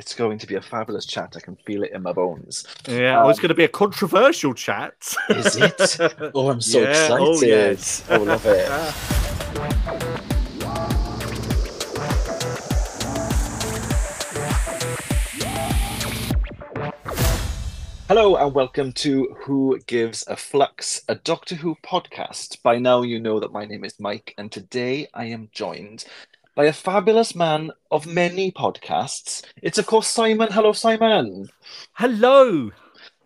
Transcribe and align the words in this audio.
It's 0.00 0.14
going 0.14 0.38
to 0.38 0.46
be 0.46 0.54
a 0.54 0.62
fabulous 0.62 1.04
chat. 1.04 1.34
I 1.36 1.40
can 1.40 1.56
feel 1.56 1.82
it 1.82 1.92
in 1.92 2.02
my 2.02 2.14
bones. 2.14 2.66
Yeah, 2.88 3.22
um, 3.22 3.28
it's 3.28 3.38
going 3.38 3.50
to 3.50 3.54
be 3.54 3.64
a 3.64 3.68
controversial 3.68 4.54
chat. 4.54 4.94
Is 5.28 5.56
it? 5.56 5.98
Oh, 6.34 6.48
I'm 6.48 6.62
so 6.62 6.80
yeah, 6.80 6.88
excited. 6.88 7.20
Oh, 7.20 7.42
yes. 7.42 8.02
oh, 8.08 8.22
love 8.22 8.46
it. 8.46 8.66
Hello 18.08 18.36
and 18.36 18.54
welcome 18.54 18.94
to 18.94 19.36
Who 19.40 19.78
Gives 19.86 20.26
a 20.26 20.34
Flux, 20.34 21.02
a 21.08 21.14
Doctor 21.14 21.56
Who 21.56 21.76
podcast. 21.84 22.62
By 22.62 22.78
now, 22.78 23.02
you 23.02 23.20
know 23.20 23.38
that 23.38 23.52
my 23.52 23.66
name 23.66 23.84
is 23.84 24.00
Mike, 24.00 24.32
and 24.38 24.50
today 24.50 25.08
I 25.12 25.26
am 25.26 25.50
joined 25.52 26.06
by 26.60 26.66
a 26.66 26.72
fabulous 26.74 27.34
man 27.34 27.70
of 27.90 28.06
many 28.06 28.52
podcasts. 28.52 29.42
It's, 29.62 29.78
of 29.78 29.86
course, 29.86 30.06
Simon. 30.06 30.48
Hello, 30.52 30.74
Simon. 30.74 31.48
Hello. 31.94 32.70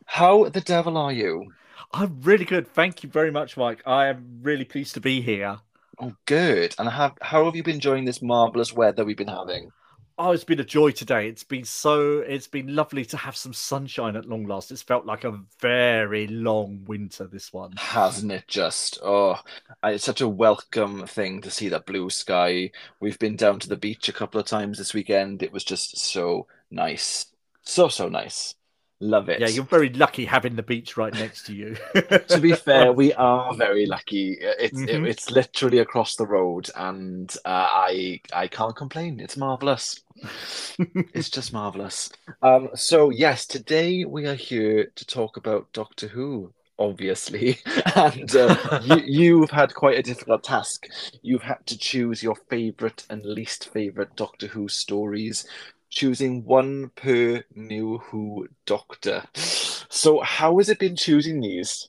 How 0.06 0.48
the 0.50 0.60
devil 0.60 0.96
are 0.96 1.12
you? 1.12 1.52
I'm 1.92 2.20
really 2.22 2.44
good. 2.44 2.68
Thank 2.68 3.02
you 3.02 3.08
very 3.08 3.32
much, 3.32 3.56
Mike. 3.56 3.82
I 3.84 4.06
am 4.06 4.38
really 4.42 4.64
pleased 4.64 4.94
to 4.94 5.00
be 5.00 5.20
here. 5.20 5.58
Oh, 5.98 6.14
good. 6.26 6.76
And 6.78 6.88
have, 6.88 7.18
how 7.22 7.46
have 7.46 7.56
you 7.56 7.64
been 7.64 7.74
enjoying 7.74 8.04
this 8.04 8.22
marvelous 8.22 8.72
weather 8.72 9.04
we've 9.04 9.16
been 9.16 9.26
having? 9.26 9.72
Oh, 10.16 10.30
it's 10.30 10.44
been 10.44 10.60
a 10.60 10.64
joy 10.64 10.92
today. 10.92 11.28
It's 11.28 11.42
been 11.42 11.64
so 11.64 12.20
it's 12.20 12.46
been 12.46 12.74
lovely 12.74 13.04
to 13.06 13.16
have 13.16 13.36
some 13.36 13.52
sunshine 13.52 14.14
at 14.16 14.26
long 14.28 14.46
last. 14.46 14.70
It's 14.70 14.82
felt 14.82 15.06
like 15.06 15.24
a 15.24 15.40
very 15.60 16.28
long 16.28 16.84
winter 16.84 17.26
this 17.26 17.52
one. 17.52 17.72
Hasn't 17.76 18.32
it 18.32 18.46
just? 18.48 18.98
Oh, 19.02 19.40
it's 19.82 20.04
such 20.04 20.20
a 20.20 20.28
welcome 20.28 21.06
thing 21.06 21.40
to 21.42 21.50
see 21.50 21.68
that 21.68 21.86
blue 21.86 22.10
sky. 22.10 22.70
We've 23.00 23.18
been 23.18 23.36
down 23.36 23.58
to 23.60 23.68
the 23.68 23.76
beach 23.76 24.08
a 24.08 24.12
couple 24.12 24.40
of 24.40 24.46
times 24.46 24.78
this 24.78 24.94
weekend. 24.94 25.42
It 25.42 25.52
was 25.52 25.64
just 25.64 25.98
so 25.98 26.46
nice. 26.70 27.26
So 27.62 27.88
so 27.88 28.08
nice. 28.08 28.54
Love 29.00 29.28
it. 29.28 29.40
Yeah, 29.40 29.48
you're 29.48 29.64
very 29.64 29.90
lucky 29.90 30.24
having 30.24 30.54
the 30.54 30.62
beach 30.62 30.96
right 30.96 31.12
next 31.12 31.46
to 31.46 31.54
you. 31.54 31.76
to 32.28 32.38
be 32.40 32.52
fair, 32.52 32.92
we 32.92 33.12
are 33.14 33.52
very 33.54 33.86
lucky. 33.86 34.38
It's 34.40 34.78
mm-hmm. 34.78 35.04
it, 35.04 35.10
it's 35.10 35.30
literally 35.30 35.78
across 35.78 36.14
the 36.14 36.26
road, 36.26 36.70
and 36.76 37.34
uh, 37.44 37.68
I 37.70 38.20
I 38.32 38.46
can't 38.46 38.76
complain. 38.76 39.18
It's 39.18 39.36
marvelous. 39.36 40.00
it's 40.78 41.28
just 41.28 41.52
marvelous. 41.52 42.10
Um, 42.40 42.68
so 42.74 43.10
yes, 43.10 43.46
today 43.46 44.04
we 44.04 44.26
are 44.26 44.34
here 44.34 44.92
to 44.94 45.06
talk 45.06 45.36
about 45.36 45.72
Doctor 45.72 46.08
Who. 46.08 46.52
Obviously, 46.76 47.58
and 47.94 48.34
uh, 48.34 48.80
you, 48.82 48.96
you've 49.06 49.50
had 49.50 49.72
quite 49.74 49.96
a 49.96 50.02
difficult 50.02 50.42
task. 50.42 50.88
You've 51.22 51.44
had 51.44 51.64
to 51.66 51.78
choose 51.78 52.20
your 52.20 52.34
favourite 52.50 53.06
and 53.08 53.24
least 53.24 53.68
favourite 53.72 54.16
Doctor 54.16 54.48
Who 54.48 54.66
stories 54.66 55.46
choosing 55.90 56.44
one 56.44 56.90
per 56.96 57.42
new 57.54 57.98
Who 57.98 58.48
Doctor. 58.66 59.22
So, 59.34 60.20
how 60.20 60.58
has 60.58 60.68
it 60.68 60.78
been 60.78 60.96
choosing 60.96 61.40
these? 61.40 61.88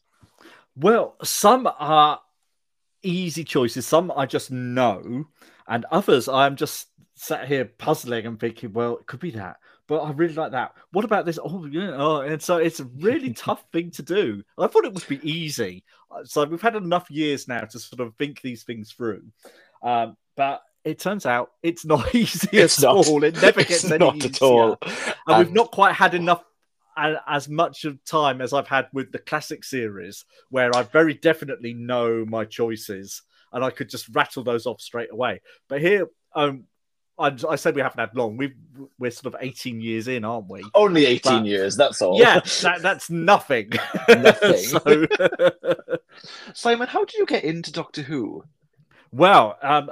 Well, 0.76 1.16
some 1.24 1.70
are 1.80 2.20
easy 3.04 3.44
choices, 3.44 3.88
some 3.88 4.12
I 4.16 4.26
just 4.26 4.52
know, 4.52 5.26
and 5.68 5.86
others 5.92 6.28
I'm 6.28 6.56
just 6.56 6.88
sat 7.16 7.48
here 7.48 7.66
puzzling 7.66 8.26
and 8.26 8.40
thinking, 8.40 8.74
well, 8.74 8.98
it 8.98 9.08
could 9.08 9.20
be 9.20 9.32
that. 9.32 9.58
But 9.88 10.00
I 10.00 10.12
really 10.12 10.34
like 10.34 10.52
that. 10.52 10.74
What 10.92 11.06
about 11.06 11.26
this? 11.26 11.38
Oh, 11.42 11.66
yeah. 11.66 11.94
Oh, 11.96 12.22
and 12.22 12.42
so 12.42 12.58
it's 12.58 12.80
a 12.80 12.86
really 12.86 13.34
tough 13.34 13.66
thing 13.72 13.92
to 13.92 14.04
do. 14.04 14.44
I 14.58 14.68
thought 14.68 14.86
it 14.86 14.94
would 14.94 15.08
be 15.08 15.30
easy. 15.30 15.84
So 16.24 16.44
we've 16.44 16.62
had 16.62 16.76
enough 16.76 17.10
years 17.10 17.48
now 17.48 17.62
to 17.62 17.80
sort 17.80 18.00
of 18.00 18.16
think 18.16 18.42
these 18.42 18.64
things 18.64 18.92
through. 18.92 19.24
Um, 19.84 20.18
but 20.36 20.62
it 20.86 21.00
turns 21.00 21.26
out 21.26 21.52
it's 21.64 21.84
not 21.84 22.14
easy 22.16 22.48
it's 22.54 22.82
at 22.82 22.84
not, 22.84 23.08
all. 23.08 23.24
It 23.24 23.42
never 23.42 23.64
gets 23.66 23.84
any 23.86 23.98
not 23.98 24.16
easier. 24.18 24.30
at 24.30 24.42
all. 24.42 24.78
And, 24.82 25.06
and 25.28 25.38
we've 25.40 25.54
not 25.54 25.72
quite 25.72 25.94
had 25.94 26.14
enough 26.14 26.44
as 26.98 27.50
much 27.50 27.84
of 27.84 28.02
time 28.06 28.40
as 28.40 28.54
I've 28.54 28.70
had 28.70 28.88
with 28.94 29.12
the 29.12 29.20
classic 29.20 29.66
series, 29.66 30.24
where 30.50 30.74
I 30.74 30.84
very 30.84 31.14
definitely 31.14 31.74
know 31.74 32.24
my 32.26 32.46
choices 32.46 33.22
and 33.52 33.66
I 33.66 33.70
could 33.70 33.90
just 33.90 34.08
rattle 34.14 34.44
those 34.44 34.66
off 34.66 34.80
straight 34.80 35.12
away. 35.12 35.42
But 35.68 35.82
here, 35.82 36.08
um, 36.36 36.66
I, 37.18 37.36
I 37.50 37.56
said 37.56 37.76
we 37.76 37.82
haven't 37.82 38.00
had 38.00 38.16
long. 38.16 38.38
we 38.38 38.54
we're 39.00 39.12
sort 39.12 39.34
of 39.34 39.42
18 39.42 39.82
years 39.82 40.08
in, 40.08 40.24
aren't 40.24 40.50
we? 40.50 40.64
Only 40.74 41.06
18 41.06 41.20
but, 41.32 41.46
years. 41.46 41.76
That's 41.76 42.02
all. 42.02 42.20
Yeah, 42.20 42.40
that, 42.62 42.82
that's 42.82 43.10
nothing. 43.10 43.72
nothing. 44.08 45.08
Simon, 46.54 46.88
how 46.88 47.04
did 47.06 47.16
you 47.16 47.26
get 47.26 47.44
into 47.44 47.72
Doctor 47.72 48.04
Who? 48.04 48.44
Well, 49.12 49.58
um, 49.62 49.92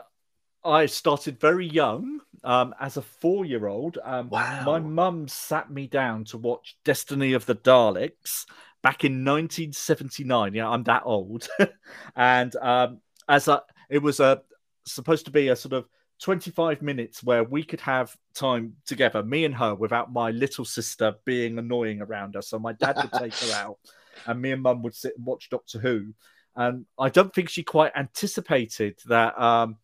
I 0.66 0.86
started 0.86 1.40
very 1.40 1.68
young. 1.68 2.20
Um, 2.46 2.76
as 2.82 2.98
a 2.98 3.02
four 3.02 3.46
year 3.46 3.68
old, 3.68 4.00
um, 4.04 4.30
wow. 4.30 4.64
my 4.66 4.80
mum 4.80 5.30
sat 5.30 5.72
me 5.72 5.88
down 5.88 6.26
to 6.26 6.38
watch 6.38 6.78
Destiny 6.84 7.32
of 7.34 7.46
the 7.46 7.56
Daleks 7.56 8.46
back 8.82 9.06
in 9.06 9.24
1979. 9.24 10.54
Yeah, 10.54 10.68
I'm 10.68 10.84
that 10.84 11.04
old. 11.06 11.48
and 12.18 12.54
um, 12.58 13.00
as 13.30 13.48
a, 13.48 13.64
it 13.90 14.00
was 14.00 14.20
a 14.20 14.42
supposed 14.86 15.24
to 15.26 15.32
be 15.32 15.48
a 15.48 15.56
sort 15.56 15.74
of 15.74 15.86
25 16.20 16.82
minutes 16.82 17.24
where 17.24 17.44
we 17.44 17.64
could 17.64 17.82
have 17.82 18.16
time 18.34 18.74
together, 18.86 19.24
me 19.24 19.46
and 19.46 19.56
her, 19.56 19.76
without 19.76 20.12
my 20.12 20.32
little 20.32 20.66
sister 20.66 21.16
being 21.26 21.58
annoying 21.58 22.02
around 22.02 22.36
us. 22.36 22.50
So 22.50 22.60
my 22.60 22.74
dad 22.74 22.98
would 22.98 23.12
take 23.14 23.34
her 23.36 23.54
out, 23.56 23.78
and 24.28 24.42
me 24.42 24.52
and 24.52 24.62
mum 24.62 24.82
would 24.84 24.96
sit 24.96 25.14
and 25.18 25.26
watch 25.26 25.50
Doctor 25.50 25.80
Who. 25.80 26.14
And 26.56 26.86
I 27.00 27.10
don't 27.10 27.34
think 27.34 27.50
she 27.50 27.64
quite 27.64 27.92
anticipated 27.96 29.00
that 29.08 29.40
um, 29.42 29.78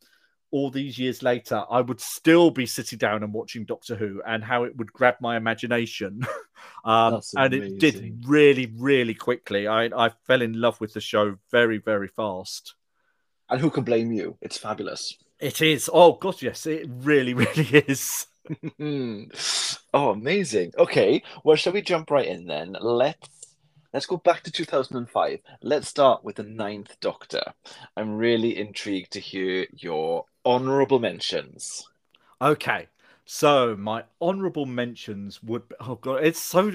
all 0.51 0.69
these 0.69 0.97
years 0.97 1.21
later, 1.21 1.63
I 1.69 1.81
would 1.81 1.99
still 1.99 2.51
be 2.51 2.65
sitting 2.65 2.97
down 2.97 3.23
and 3.23 3.33
watching 3.33 3.65
Doctor 3.65 3.95
Who 3.95 4.21
and 4.25 4.43
how 4.43 4.63
it 4.63 4.75
would 4.77 4.91
grab 4.91 5.15
my 5.21 5.37
imagination. 5.37 6.25
um, 6.85 7.21
and 7.35 7.53
it 7.53 7.79
did 7.79 8.23
really, 8.27 8.71
really 8.77 9.13
quickly. 9.13 9.67
I, 9.67 9.85
I 9.85 10.09
fell 10.25 10.41
in 10.41 10.59
love 10.59 10.79
with 10.81 10.93
the 10.93 11.01
show 11.01 11.37
very, 11.51 11.77
very 11.77 12.07
fast. 12.07 12.75
And 13.49 13.59
who 13.59 13.69
can 13.69 13.83
blame 13.83 14.11
you? 14.11 14.37
It's 14.41 14.57
fabulous. 14.57 15.17
It 15.39 15.61
is. 15.61 15.89
Oh, 15.91 16.13
God, 16.13 16.41
yes, 16.41 16.65
it 16.65 16.87
really, 16.89 17.33
really 17.35 17.83
is. 17.87 18.27
oh, 19.93 20.11
amazing. 20.11 20.73
Okay, 20.77 21.23
well, 21.43 21.55
shall 21.55 21.73
we 21.73 21.81
jump 21.81 22.11
right 22.11 22.27
in 22.27 22.45
then? 22.45 22.75
Let's 22.79 23.29
Let's 23.91 24.05
go 24.05 24.17
back 24.17 24.43
to 24.43 24.51
2005. 24.51 25.39
Let's 25.63 25.87
start 25.87 26.23
with 26.23 26.35
the 26.35 26.43
Ninth 26.43 26.95
Doctor. 27.01 27.41
I'm 27.97 28.17
really 28.17 28.55
intrigued 28.55 29.13
to 29.13 29.19
hear 29.19 29.65
your 29.73 30.25
honorable 30.45 30.99
mentions. 30.99 31.87
Okay. 32.41 32.87
So 33.25 33.75
my 33.77 34.05
honorable 34.19 34.65
mentions 34.65 35.43
would 35.43 35.69
be, 35.69 35.75
oh 35.81 35.95
god, 35.95 36.23
it's 36.23 36.41
so 36.41 36.71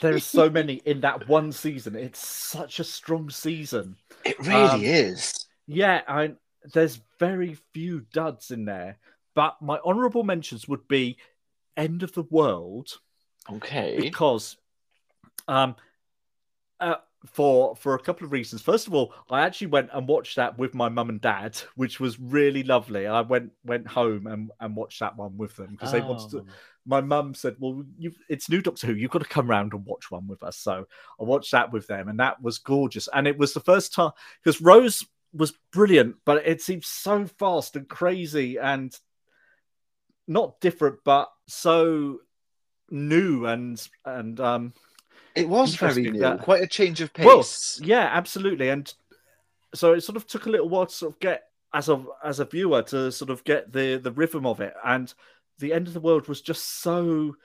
there's 0.00 0.24
so 0.24 0.48
many 0.48 0.80
in 0.86 1.02
that 1.02 1.28
one 1.28 1.52
season. 1.52 1.96
It's 1.96 2.26
such 2.26 2.80
a 2.80 2.84
strong 2.84 3.28
season. 3.28 3.96
It 4.24 4.38
really 4.38 4.54
um, 4.54 4.80
is. 4.82 5.46
Yeah, 5.66 6.00
I 6.08 6.32
there's 6.72 7.00
very 7.18 7.58
few 7.74 8.06
duds 8.12 8.50
in 8.50 8.64
there, 8.64 8.98
but 9.34 9.60
my 9.60 9.80
honorable 9.84 10.24
mentions 10.24 10.66
would 10.66 10.88
be 10.88 11.18
End 11.76 12.02
of 12.02 12.12
the 12.12 12.22
World. 12.22 12.98
Okay. 13.50 13.98
Because 14.00 14.56
um 15.46 15.76
uh, 16.80 16.96
for 17.26 17.76
for 17.76 17.94
a 17.94 17.98
couple 17.98 18.24
of 18.24 18.32
reasons. 18.32 18.62
First 18.62 18.86
of 18.86 18.94
all, 18.94 19.14
I 19.30 19.42
actually 19.42 19.68
went 19.68 19.90
and 19.92 20.08
watched 20.08 20.36
that 20.36 20.58
with 20.58 20.74
my 20.74 20.88
mum 20.88 21.08
and 21.08 21.20
dad, 21.20 21.56
which 21.76 22.00
was 22.00 22.18
really 22.18 22.62
lovely. 22.62 23.06
I 23.06 23.20
went 23.20 23.52
went 23.64 23.86
home 23.86 24.26
and, 24.26 24.50
and 24.60 24.76
watched 24.76 25.00
that 25.00 25.16
one 25.16 25.36
with 25.36 25.56
them 25.56 25.70
because 25.72 25.90
oh. 25.90 25.92
they 25.92 26.00
wanted 26.00 26.30
to. 26.30 26.38
Oh. 26.38 26.46
My 26.84 27.00
mum 27.00 27.34
said, 27.34 27.56
"Well, 27.60 27.84
it's 28.28 28.48
new 28.48 28.60
Doctor 28.60 28.88
Who. 28.88 28.94
You've 28.94 29.12
got 29.12 29.22
to 29.22 29.28
come 29.28 29.48
round 29.48 29.72
and 29.72 29.86
watch 29.86 30.10
one 30.10 30.26
with 30.26 30.42
us." 30.42 30.56
So 30.56 30.86
I 31.20 31.24
watched 31.24 31.52
that 31.52 31.72
with 31.72 31.86
them, 31.86 32.08
and 32.08 32.18
that 32.18 32.42
was 32.42 32.58
gorgeous. 32.58 33.08
And 33.12 33.28
it 33.28 33.38
was 33.38 33.54
the 33.54 33.60
first 33.60 33.94
time 33.94 34.10
because 34.42 34.60
Rose 34.60 35.04
was 35.32 35.54
brilliant, 35.72 36.16
but 36.24 36.46
it 36.46 36.60
seemed 36.60 36.84
so 36.84 37.26
fast 37.26 37.76
and 37.76 37.88
crazy 37.88 38.58
and 38.58 38.96
not 40.26 40.60
different, 40.60 40.98
but 41.04 41.30
so 41.46 42.18
new 42.90 43.46
and 43.46 43.88
and 44.04 44.38
um 44.38 44.74
it 45.34 45.48
was 45.48 45.74
very 45.74 46.10
new, 46.10 46.38
quite 46.38 46.62
a 46.62 46.66
change 46.66 47.00
of 47.00 47.12
pace. 47.12 47.26
Well, 47.26 47.88
yeah, 47.88 48.08
absolutely. 48.12 48.68
And 48.68 48.92
so 49.74 49.92
it 49.92 50.02
sort 50.02 50.16
of 50.16 50.26
took 50.26 50.46
a 50.46 50.50
little 50.50 50.68
while 50.68 50.86
to 50.86 50.94
sort 50.94 51.14
of 51.14 51.20
get 51.20 51.44
as 51.74 51.88
a 51.88 52.04
as 52.22 52.38
a 52.38 52.44
viewer 52.44 52.82
to 52.82 53.10
sort 53.10 53.30
of 53.30 53.44
get 53.44 53.72
the 53.72 53.96
the 53.96 54.12
rhythm 54.12 54.46
of 54.46 54.60
it. 54.60 54.74
And 54.84 55.12
the 55.58 55.72
end 55.72 55.86
of 55.88 55.94
the 55.94 56.00
world 56.00 56.28
was 56.28 56.40
just 56.40 56.82
so 56.82 57.36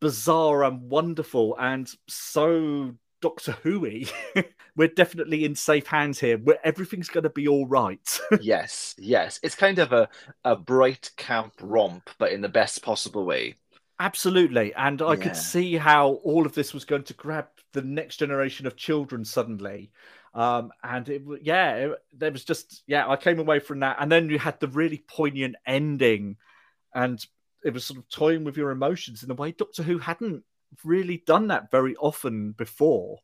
bizarre 0.00 0.64
and 0.64 0.88
wonderful 0.88 1.56
and 1.58 1.88
so 2.08 2.94
Doctor 3.20 3.52
Who 3.62 3.86
We're 4.76 4.88
definitely 4.88 5.44
in 5.44 5.54
safe 5.54 5.86
hands 5.86 6.18
here. 6.18 6.38
Where 6.38 6.58
everything's 6.64 7.08
going 7.08 7.24
to 7.24 7.30
be 7.30 7.46
all 7.46 7.66
right. 7.66 8.20
yes, 8.40 8.94
yes. 8.98 9.38
It's 9.42 9.54
kind 9.54 9.78
of 9.78 9.92
a, 9.92 10.08
a 10.44 10.56
bright 10.56 11.10
camp 11.16 11.54
romp, 11.60 12.08
but 12.18 12.32
in 12.32 12.40
the 12.40 12.48
best 12.48 12.82
possible 12.82 13.26
way. 13.26 13.56
Absolutely. 14.00 14.72
And 14.74 15.02
I 15.02 15.12
yeah. 15.12 15.16
could 15.16 15.36
see 15.36 15.76
how 15.76 16.12
all 16.24 16.46
of 16.46 16.54
this 16.54 16.72
was 16.72 16.86
going 16.86 17.02
to 17.04 17.14
grab 17.14 17.48
the 17.72 17.82
next 17.82 18.16
generation 18.16 18.66
of 18.66 18.74
children 18.74 19.26
suddenly. 19.26 19.92
Um, 20.32 20.72
and 20.82 21.06
it, 21.08 21.22
yeah, 21.42 21.74
it, 21.74 22.02
there 22.14 22.32
was 22.32 22.42
just, 22.42 22.82
yeah, 22.86 23.06
I 23.06 23.16
came 23.16 23.38
away 23.38 23.58
from 23.58 23.80
that. 23.80 23.98
And 24.00 24.10
then 24.10 24.30
you 24.30 24.38
had 24.38 24.58
the 24.58 24.68
really 24.68 25.04
poignant 25.06 25.56
ending. 25.66 26.36
And 26.94 27.22
it 27.62 27.74
was 27.74 27.84
sort 27.84 27.98
of 27.98 28.08
toying 28.08 28.42
with 28.42 28.56
your 28.56 28.70
emotions 28.70 29.22
in 29.22 29.30
a 29.30 29.34
way 29.34 29.52
Doctor 29.52 29.82
Who 29.82 29.98
hadn't 29.98 30.44
really 30.82 31.22
done 31.26 31.48
that 31.48 31.70
very 31.70 31.94
often 31.96 32.52
before. 32.52 33.18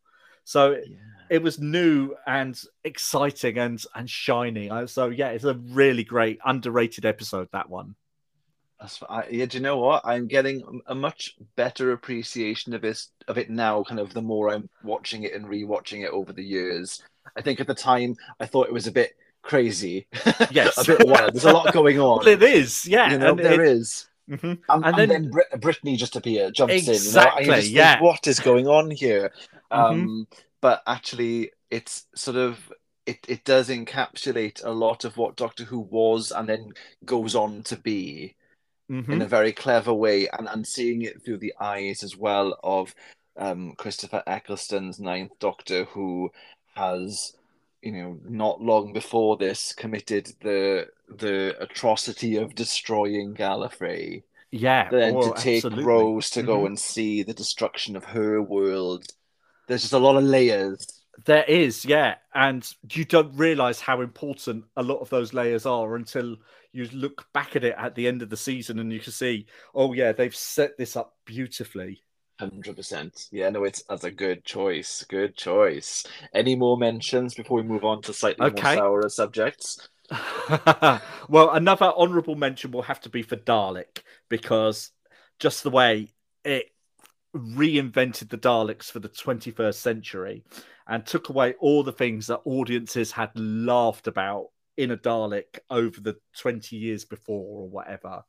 So 0.45 0.73
yeah. 0.73 0.97
it 1.31 1.43
was 1.43 1.59
new 1.59 2.15
and 2.27 2.61
exciting 2.85 3.59
and 3.59 3.83
and 3.95 4.11
shiny. 4.11 4.71
So 4.87 5.09
yeah, 5.09 5.31
it's 5.31 5.45
a 5.45 5.55
really 5.55 6.05
great 6.05 6.39
underrated 6.45 7.07
episode. 7.07 7.49
That 7.53 7.71
one. 7.71 7.95
I, 9.09 9.25
yeah. 9.31 9.47
Do 9.47 9.59
you 9.59 9.63
know 9.63 9.79
what? 9.79 10.03
I'm 10.05 10.27
getting 10.27 10.83
a 10.87 10.95
much 10.95 11.37
better 11.57 11.93
appreciation 11.93 12.75
of 12.75 12.83
this 12.83 13.09
of 13.29 13.39
it 13.39 13.51
now. 13.51 13.83
Kind 13.83 14.01
of 14.01 14.13
the 14.13 14.23
more 14.23 14.51
I'm 14.51 14.69
watching 14.83 15.23
it 15.23 15.35
and 15.35 15.47
rewatching 15.47 16.05
it 16.05 16.11
over 16.11 16.33
the 16.33 16.45
years. 16.45 17.03
I 17.37 17.41
think 17.41 17.61
at 17.61 17.67
the 17.67 17.75
time 17.75 18.17
I 18.39 18.47
thought 18.47 18.69
it 18.69 18.73
was 18.73 18.87
a 18.87 18.93
bit 18.93 19.17
crazy. 19.43 20.07
Yes, 20.51 20.77
a 20.77 20.97
bit 20.97 21.07
wild. 21.07 21.33
There's 21.33 21.45
a 21.45 21.53
lot 21.53 21.73
going 21.73 21.99
on. 22.01 22.19
well, 22.19 22.29
it 22.29 22.43
is. 22.43 22.87
Yeah, 22.87 23.11
you 23.11 23.19
know 23.19 23.31
and 23.31 23.39
there 23.39 23.63
it, 23.63 23.69
is. 23.69 24.09
Mm-hmm. 24.31 24.47
And, 24.47 24.61
and, 24.69 24.85
and, 24.85 24.99
then, 24.99 25.09
then 25.09 25.31
Brit- 25.31 25.61
Britney 25.61 25.97
just 25.97 26.17
appears, 26.17 26.53
jumps 26.53 26.89
exactly, 26.89 27.45
in. 27.45 27.51
You 27.51 27.57
know? 27.57 27.63
yeah. 27.63 27.93
Think, 27.95 28.03
what 28.03 28.27
is 28.27 28.41
going 28.41 28.67
on 28.69 28.91
here? 28.91 29.33
Mm-hmm. 29.73 29.95
Um, 29.95 30.29
but 30.61 30.81
actually, 30.87 31.51
it's 31.73 32.07
sort 32.15 32.37
of 32.37 32.73
it, 33.05 33.19
it 33.27 33.45
does 33.45 33.69
encapsulate 33.69 34.65
a 34.65 34.71
lot 34.71 35.05
of 35.05 35.17
what 35.17 35.35
Doctor 35.35 35.65
Who 35.65 35.81
was 35.81 36.31
and 36.31 36.49
then 36.49 36.73
goes 37.05 37.35
on 37.35 37.65
to 37.65 37.77
be 37.77 38.36
mm-hmm. 38.91 39.13
in 39.13 39.23
a 39.23 39.27
very 39.27 39.53
clever 39.53 39.93
way, 39.93 40.29
and 40.29 40.49
and 40.49 40.67
seeing 40.67 41.03
it 41.03 41.25
through 41.25 41.39
the 41.39 41.55
eyes 41.61 42.03
as 42.03 42.17
well 42.17 42.59
of 42.63 42.95
um, 43.37 43.75
Christopher 43.77 44.23
Eccleston's 44.27 44.99
Ninth 44.99 45.33
Doctor, 45.39 45.85
who 45.85 46.31
has 46.75 47.35
you 47.83 47.93
know 47.93 48.19
not 48.29 48.61
long 48.61 48.93
before 48.93 49.37
this 49.37 49.73
committed 49.73 50.33
the 50.43 50.89
the 51.09 51.57
atrocity 51.61 52.37
of 52.37 52.55
destroying 52.55 53.35
Gallifrey. 53.35 54.23
Yeah, 54.51 54.89
then 54.91 55.17
oh, 55.17 55.33
to 55.33 55.41
take 55.41 55.57
absolutely. 55.65 55.85
Rose 55.85 56.31
to 56.31 56.43
Mhm. 56.43 56.47
go 56.47 56.67
and 56.67 56.79
see 56.79 57.23
the 57.23 57.35
destruction 57.35 57.97
of 57.97 58.05
her 58.05 58.41
world. 58.41 59.05
There's 59.67 59.83
just 59.83 59.93
a 59.93 59.99
lot 59.99 60.17
of 60.17 60.25
layers. 60.25 60.87
There 61.25 61.45
is, 61.45 61.85
yeah, 61.85 62.17
and 62.35 62.69
you 62.91 63.05
don't 63.05 63.35
realize 63.37 63.81
how 63.81 64.01
important 64.01 64.65
a 64.77 64.83
lot 64.83 64.99
of 64.99 65.09
those 65.11 65.33
layers 65.33 65.67
are 65.67 65.97
until 65.97 66.37
you 66.77 66.89
look 66.93 67.27
back 67.33 67.57
at 67.57 67.65
it 67.65 67.75
at 67.79 67.95
the 67.95 68.07
end 68.07 68.23
of 68.23 68.31
the 68.31 68.37
season 68.37 68.79
and 68.79 68.93
you 68.93 69.01
can 69.01 69.13
see, 69.13 69.47
oh 69.75 69.93
yeah, 69.93 70.13
they've 70.13 70.35
set 70.35 70.77
this 70.77 70.97
up 70.97 71.15
beautifully. 71.25 72.03
Hundred 72.39 72.77
percent. 72.77 73.29
Yeah, 73.33 73.49
no, 73.49 73.65
it's 73.65 73.83
that's 73.85 74.05
a 74.05 74.11
good 74.11 74.45
choice. 74.45 75.05
Good 75.09 75.37
choice. 75.37 76.05
Any 76.35 76.55
more 76.55 76.77
mentions 76.77 77.35
before 77.35 77.57
we 77.57 77.63
move 77.63 77.85
on 77.85 78.03
to 78.03 78.13
slightly 78.13 78.47
Okay. 78.47 78.77
more 78.77 78.85
sour 79.03 79.09
subjects? 79.09 79.89
well, 81.29 81.51
another 81.53 81.87
honourable 81.87 82.37
mention 82.37 82.73
will 82.73 82.83
have 82.83 83.01
to 83.01 83.09
be 83.09 83.23
for 83.23 83.37
Dalek 83.37 84.03
because 84.29 84.93
just 85.39 85.63
the 85.63 85.71
way 85.71 86.13
it 86.45 86.67
reinvented 87.35 88.29
the 88.29 88.39
Daleks 88.39 88.91
for 88.91 89.01
the 89.01 89.09
21st 89.09 89.75
century 89.75 90.45
and 90.87 91.05
took 91.05 91.29
away 91.29 91.55
all 91.59 91.83
the 91.83 91.93
things 91.93 92.27
that 92.27 92.41
audiences 92.45 93.13
had 93.13 93.31
laughed 93.35 94.07
about 94.07 94.49
in 94.77 94.91
a 94.91 94.97
Dalek 94.97 95.59
over 95.71 96.01
the 96.01 96.17
20 96.39 96.77
years 96.77 97.05
before 97.05 97.63
or 97.63 97.69
whatever, 97.69 98.25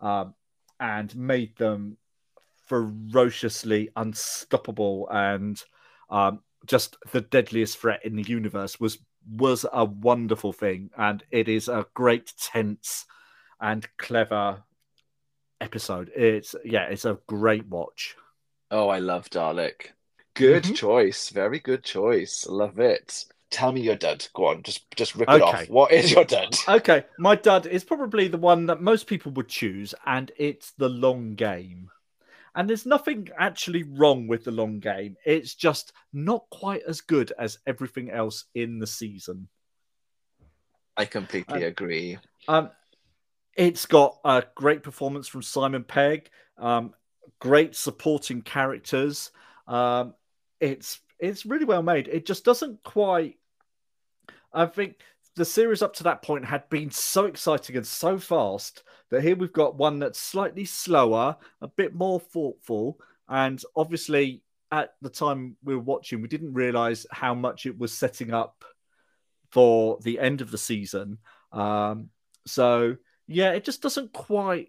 um, 0.00 0.34
and 0.80 1.14
made 1.16 1.56
them 1.56 1.96
ferociously 2.66 3.90
unstoppable 3.96 5.08
and 5.10 5.62
um, 6.10 6.40
just 6.66 6.96
the 7.12 7.20
deadliest 7.20 7.78
threat 7.78 8.04
in 8.04 8.16
the 8.16 8.22
universe 8.22 8.78
was 8.80 8.98
was 9.36 9.64
a 9.72 9.84
wonderful 9.84 10.52
thing 10.52 10.90
and 10.96 11.22
it 11.30 11.48
is 11.48 11.68
a 11.68 11.86
great 11.94 12.32
tense 12.40 13.04
and 13.60 13.86
clever 13.96 14.62
episode 15.60 16.10
it's 16.16 16.56
yeah 16.64 16.84
it's 16.86 17.04
a 17.04 17.18
great 17.28 17.66
watch 17.68 18.16
Oh, 18.74 18.88
I 18.88 19.00
love 19.00 19.28
Dalek. 19.28 19.88
Good 20.32 20.64
Mhm. 20.64 20.74
choice. 20.74 21.28
Very 21.28 21.58
good 21.58 21.84
choice. 21.84 22.46
Love 22.46 22.78
it. 22.80 23.26
Tell 23.52 23.70
me 23.70 23.82
your 23.82 23.96
dud. 23.96 24.26
Go 24.34 24.46
on. 24.46 24.62
Just 24.64 24.90
just 24.96 25.14
rip 25.14 25.28
it 25.28 25.42
off. 25.42 25.68
What 25.68 25.92
is 25.92 26.10
your 26.10 26.24
dud? 26.24 26.56
okay 26.68 27.04
my 27.18 27.36
dud 27.36 27.66
is 27.66 27.84
probably 27.84 28.26
the 28.28 28.38
one 28.38 28.66
that 28.66 28.80
most 28.82 29.06
people 29.06 29.30
would 29.32 29.48
choose 29.48 29.94
and 30.06 30.32
it's 30.36 30.72
the 30.78 30.88
long 30.88 31.34
game 31.34 31.90
and 32.54 32.68
there's 32.68 32.84
nothing 32.86 33.28
actually 33.38 33.82
wrong 33.82 34.26
with 34.26 34.44
the 34.44 34.50
long 34.50 34.78
game 34.80 35.16
it's 35.24 35.54
just 35.54 35.92
not 36.12 36.44
quite 36.50 36.82
as 36.86 37.00
good 37.00 37.32
as 37.38 37.58
everything 37.66 38.10
else 38.10 38.44
in 38.54 38.78
the 38.78 38.86
season 38.86 39.48
I 40.96 41.04
completely 41.06 41.64
Um, 41.64 41.70
agree. 41.70 42.18
Um, 42.48 42.70
it's 43.56 43.86
got 43.86 44.18
a 44.24 44.44
great 44.54 44.82
performance 44.82 45.26
from 45.28 45.42
Simon 45.42 45.84
Pegg. 45.84 46.28
Um, 46.58 46.92
great 47.38 47.74
supporting 47.74 48.42
characters. 48.42 49.30
Um, 49.66 50.14
it's 50.60 51.00
it's 51.18 51.46
really 51.46 51.64
well 51.64 51.82
made. 51.82 52.08
It 52.08 52.26
just 52.26 52.44
doesn't 52.44 52.82
quite. 52.82 53.36
I 54.52 54.66
think 54.66 54.96
the 55.36 55.44
series 55.44 55.82
up 55.82 55.94
to 55.94 56.04
that 56.04 56.22
point 56.22 56.44
had 56.44 56.68
been 56.68 56.90
so 56.90 57.24
exciting 57.24 57.76
and 57.76 57.86
so 57.86 58.18
fast 58.18 58.82
that 59.10 59.22
here 59.22 59.36
we've 59.36 59.52
got 59.52 59.76
one 59.76 59.98
that's 59.98 60.18
slightly 60.18 60.64
slower, 60.64 61.36
a 61.60 61.68
bit 61.68 61.94
more 61.94 62.20
thoughtful, 62.20 62.98
and 63.28 63.62
obviously 63.76 64.42
at 64.70 64.94
the 65.02 65.10
time 65.10 65.56
we 65.62 65.74
were 65.74 65.82
watching, 65.82 66.20
we 66.20 66.28
didn't 66.28 66.54
realize 66.54 67.06
how 67.10 67.34
much 67.34 67.66
it 67.66 67.78
was 67.78 67.96
setting 67.96 68.32
up 68.32 68.64
for 69.50 69.98
the 70.02 70.18
end 70.18 70.40
of 70.40 70.50
the 70.50 70.58
season. 70.58 71.18
Um, 71.52 72.08
so 72.46 72.96
yeah, 73.26 73.52
it 73.52 73.64
just 73.64 73.82
doesn't 73.82 74.12
quite 74.12 74.68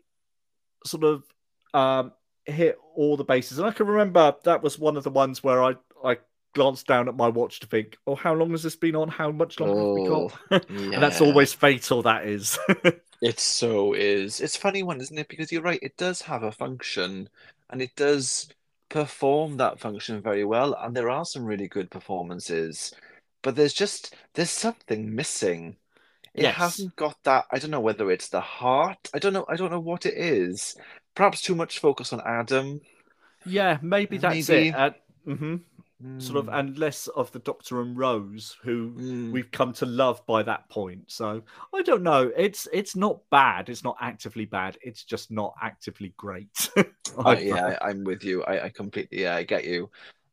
sort 0.85 1.03
of 1.03 1.24
um, 1.74 2.12
hit 2.45 2.77
all 2.95 3.18
the 3.18 3.24
bases. 3.24 3.59
And 3.59 3.68
I 3.68 3.71
can 3.71 3.88
remember 3.88 4.35
that 4.44 4.62
was 4.62 4.77
one 4.77 4.97
of 4.97 5.03
the 5.03 5.09
ones 5.09 5.44
where 5.44 5.63
I 5.63 5.75
I 6.03 6.18
glanced 6.54 6.88
down 6.88 7.08
at 7.08 7.16
my 7.16 7.30
watch 7.30 7.60
to 7.62 7.68
think, 7.68 7.98
oh, 8.08 8.16
how 8.16 8.34
long 8.34 8.52
has 8.52 8.64
this 8.64 8.76
been 8.76 8.96
on? 8.96 9.10
How 9.10 9.32
much 9.32 9.60
longer 9.60 9.82
have 9.82 9.90
we 9.94 10.02
Oh, 10.02 10.02
got? 10.02 10.34
and 10.52 11.04
that's 11.04 11.22
always 11.22 11.54
fatal. 11.54 12.04
That 12.04 12.26
is. 12.26 12.58
It 13.22 13.40
so 13.40 13.94
is. 13.94 14.40
It's 14.42 14.56
a 14.56 14.60
funny 14.60 14.84
one, 14.84 15.02
isn't 15.02 15.18
it? 15.18 15.28
Because 15.30 15.52
you're 15.52 15.62
right, 15.64 15.80
it 15.82 15.98
does 15.98 16.22
have 16.24 16.44
a 16.44 16.52
function 16.52 17.28
and 17.70 17.82
it 17.82 17.96
does 17.96 18.50
perform 18.90 19.58
that 19.58 19.80
function 19.80 20.22
very 20.22 20.44
well. 20.46 20.76
And 20.76 20.96
there 20.96 21.10
are 21.10 21.26
some 21.26 21.44
really 21.46 21.68
good 21.68 21.90
performances, 21.90 22.94
but 23.42 23.56
there's 23.56 23.74
just 23.74 24.14
there's 24.34 24.52
something 24.52 25.16
missing. 25.16 25.78
It 26.36 26.46
Yes. 26.46 26.54
hasn't 26.54 26.96
got 26.98 27.18
that. 27.26 27.46
I 27.52 27.60
don't 27.60 27.72
know 27.72 27.82
whether 27.82 28.12
it's 28.12 28.30
the 28.30 28.42
heart. 28.42 29.10
I 29.14 29.20
don't 29.20 29.34
know. 29.34 29.46
I 29.50 29.56
don't 29.58 29.72
know 29.72 29.80
what 29.82 30.06
it 30.06 30.16
is. 30.18 30.76
Perhaps 31.16 31.42
too 31.42 31.56
much 31.56 31.80
focus 31.80 32.14
on 32.14 32.22
Adam. 32.26 32.82
yeah, 33.46 33.78
maybe 33.82 34.18
that's 34.18 34.50
Maybe. 34.50 34.50
it. 34.50 34.74
Uh, 34.74 34.92
mhm. 36.04 36.22
Sort 36.22 36.38
of, 36.38 36.45
Mm, 36.48 36.60
and 36.60 36.78
less 36.78 37.07
of 37.10 37.31
the 37.31 37.40
Doctor 37.40 37.81
and 37.81 37.98
Rose, 37.98 38.57
who 38.64 38.92
mm. 38.92 39.31
we've 39.31 39.52
come 39.52 39.74
to 39.74 39.86
love 39.86 40.26
by 40.26 40.44
that 40.44 40.69
point. 40.69 41.12
So 41.12 41.44
I 41.74 41.81
don't 41.81 42.04
know. 42.04 42.31
It's 42.36 42.68
it's 42.74 42.95
not 42.95 43.22
bad. 43.30 43.69
It's 43.69 43.83
not 43.83 43.98
actively 44.02 44.45
bad. 44.45 44.78
It's 44.81 45.04
just 45.04 45.31
not 45.31 45.54
actively 45.62 46.14
great. 46.18 46.69
I, 47.26 47.38
yeah, 47.40 47.78
I, 47.81 47.90
I'm 47.90 48.04
with 48.04 48.24
you. 48.24 48.44
I, 48.44 48.66
I 48.66 48.69
completely, 48.69 49.22
yeah, 49.22 49.36
I 49.36 49.44
get 49.44 49.66
you, 49.66 49.90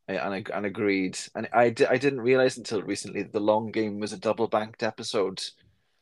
I, 0.07 0.13
and 0.13 0.33
I 0.33 0.43
and 0.57 0.65
agreed. 0.65 1.17
And 1.35 1.47
I, 1.53 1.69
di- 1.69 1.85
I 1.85 1.97
didn't 1.97 2.21
realize 2.21 2.57
until 2.57 2.81
recently 2.81 3.23
that 3.23 3.33
the 3.33 3.39
long 3.39 3.71
game 3.71 3.99
was 3.99 4.13
a 4.13 4.17
double 4.17 4.47
banked 4.47 4.83
episode. 4.83 5.41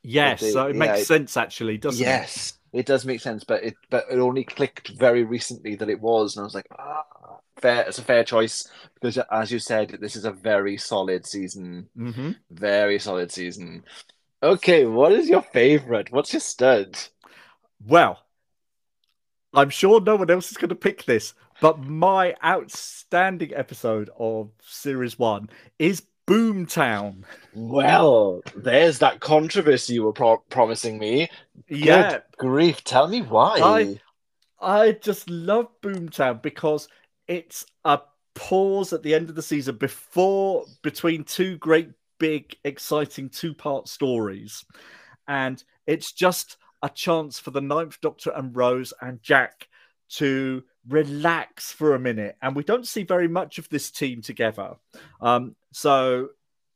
Yes, 0.03 0.39
they- 0.39 0.51
so 0.51 0.67
it 0.67 0.75
yeah, 0.75 0.77
makes 0.77 1.01
sense 1.01 1.37
actually, 1.37 1.77
doesn't 1.77 2.07
it? 2.07 2.25
yes, 2.25 2.53
it 2.53 2.58
does 2.85 3.05
make 3.05 3.21
sense, 3.21 3.43
but 3.43 3.63
it 3.63 3.75
but 3.89 4.05
it 4.11 4.19
only 4.19 4.43
clicked 4.43 4.89
very 4.89 5.23
recently 5.23 5.75
that 5.75 5.89
it 5.89 5.99
was, 6.01 6.35
and 6.35 6.43
I 6.43 6.45
was 6.45 6.55
like, 6.55 6.67
ah, 6.77 7.03
fair. 7.57 7.83
It's 7.87 7.97
a 7.99 8.03
fair 8.03 8.23
choice 8.23 8.67
because, 8.95 9.17
as 9.31 9.51
you 9.51 9.59
said, 9.59 9.97
this 10.01 10.15
is 10.15 10.25
a 10.25 10.31
very 10.31 10.77
solid 10.77 11.25
season. 11.25 11.89
it? 11.95 12.13
hmm 12.15 12.31
Very 12.51 12.99
solid 12.99 13.31
season. 13.31 13.83
Okay, 14.43 14.85
what 14.85 15.11
is 15.13 15.29
your 15.29 15.41
favorite? 15.41 16.11
What's 16.11 16.33
your 16.33 16.41
stud? 16.41 16.97
Well, 17.85 18.19
I'm 19.53 19.69
sure 19.69 19.99
no 20.01 20.15
one 20.15 20.29
else 20.29 20.51
is 20.51 20.57
going 20.57 20.69
to 20.69 20.75
pick 20.75 21.05
this, 21.05 21.33
but 21.59 21.79
my 21.79 22.35
outstanding 22.43 23.53
episode 23.53 24.09
of 24.17 24.51
series 24.61 25.17
one 25.17 25.49
is 25.79 26.03
Boomtown. 26.29 27.23
Well, 27.55 28.41
there's 28.55 28.99
that 28.99 29.19
controversy 29.19 29.95
you 29.95 30.03
were 30.03 30.13
pro- 30.13 30.43
promising 30.49 30.99
me. 30.99 31.29
Yeah, 31.67 32.11
Good 32.11 32.21
grief, 32.37 32.83
tell 32.83 33.07
me 33.07 33.21
why. 33.21 33.59
I- 33.61 34.01
I 34.61 34.91
just 34.91 35.29
love 35.29 35.67
Boomtown 35.81 36.41
because 36.41 36.89
it's 37.27 37.65
a 37.85 38.01
pause 38.35 38.93
at 38.93 39.03
the 39.03 39.15
end 39.15 39.29
of 39.29 39.35
the 39.35 39.41
season 39.41 39.77
before 39.77 40.65
between 40.81 41.23
two 41.23 41.57
great 41.57 41.89
big 42.19 42.55
exciting 42.65 43.29
two-part 43.29 43.87
stories 43.87 44.65
and 45.29 45.63
it's 45.87 46.11
just 46.11 46.57
a 46.83 46.89
chance 46.89 47.39
for 47.39 47.51
the 47.51 47.61
ninth 47.61 47.99
doctor 48.01 48.31
and 48.31 48.53
rose 48.55 48.93
and 49.01 49.23
jack 49.23 49.67
to 50.09 50.61
relax 50.89 51.71
for 51.71 51.95
a 51.95 51.99
minute 51.99 52.35
and 52.41 52.55
we 52.55 52.63
don't 52.63 52.87
see 52.87 53.03
very 53.03 53.27
much 53.27 53.57
of 53.57 53.69
this 53.69 53.91
team 53.91 54.21
together 54.21 54.75
um 55.21 55.55
so 55.71 56.29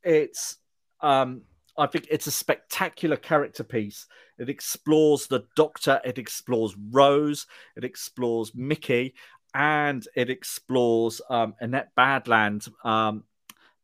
it's 0.04 0.58
um 1.02 1.42
I 1.78 1.88
think 1.88 2.08
it's 2.10 2.28
a 2.28 2.32
spectacular 2.32 3.18
character 3.18 3.64
piece. 3.64 4.06
It 4.38 4.50
explores 4.50 5.28
the 5.28 5.46
Doctor, 5.56 6.00
it 6.06 6.18
explores 6.18 6.76
Rose, 6.92 7.48
it 7.76 7.84
explores 7.84 8.54
Mickey, 8.54 9.16
and 9.54 10.08
it 10.16 10.30
explores 10.30 11.22
um, 11.30 11.56
Annette 11.60 11.90
Badland 11.98 12.70
um, 12.86 13.24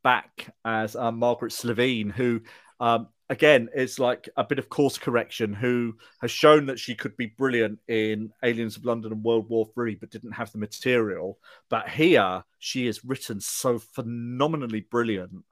back 0.04 0.54
as 0.66 0.96
uh, 0.96 1.12
Margaret 1.12 1.52
Slitheen, 1.52 2.12
who 2.12 2.42
um, 2.80 3.08
again 3.30 3.70
is 3.76 4.00
like 4.00 4.28
a 4.38 4.44
bit 4.44 4.60
of 4.60 4.70
course 4.70 4.98
correction, 4.98 5.54
who 5.54 5.96
has 6.22 6.32
shown 6.32 6.66
that 6.66 6.80
she 6.80 6.96
could 6.96 7.16
be 7.16 7.28
brilliant 7.28 7.80
in 7.88 8.32
Aliens 8.44 8.78
of 8.78 8.86
London 8.86 9.12
and 9.12 9.24
World 9.24 9.48
War 9.50 9.70
Three, 9.74 9.96
but 9.96 10.10
didn't 10.10 10.32
have 10.32 10.52
the 10.52 10.58
material. 10.58 11.38
But 11.70 11.90
here, 11.90 12.44
she 12.60 12.88
is 12.88 13.06
written 13.06 13.40
so 13.40 13.80
phenomenally 13.80 14.82
brilliant, 14.82 15.44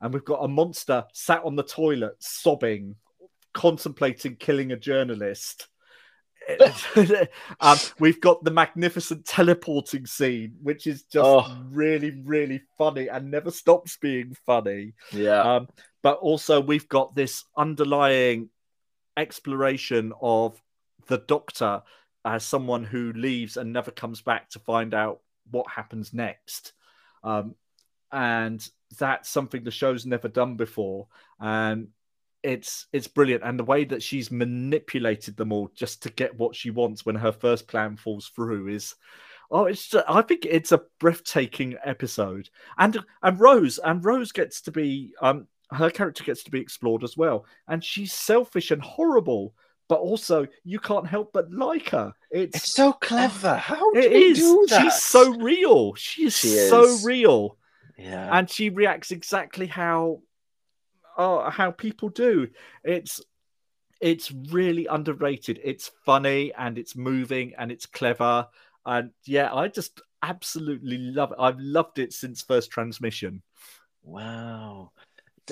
and 0.00 0.14
we've 0.14 0.24
got 0.24 0.44
a 0.44 0.48
monster 0.48 1.04
sat 1.12 1.44
on 1.44 1.56
the 1.56 1.62
toilet 1.62 2.16
sobbing, 2.18 2.96
contemplating 3.52 4.36
killing 4.36 4.72
a 4.72 4.76
journalist. 4.76 5.68
um, 7.60 7.78
we've 7.98 8.20
got 8.20 8.44
the 8.44 8.50
magnificent 8.50 9.24
teleporting 9.24 10.06
scene, 10.06 10.54
which 10.62 10.86
is 10.86 11.02
just 11.04 11.24
oh. 11.24 11.62
really, 11.70 12.22
really 12.24 12.62
funny 12.78 13.08
and 13.08 13.30
never 13.30 13.50
stops 13.50 13.96
being 13.96 14.36
funny. 14.46 14.94
Yeah. 15.12 15.40
Um, 15.40 15.68
but 16.02 16.18
also, 16.18 16.60
we've 16.60 16.88
got 16.88 17.14
this 17.14 17.44
underlying 17.56 18.50
exploration 19.16 20.12
of 20.20 20.60
the 21.06 21.18
Doctor 21.18 21.82
as 22.24 22.44
someone 22.44 22.84
who 22.84 23.12
leaves 23.12 23.56
and 23.56 23.72
never 23.72 23.90
comes 23.90 24.22
back 24.22 24.50
to 24.50 24.58
find 24.58 24.94
out 24.94 25.20
what 25.50 25.66
happens 25.70 26.12
next. 26.12 26.72
Um, 27.22 27.54
and 28.12 28.66
that's 28.98 29.28
something 29.28 29.64
the 29.64 29.70
show's 29.70 30.06
never 30.06 30.28
done 30.28 30.56
before. 30.56 31.08
And 31.40 31.88
it's 32.44 32.86
it's 32.92 33.08
brilliant. 33.08 33.42
And 33.42 33.58
the 33.58 33.64
way 33.64 33.84
that 33.84 34.02
she's 34.02 34.30
manipulated 34.30 35.36
them 35.36 35.50
all 35.50 35.70
just 35.74 36.02
to 36.02 36.10
get 36.10 36.38
what 36.38 36.54
she 36.54 36.70
wants 36.70 37.04
when 37.04 37.16
her 37.16 37.32
first 37.32 37.66
plan 37.66 37.96
falls 37.96 38.30
through 38.36 38.68
is 38.68 38.94
oh 39.50 39.64
it's 39.64 39.88
just, 39.88 40.04
i 40.08 40.22
think 40.22 40.46
it's 40.46 40.72
a 40.72 40.82
breathtaking 41.00 41.76
episode. 41.84 42.50
And 42.78 42.98
and 43.22 43.40
rose 43.40 43.78
and 43.78 44.04
rose 44.04 44.30
gets 44.30 44.60
to 44.62 44.70
be 44.70 45.14
um 45.20 45.48
her 45.70 45.90
character 45.90 46.22
gets 46.22 46.44
to 46.44 46.50
be 46.50 46.60
explored 46.60 47.02
as 47.02 47.16
well. 47.16 47.46
And 47.66 47.82
she's 47.82 48.12
selfish 48.12 48.70
and 48.70 48.82
horrible 48.82 49.54
but 49.88 49.98
also 49.98 50.46
you 50.64 50.78
can't 50.78 51.06
help 51.06 51.32
but 51.32 51.50
like 51.50 51.90
her. 51.90 52.12
It's, 52.30 52.56
it's 52.56 52.72
so 52.72 52.92
clever. 52.92 53.56
How 53.56 53.92
do 53.92 53.98
it 53.98 54.12
is. 54.12 54.38
do 54.38 54.66
that? 54.68 54.82
She's 54.82 55.02
so 55.02 55.34
real. 55.36 55.94
She 55.94 56.24
is 56.24 56.36
she 56.36 56.48
so 56.48 56.84
is. 56.84 57.04
real. 57.04 57.56
Yeah. 57.96 58.36
And 58.36 58.50
she 58.50 58.70
reacts 58.70 59.12
exactly 59.12 59.66
how 59.66 60.20
oh, 61.16 61.48
how 61.50 61.70
people 61.70 62.08
do. 62.08 62.48
It's 62.82 63.20
it's 64.00 64.30
really 64.50 64.86
underrated. 64.86 65.60
It's 65.62 65.90
funny 66.04 66.52
and 66.58 66.78
it's 66.78 66.96
moving 66.96 67.54
and 67.58 67.72
it's 67.72 67.86
clever. 67.86 68.46
And 68.84 69.10
yeah, 69.24 69.54
I 69.54 69.68
just 69.68 70.00
absolutely 70.22 70.98
love 70.98 71.32
it. 71.32 71.38
I've 71.38 71.58
loved 71.58 71.98
it 71.98 72.12
since 72.12 72.42
first 72.42 72.70
transmission. 72.70 73.42
Wow. 74.02 74.92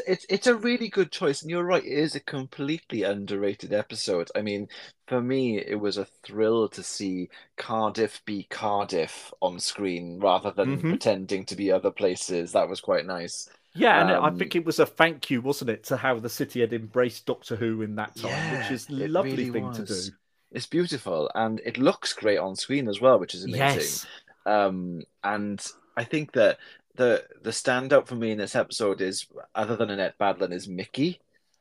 It's 0.07 0.25
it's 0.31 0.47
a 0.47 0.55
really 0.55 0.89
good 0.89 1.13
choice, 1.13 1.43
and 1.43 1.51
you're 1.51 1.65
right. 1.65 1.85
It 1.85 1.93
is 1.93 2.15
a 2.15 2.21
completely 2.21 3.03
underrated 3.03 3.75
episode. 3.75 4.31
I 4.35 4.41
mean, 4.41 4.69
for 5.07 5.21
me, 5.21 5.59
it 5.59 5.79
was 5.79 5.99
a 5.99 6.07
thrill 6.25 6.69
to 6.71 6.83
see 6.83 7.29
Cardiff 7.59 8.23
be 8.25 8.47
Cardiff 8.49 9.33
on 9.43 9.61
screen 9.61 10.19
rather 10.19 10.51
than 10.51 10.79
mm-hmm. 10.79 10.89
pretending 10.89 11.45
to 11.45 11.57
be 11.57 11.71
other 11.71 11.91
places. 11.91 12.53
That 12.53 12.71
was 12.71 12.81
quite 12.81 13.05
nice. 13.05 13.51
Yeah, 13.75 14.03
and 14.03 14.11
um, 14.11 14.25
I 14.25 14.31
think 14.37 14.55
it 14.55 14.65
was 14.65 14.79
a 14.79 14.87
thank 14.87 15.31
you, 15.31 15.41
wasn't 15.41 15.71
it, 15.71 15.85
to 15.85 15.97
how 15.97 16.19
the 16.19 16.29
city 16.29 16.61
had 16.61 16.73
embraced 16.73 17.25
Doctor 17.27 17.57
Who 17.57 17.83
in 17.83 17.95
that 17.97 18.15
time, 18.17 18.31
yeah, 18.31 18.59
which 18.59 18.71
is 18.71 18.89
a 18.91 19.09
lovely 19.09 19.33
really 19.33 19.51
thing 19.51 19.67
was. 19.67 19.79
to 19.79 19.85
do. 19.87 20.17
It's 20.53 20.67
beautiful, 20.67 21.31
and 21.35 21.61
it 21.65 21.79
looks 21.79 22.13
great 22.13 22.39
on 22.39 22.55
screen 22.57 22.89
as 22.89 23.01
well, 23.01 23.19
which 23.19 23.35
is 23.35 23.45
amazing. 23.45 23.79
Yes. 23.79 24.07
Um, 24.45 25.03
and 25.25 25.65
I 25.97 26.05
think 26.05 26.33
that 26.33 26.59
the 26.97 27.25
the 27.43 27.51
standout 27.51 28.07
for 28.07 28.15
me 28.15 28.33
in 28.33 28.39
this 28.39 28.55
episode 28.55 29.01
is, 29.01 29.27
other 29.55 29.77
than 29.77 29.91
Annette 29.91 30.19
Badland, 30.19 30.53
is 30.53 30.69
Mickey. 30.69 31.21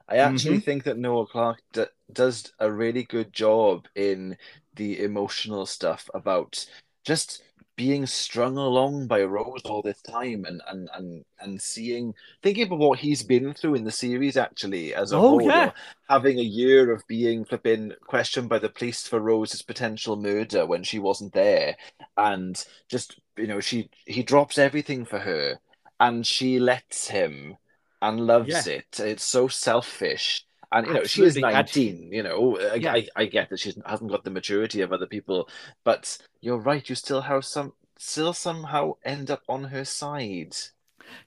I 0.10 0.18
actually 0.18 0.56
mm-hmm. 0.58 0.65
think 0.65 0.84
that 0.84 0.98
Noel 0.98 1.25
Clarke 1.25 1.62
d- 1.72 1.86
does 2.12 2.51
a 2.60 2.70
really 2.70 3.03
good 3.03 3.32
job 3.32 3.88
in 3.96 4.36
the 4.75 5.01
emotional 5.01 5.65
stuff 5.65 6.10
about 6.13 6.65
just 7.06 7.44
being 7.81 8.05
strung 8.05 8.57
along 8.57 9.07
by 9.07 9.23
Rose 9.23 9.63
all 9.65 9.81
this 9.81 10.03
time 10.03 10.45
and 10.45 10.61
and 10.67 10.88
and 10.93 11.25
and 11.39 11.59
seeing 11.59 12.13
thinking 12.43 12.67
about 12.67 12.77
what 12.77 13.00
he's 13.00 13.23
been 13.23 13.55
through 13.55 13.73
in 13.73 13.83
the 13.83 13.91
series 13.91 14.38
actually 14.38 14.93
as 14.93 15.11
a 15.11 15.15
oh, 15.15 15.21
whole 15.21 15.41
yeah. 15.41 15.71
having 16.07 16.38
a 16.38 16.43
year 16.43 16.91
of 16.91 17.01
being 17.07 17.43
flipping 17.43 17.91
questioned 18.05 18.50
by 18.50 18.59
the 18.59 18.69
police 18.69 19.07
for 19.07 19.19
Rose's 19.19 19.63
potential 19.63 20.15
murder 20.15 20.63
when 20.67 20.83
she 20.83 21.00
wasn't 21.00 21.33
there 21.33 21.75
and 22.17 22.63
just 22.88 23.19
you 23.35 23.47
know 23.47 23.59
she 23.59 23.89
he 24.05 24.21
drops 24.21 24.59
everything 24.59 25.03
for 25.03 25.17
her 25.17 25.57
and 26.00 26.27
she 26.27 26.59
lets 26.59 27.07
him 27.07 27.57
and 28.00 28.27
loves 28.27 28.67
yeah. 28.67 28.73
it 28.73 29.00
it's 29.00 29.23
so 29.23 29.47
selfish 29.47 30.45
and 30.71 30.87
you 30.87 30.93
know 30.93 30.99
Absolutely. 31.01 31.41
she 31.41 31.49
is 31.49 31.53
19 31.53 32.11
you 32.11 32.23
know 32.23 32.57
I, 32.57 32.75
yeah. 32.75 32.93
I, 32.93 33.07
I, 33.15 33.25
get 33.25 33.49
that 33.49 33.59
she 33.59 33.73
hasn't 33.85 34.11
got 34.11 34.23
the 34.23 34.29
maturity 34.29 34.81
of 34.81 34.93
other 34.93 35.05
people 35.05 35.49
but 35.83 36.17
you're 36.41 36.57
right 36.57 36.87
you 36.87 36.95
still 36.95 37.21
have 37.21 37.45
some 37.45 37.73
still 37.97 38.33
somehow 38.33 38.93
end 39.03 39.29
up 39.29 39.43
on 39.47 39.65
her 39.65 39.85
side 39.85 40.55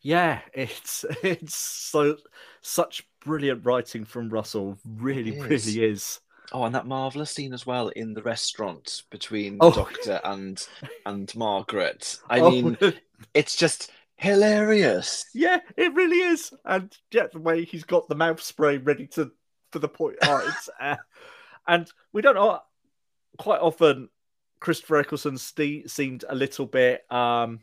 yeah 0.02 0.40
it's 0.52 1.04
it's 1.22 1.54
so 1.54 2.16
such 2.60 3.06
brilliant 3.24 3.64
writing 3.64 4.04
from 4.04 4.30
russell 4.30 4.78
really 4.84 5.38
really 5.40 5.84
is 5.84 6.20
Oh, 6.52 6.64
and 6.64 6.74
that 6.74 6.86
marvelous 6.86 7.30
scene 7.30 7.54
as 7.54 7.66
well 7.66 7.88
in 7.88 8.12
the 8.14 8.22
restaurant 8.22 9.02
between 9.10 9.56
oh. 9.60 9.72
Doctor 9.72 10.20
and 10.24 10.64
and 11.06 11.34
Margaret. 11.34 12.18
I 12.28 12.40
oh. 12.40 12.50
mean, 12.50 12.76
it's 13.32 13.56
just 13.56 13.90
hilarious. 14.16 15.26
Yeah, 15.34 15.58
it 15.76 15.94
really 15.94 16.18
is. 16.18 16.52
And 16.64 16.96
yeah, 17.10 17.26
the 17.32 17.40
way 17.40 17.64
he's 17.64 17.84
got 17.84 18.08
the 18.08 18.14
mouth 18.14 18.42
spray 18.42 18.78
ready 18.78 19.06
to 19.08 19.30
for 19.72 19.78
the 19.78 19.88
point. 19.88 20.16
Oh, 20.22 20.46
it's, 20.46 20.70
uh, 20.80 20.96
and 21.66 21.90
we 22.12 22.22
don't 22.22 22.34
know 22.36 22.60
quite 23.38 23.60
often. 23.60 24.08
Christopher 24.60 24.96
Eccleston 24.96 25.36
st- 25.36 25.90
seemed 25.90 26.24
a 26.26 26.34
little 26.34 26.64
bit 26.64 27.02
um, 27.12 27.60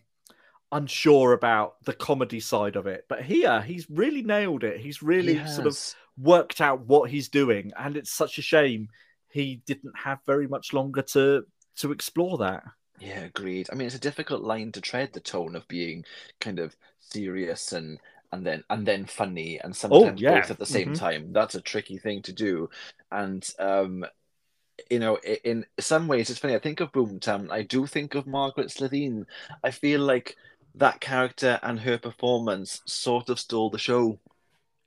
unsure 0.72 1.34
about 1.34 1.84
the 1.84 1.94
comedy 1.94 2.40
side 2.40 2.76
of 2.76 2.86
it, 2.86 3.06
but 3.10 3.24
here 3.24 3.60
he's 3.62 3.90
really 3.90 4.22
nailed 4.22 4.64
it. 4.64 4.80
He's 4.80 5.02
really 5.02 5.36
yes. 5.36 5.56
sort 5.56 5.66
of 5.66 5.80
worked 6.18 6.62
out 6.62 6.86
what 6.86 7.10
he's 7.10 7.30
doing, 7.30 7.72
and 7.78 7.98
it's 7.98 8.12
such 8.12 8.38
a 8.38 8.44
shame 8.44 8.88
he 9.32 9.64
didn't 9.66 9.98
have 9.98 10.20
very 10.26 10.48
much 10.48 10.74
longer 10.74 11.02
to 11.02 11.44
to 11.78 11.92
explore 11.92 12.38
that. 12.40 12.64
Yeah, 13.02 13.22
agreed. 13.22 13.68
I 13.72 13.76
mean, 13.76 13.88
it's 13.88 13.96
a 13.96 14.00
difficult 14.00 14.44
line 14.44 14.72
to 14.74 14.82
tread 14.82 15.12
the 15.12 15.20
tone 15.20 15.56
of 15.56 15.68
being 15.68 16.06
kind 16.40 16.60
of 16.60 16.76
serious 17.00 17.74
and 17.74 18.00
and 18.32 18.46
then 18.46 18.64
and 18.70 18.86
then 18.86 19.06
funny 19.06 19.60
and 19.60 19.72
oh, 19.72 19.74
sometimes 19.74 20.22
oh, 20.22 20.24
yeah. 20.24 20.40
both 20.40 20.52
at 20.52 20.60
the 20.60 20.66
same 20.66 20.90
mm-hmm. 20.90 21.06
time. 21.06 21.34
That's 21.34 21.56
a 21.56 21.62
tricky 21.62 21.98
thing 21.98 22.22
to 22.24 22.32
do, 22.32 22.70
and 23.12 23.48
um, 23.58 24.06
you 24.90 25.00
know, 25.00 25.18
in 25.44 25.66
some 25.80 26.08
ways, 26.08 26.30
it's 26.30 26.40
funny. 26.40 26.56
I 26.56 26.60
think 26.60 26.80
of 26.80 26.92
Boomtown. 26.92 27.52
I 27.52 27.64
do 27.64 27.88
think 27.88 28.14
of 28.14 28.28
Margaret 28.28 28.68
Slitheen. 28.68 29.26
I 29.64 29.72
feel 29.72 30.02
like 30.02 30.38
that 30.76 31.02
character 31.02 31.60
and 31.64 31.80
her 31.80 31.98
performance 31.98 32.82
sort 32.86 33.30
of 33.30 33.40
stole 33.40 33.72
the 33.72 33.80
show. 33.80 34.20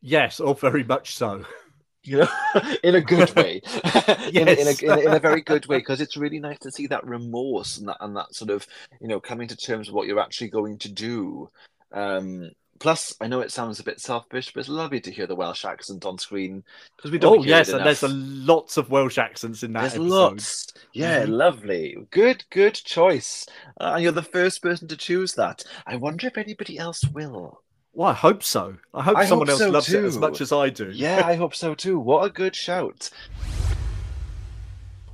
Yes, 0.00 0.38
or 0.38 0.50
oh, 0.50 0.54
very 0.54 0.84
much 0.84 1.16
so. 1.16 1.44
you 2.04 2.18
know, 2.18 2.28
in 2.84 2.94
a 2.94 3.00
good 3.00 3.30
way, 3.36 3.60
yes. 3.64 4.28
in, 4.32 4.48
a, 4.48 4.52
in, 4.52 4.66
a, 4.66 4.70
in, 4.70 4.90
a, 4.90 5.08
in, 5.08 5.14
a, 5.14 5.20
very 5.20 5.40
good 5.40 5.66
way, 5.66 5.78
because 5.78 6.00
it's 6.00 6.16
really 6.16 6.38
nice 6.38 6.58
to 6.60 6.70
see 6.70 6.86
that 6.86 7.06
remorse 7.06 7.78
and 7.78 7.88
that, 7.88 7.96
and 8.00 8.16
that 8.16 8.34
sort 8.34 8.50
of, 8.50 8.66
you 9.00 9.08
know, 9.08 9.20
coming 9.20 9.48
to 9.48 9.56
terms 9.56 9.88
with 9.88 9.94
what 9.94 10.06
you're 10.06 10.20
actually 10.20 10.48
going 10.48 10.78
to 10.78 10.92
do. 10.92 11.50
Um, 11.92 12.50
plus, 12.78 13.14
I 13.20 13.26
know 13.26 13.40
it 13.40 13.52
sounds 13.52 13.80
a 13.80 13.84
bit 13.84 14.00
selfish, 14.00 14.52
but 14.52 14.60
it's 14.60 14.68
lovely 14.68 15.00
to 15.00 15.10
hear 15.10 15.26
the 15.26 15.36
Welsh 15.36 15.64
accent 15.64 16.04
on 16.04 16.18
screen 16.18 16.62
because 16.96 17.10
we 17.10 17.18
don't. 17.18 17.40
Oh 17.40 17.42
yes, 17.42 17.70
and 17.70 17.84
there's 17.84 18.02
a 18.02 18.08
lots 18.08 18.76
of 18.76 18.90
Welsh 18.90 19.18
accents 19.18 19.62
in 19.62 19.72
that. 19.72 19.80
There's 19.80 19.94
episode. 19.94 20.08
lots. 20.08 20.72
Yeah, 20.92 21.22
mm-hmm. 21.22 21.32
lovely. 21.32 21.96
Good, 22.10 22.44
good 22.50 22.74
choice. 22.74 23.46
Uh, 23.80 23.92
and 23.94 24.02
you're 24.02 24.12
the 24.12 24.22
first 24.22 24.62
person 24.62 24.88
to 24.88 24.96
choose 24.96 25.34
that. 25.34 25.64
I 25.86 25.96
wonder 25.96 26.26
if 26.26 26.36
anybody 26.36 26.78
else 26.78 27.04
will. 27.04 27.63
Well, 27.94 28.10
I 28.10 28.12
hope 28.12 28.42
so. 28.42 28.76
I 28.92 29.02
hope 29.02 29.16
I 29.16 29.24
someone 29.24 29.46
hope 29.46 29.52
else 29.52 29.60
so 29.60 29.70
loves 29.70 29.86
too. 29.86 29.98
it 29.98 30.04
as 30.04 30.18
much 30.18 30.40
as 30.40 30.52
I 30.52 30.68
do. 30.68 30.90
Yeah, 30.92 31.22
I 31.24 31.36
hope 31.36 31.54
so 31.54 31.74
too. 31.74 31.98
What 31.98 32.24
a 32.24 32.30
good 32.30 32.56
shout. 32.56 33.08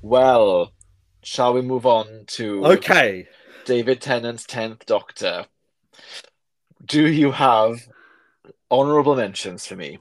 Well, 0.01 0.73
shall 1.23 1.53
we 1.53 1.61
move 1.61 1.85
on 1.85 2.25
to 2.29 2.65
Okay. 2.65 3.29
David 3.67 4.01
Tennant's 4.01 4.47
10th 4.47 4.87
Doctor. 4.87 5.45
Do 6.87 7.07
you 7.07 7.31
have 7.31 7.87
honorable 8.71 9.15
mentions 9.15 9.67
for 9.67 9.77
me? 9.77 9.99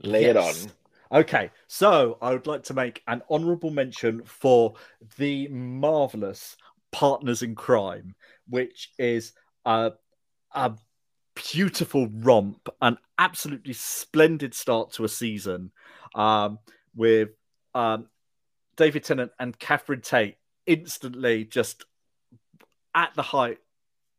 Lay 0.00 0.22
yes. 0.22 0.30
it 0.30 0.36
on. 0.36 1.20
Okay, 1.20 1.50
so 1.66 2.16
I 2.22 2.32
would 2.32 2.46
like 2.46 2.62
to 2.64 2.74
make 2.74 3.02
an 3.06 3.22
honorable 3.28 3.70
mention 3.70 4.22
for 4.24 4.74
the 5.18 5.48
marvelous 5.48 6.56
Partners 6.90 7.42
in 7.42 7.54
Crime, 7.54 8.14
which 8.48 8.92
is 8.98 9.32
a, 9.66 9.92
a 10.54 10.72
beautiful 11.34 12.08
romp, 12.08 12.68
an 12.80 12.98
absolutely 13.18 13.72
splendid 13.72 14.54
start 14.54 14.92
to 14.92 15.04
a 15.04 15.08
season 15.08 15.70
um, 16.14 16.58
with 16.94 17.30
um, 17.74 18.06
David 18.76 19.04
Tennant 19.04 19.32
and 19.38 19.58
Catherine 19.58 20.00
Tate 20.00 20.36
instantly 20.66 21.44
just 21.44 21.84
at 22.94 23.14
the 23.14 23.22
height 23.22 23.58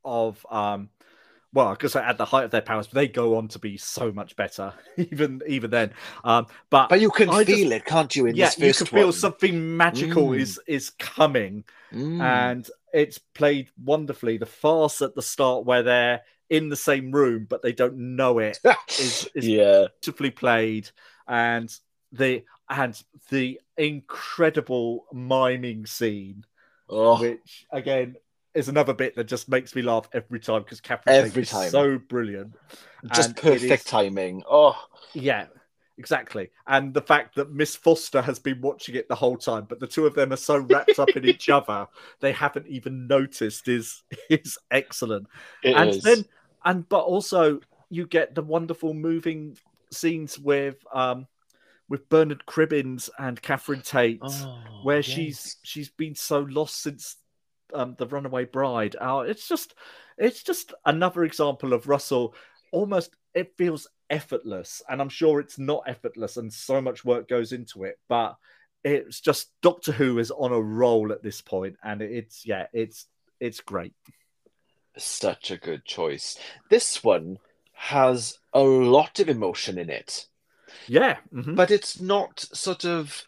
of 0.04 0.46
um, 0.50 0.90
well, 1.54 1.70
because 1.72 1.96
at 1.96 2.18
the 2.18 2.26
height 2.26 2.46
of 2.46 2.52
their 2.52 2.62
powers, 2.62 2.88
but 2.88 2.96
they 2.96 3.08
go 3.08 3.38
on 3.38 3.48
to 3.50 3.60
be 3.60 3.78
so 3.78 4.12
much 4.12 4.36
better, 4.36 4.74
even 4.98 5.42
even 5.48 5.70
then. 5.70 5.92
Um, 6.24 6.48
but 6.70 6.90
but 6.90 7.00
you 7.00 7.12
can 7.12 7.30
I 7.30 7.44
feel 7.44 7.70
just, 7.70 7.72
it, 7.72 7.86
can't 7.86 8.16
you? 8.16 8.26
In 8.26 8.36
yeah, 8.36 8.50
you 8.58 8.74
can 8.74 8.88
feel 8.88 9.12
something 9.12 9.78
magical 9.78 10.30
mm. 10.30 10.40
is 10.40 10.60
is 10.66 10.90
coming, 10.92 11.64
mm. 11.94 12.22
and 12.22 12.68
it's 12.92 13.20
played 13.20 13.70
wonderfully. 13.84 14.38
The 14.38 14.48
farce 14.48 15.02
at 15.04 15.14
the 15.14 15.22
start, 15.22 15.66
where 15.66 15.84
they're 15.84 16.22
in 16.50 16.70
the 16.70 16.76
same 16.76 17.12
room 17.12 17.48
but 17.50 17.62
they 17.62 17.74
don't 17.74 17.98
know 17.98 18.40
it, 18.40 18.60
is, 19.00 19.30
is 19.36 19.48
yeah. 19.48 19.86
beautifully 20.02 20.30
played, 20.30 20.90
and 21.28 21.76
the 22.12 22.44
and 22.70 23.02
the 23.30 23.60
incredible 23.78 25.06
miming 25.12 25.86
scene, 25.86 26.46
oh. 26.90 27.20
which 27.20 27.66
again 27.72 28.16
is 28.54 28.70
another 28.70 28.94
bit 28.94 29.16
that 29.16 29.24
just 29.26 29.50
makes 29.50 29.76
me 29.76 29.82
laugh 29.82 30.08
every 30.14 30.40
time 30.40 30.62
because 30.62 30.80
Catherine 30.80 31.16
every 31.16 31.46
time 31.46 31.70
so 31.70 31.98
brilliant, 31.98 32.54
just 33.14 33.30
and 33.30 33.38
perfect 33.38 33.72
is, 33.72 33.84
timing. 33.84 34.44
Oh, 34.50 34.78
yeah, 35.14 35.48
exactly. 35.98 36.50
And 36.68 36.94
the 36.94 37.02
fact 37.02 37.36
that 37.36 37.52
Miss 37.52 37.76
Foster 37.76 38.22
has 38.22 38.40
been 38.40 38.62
watching 38.62 38.96
it 38.96 39.08
the 39.08 39.16
whole 39.16 39.38
time, 39.38 39.66
but 39.68 39.80
the 39.80 39.88
two 39.88 40.06
of 40.06 40.16
them 40.16 40.34
are 40.34 40.38
so 40.38 40.58
wrapped 40.58 41.00
up 41.00 41.10
in 41.16 41.26
each 41.26 41.50
other 41.50 41.88
they 42.20 42.32
haven't 42.32 42.68
even 42.68 43.08
noticed 43.08 43.68
is 43.68 44.04
is 44.30 44.58
excellent. 44.72 45.28
It 45.64 45.76
and 45.76 45.90
is. 45.90 46.04
then 46.04 46.26
and 46.66 46.88
but 46.90 47.02
also 47.02 47.60
you 47.90 48.08
get 48.08 48.36
the 48.36 48.42
wonderful 48.42 48.94
moving 48.94 49.58
scenes 49.92 50.40
with 50.40 50.78
um 50.94 51.28
with 51.90 52.10
Bernard 52.10 52.46
Cribbins 52.48 53.10
and 53.20 53.42
Catherine 53.42 53.82
Tate, 53.82 54.20
oh, 54.24 54.64
where 54.84 54.98
yes. 54.98 55.06
she's 55.06 55.58
she's 55.64 55.90
been 55.90 56.16
so 56.16 56.40
lost 56.40 56.82
since 56.82 57.18
um, 57.74 57.96
the 57.98 58.08
Runaway 58.08 58.46
Bride. 58.46 58.96
Uh, 59.00 59.24
it's 59.28 59.48
just 59.48 59.76
it's 60.18 60.44
just 60.44 60.74
another 60.86 61.24
example 61.24 61.74
of 61.74 61.88
Russell. 61.88 62.36
Almost 62.72 63.16
it 63.34 63.54
feels 63.58 63.88
effortless, 64.10 64.82
and 64.90 65.02
I'm 65.02 65.10
sure 65.10 65.40
it's 65.40 65.60
not 65.60 65.84
effortless, 65.88 66.38
and 66.38 66.52
so 66.52 66.82
much 66.82 67.06
work 67.06 67.28
goes 67.28 67.52
into 67.52 67.84
it. 67.84 68.00
But 68.08 68.36
it's 68.84 69.22
just 69.22 69.50
Doctor 69.62 69.92
Who 69.92 70.20
is 70.20 70.32
on 70.32 70.52
a 70.52 70.62
roll 70.62 71.12
at 71.12 71.24
this 71.24 71.42
point, 71.42 71.78
and 71.84 72.02
it's 72.02 72.46
yeah, 72.46 72.68
it's 72.74 73.06
it's 73.40 73.60
great. 73.60 73.94
Such 74.98 75.52
a 75.52 75.58
good 75.58 75.86
choice. 75.86 76.38
This 76.70 77.04
one 77.04 77.40
has 77.74 78.38
a 78.54 78.62
lot 78.62 79.20
of 79.20 79.30
emotion 79.30 79.78
in 79.78 79.90
it. 79.90 80.28
Yeah, 80.88 81.18
mm-hmm. 81.34 81.56
but 81.56 81.72
it's 81.72 82.00
not 82.00 82.40
sort 82.40 82.86
of 82.86 83.24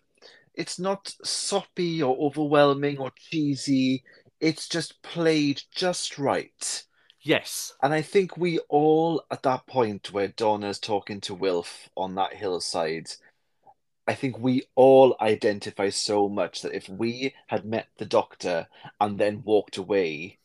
it's 0.54 0.80
not 0.80 1.14
soppy 1.24 2.02
or 2.02 2.16
overwhelming 2.18 2.98
or 2.98 3.12
cheesy 3.18 4.04
it's 4.40 4.68
just 4.68 5.02
played 5.02 5.62
just 5.74 6.18
right. 6.18 6.84
Yes. 7.26 7.74
And 7.82 7.92
I 7.92 8.04
think 8.04 8.38
we 8.38 8.60
all, 8.70 9.24
at 9.32 9.42
that 9.44 9.66
point 9.66 10.14
where 10.14 10.28
Donna's 10.28 10.78
talking 10.78 11.20
to 11.22 11.34
Wilf 11.34 11.90
on 11.98 12.14
that 12.16 12.36
hillside, 12.36 13.08
I 14.08 14.14
think 14.14 14.38
we 14.38 14.64
all 14.76 15.16
identify 15.20 15.90
so 15.90 16.30
much 16.30 16.62
that 16.62 16.76
if 16.76 16.88
we 16.88 17.34
had 17.48 17.66
met 17.66 17.88
the 17.98 18.06
doctor 18.06 18.68
and 19.02 19.18
then 19.18 19.42
walked 19.44 19.78
away, 19.78 20.38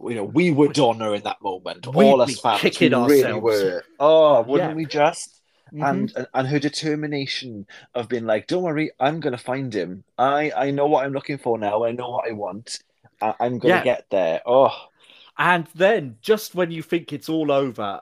you 0.00 0.16
know, 0.16 0.24
we 0.24 0.50
were 0.50 0.68
Donna 0.68 1.12
in 1.12 1.22
that 1.22 1.40
moment. 1.40 1.86
We'd 1.86 2.04
all 2.04 2.20
us 2.20 2.40
fans, 2.40 2.80
we 2.80 2.88
really 2.88 3.32
were. 3.34 3.84
Oh, 4.00 4.42
wouldn't 4.42 4.70
yeah. 4.70 4.76
we 4.76 4.86
just? 4.86 5.40
Mm-hmm. 5.72 5.84
And 5.84 6.26
and 6.34 6.48
her 6.48 6.58
determination 6.58 7.66
of 7.94 8.08
being 8.08 8.26
like, 8.26 8.48
"Don't 8.48 8.64
worry, 8.64 8.90
I'm 9.00 9.20
going 9.20 9.32
to 9.32 9.42
find 9.42 9.72
him. 9.72 10.04
I 10.18 10.52
I 10.54 10.70
know 10.72 10.86
what 10.86 11.06
I'm 11.06 11.12
looking 11.12 11.38
for 11.38 11.58
now. 11.58 11.84
I 11.84 11.92
know 11.92 12.10
what 12.10 12.28
I 12.28 12.32
want." 12.32 12.80
I- 13.22 13.34
am 13.40 13.58
going 13.58 13.72
to 13.72 13.78
yeah. 13.78 13.84
get 13.84 14.06
there. 14.10 14.42
Oh. 14.44 14.76
And 15.38 15.66
then, 15.74 16.16
just 16.20 16.54
when 16.54 16.70
you 16.70 16.82
think 16.82 17.12
it's 17.12 17.28
all 17.28 17.50
over, 17.50 18.00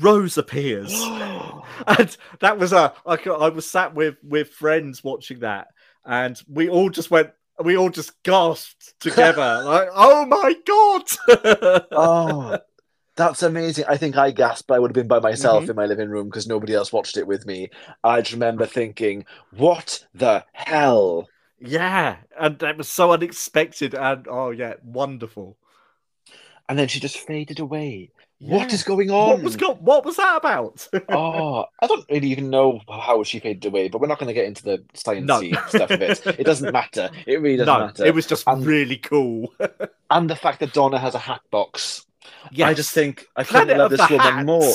Rose 0.00 0.38
appears, 0.38 0.92
and 1.86 2.16
that 2.40 2.58
was 2.58 2.72
a. 2.72 2.94
I, 3.04 3.16
I 3.28 3.48
was 3.48 3.68
sat 3.68 3.94
with 3.94 4.16
with 4.22 4.50
friends 4.50 5.04
watching 5.04 5.40
that, 5.40 5.68
and 6.04 6.40
we 6.48 6.68
all 6.68 6.90
just 6.90 7.10
went. 7.10 7.30
We 7.62 7.76
all 7.76 7.90
just 7.90 8.22
gasped 8.22 8.94
together, 9.00 9.62
like, 9.64 9.88
"Oh 9.92 10.24
my 10.26 10.54
god!" 10.64 11.86
oh, 11.92 12.58
that's 13.16 13.42
amazing. 13.42 13.84
I 13.88 13.96
think 13.96 14.16
I 14.16 14.30
gasped. 14.30 14.70
I 14.70 14.78
would 14.78 14.90
have 14.90 14.94
been 14.94 15.08
by 15.08 15.20
myself 15.20 15.62
mm-hmm. 15.62 15.70
in 15.70 15.76
my 15.76 15.86
living 15.86 16.08
room 16.08 16.28
because 16.28 16.46
nobody 16.46 16.74
else 16.74 16.92
watched 16.92 17.18
it 17.18 17.26
with 17.26 17.44
me. 17.44 17.68
I 18.02 18.20
just 18.20 18.32
remember 18.32 18.64
thinking, 18.64 19.26
"What 19.50 20.06
the 20.14 20.44
hell?" 20.52 21.28
Yeah, 21.60 22.16
and 22.38 22.58
that 22.60 22.78
was 22.78 22.88
so 22.88 23.12
unexpected 23.12 23.94
and 23.94 24.26
oh 24.28 24.50
yeah, 24.50 24.74
wonderful. 24.82 25.58
And 26.72 26.78
then 26.78 26.88
she 26.88 27.00
just 27.00 27.18
faded 27.18 27.60
away. 27.60 28.08
Yeah. 28.38 28.56
What 28.56 28.72
is 28.72 28.82
going 28.82 29.10
on? 29.10 29.28
What 29.28 29.42
was 29.42 29.56
go- 29.56 29.74
What 29.74 30.06
was 30.06 30.16
that 30.16 30.38
about? 30.38 30.88
oh, 31.10 31.66
I 31.82 31.86
don't 31.86 32.06
really 32.10 32.28
even 32.28 32.48
know 32.48 32.80
how 32.88 33.22
she 33.24 33.40
faded 33.40 33.66
away, 33.66 33.88
but 33.88 34.00
we're 34.00 34.06
not 34.06 34.18
going 34.18 34.28
to 34.28 34.32
get 34.32 34.46
into 34.46 34.62
the 34.62 34.78
sciencey 34.94 35.52
no. 35.52 35.60
stuff 35.68 35.90
of 35.90 36.00
it. 36.00 36.26
It 36.26 36.44
doesn't 36.44 36.72
matter. 36.80 37.10
It 37.26 37.42
really 37.42 37.58
doesn't 37.58 37.78
no, 37.78 37.86
matter. 37.88 38.06
It 38.06 38.14
was 38.14 38.26
just 38.26 38.44
and, 38.46 38.64
really 38.64 38.96
cool. 38.96 39.52
and 40.10 40.30
the 40.30 40.34
fact 40.34 40.60
that 40.60 40.72
Donna 40.72 40.98
has 40.98 41.14
a 41.14 41.18
hat 41.18 41.42
box 41.50 42.06
Yes. 42.50 42.70
I 42.70 42.74
just 42.74 42.92
think 42.92 43.26
I 43.36 43.44
couldn't 43.44 43.76
love 43.76 43.90
this 43.90 44.10
woman 44.10 44.46
more. 44.46 44.72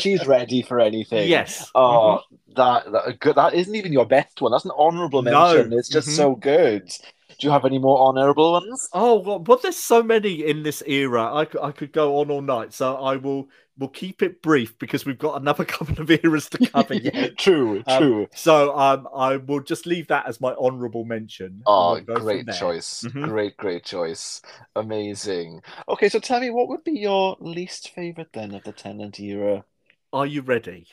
She's 0.00 0.26
ready 0.26 0.62
for 0.62 0.80
anything. 0.80 1.28
Yes. 1.28 1.70
Oh, 1.76 2.20
mm-hmm. 2.32 2.54
that 2.56 2.90
that 2.90 3.20
good. 3.20 3.36
That 3.36 3.54
isn't 3.54 3.74
even 3.74 3.92
your 3.92 4.04
best 4.04 4.40
one. 4.40 4.50
That's 4.50 4.64
an 4.64 4.72
honourable 4.76 5.22
mention. 5.22 5.70
No. 5.70 5.78
It's 5.78 5.88
just 5.88 6.08
mm-hmm. 6.08 6.16
so 6.16 6.34
good. 6.34 6.92
Do 7.38 7.46
you 7.46 7.52
have 7.52 7.64
any 7.64 7.78
more 7.78 7.98
honourable 7.98 8.52
ones? 8.52 8.88
Oh, 8.92 9.20
well, 9.20 9.38
but 9.38 9.62
there's 9.62 9.76
so 9.76 10.02
many 10.02 10.46
in 10.46 10.62
this 10.62 10.82
era. 10.86 11.34
I 11.34 11.44
could, 11.44 11.60
I 11.60 11.72
could 11.72 11.92
go 11.92 12.18
on 12.18 12.30
all 12.30 12.42
night, 12.42 12.72
so 12.72 12.96
I 12.96 13.16
will 13.16 13.48
will 13.76 13.88
keep 13.88 14.22
it 14.22 14.40
brief 14.40 14.78
because 14.78 15.04
we've 15.04 15.18
got 15.18 15.40
another 15.40 15.64
couple 15.64 16.00
of 16.00 16.10
eras 16.10 16.48
to 16.50 16.58
cover. 16.70 16.94
yeah, 17.02 17.28
true, 17.36 17.82
um, 17.86 17.98
true. 17.98 18.28
So 18.34 18.76
um, 18.76 19.08
I 19.14 19.36
will 19.36 19.60
just 19.60 19.86
leave 19.86 20.08
that 20.08 20.26
as 20.26 20.40
my 20.40 20.52
honourable 20.54 21.04
mention. 21.04 21.62
Oh, 21.66 22.00
we'll 22.06 22.20
great 22.20 22.48
choice! 22.48 23.04
Mm-hmm. 23.04 23.24
Great, 23.24 23.56
great 23.56 23.84
choice. 23.84 24.42
Amazing. 24.76 25.62
Okay, 25.88 26.08
so 26.08 26.18
tell 26.18 26.40
me, 26.40 26.50
what 26.50 26.68
would 26.68 26.84
be 26.84 26.92
your 26.92 27.36
least 27.40 27.90
favourite 27.90 28.32
then 28.32 28.54
of 28.54 28.64
the 28.64 28.72
Tennant 28.72 29.18
era? 29.18 29.64
Are 30.12 30.26
you 30.26 30.42
ready? 30.42 30.86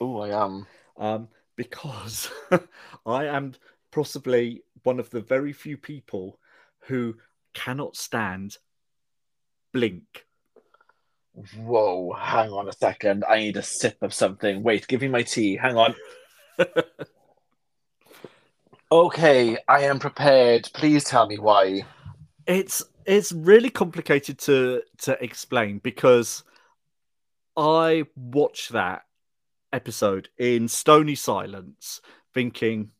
Oh, 0.00 0.20
I 0.20 0.44
am. 0.44 0.66
Um, 0.96 1.28
because 1.56 2.30
I 3.06 3.26
am 3.26 3.54
possibly 3.90 4.62
one 4.82 5.00
of 5.00 5.10
the 5.10 5.20
very 5.20 5.52
few 5.52 5.76
people 5.76 6.38
who 6.86 7.16
cannot 7.54 7.96
stand 7.96 8.56
Blink. 9.72 10.26
Whoa, 11.56 12.12
hang 12.12 12.50
on 12.50 12.68
a 12.68 12.72
second. 12.72 13.24
I 13.28 13.38
need 13.38 13.56
a 13.56 13.62
sip 13.62 14.02
of 14.02 14.12
something. 14.12 14.62
Wait, 14.62 14.88
give 14.88 15.02
me 15.02 15.08
my 15.08 15.22
tea. 15.22 15.56
Hang 15.56 15.76
on. 15.76 15.94
okay, 18.92 19.58
I 19.68 19.82
am 19.82 19.98
prepared. 19.98 20.68
Please 20.74 21.04
tell 21.04 21.26
me 21.26 21.38
why. 21.38 21.82
It's 22.46 22.82
it's 23.04 23.32
really 23.32 23.70
complicated 23.70 24.38
to 24.40 24.82
to 25.02 25.22
explain 25.22 25.78
because 25.78 26.42
I 27.56 28.04
watched 28.16 28.72
that 28.72 29.02
episode 29.72 30.28
in 30.38 30.68
stony 30.68 31.14
silence, 31.14 32.00
thinking, 32.34 32.90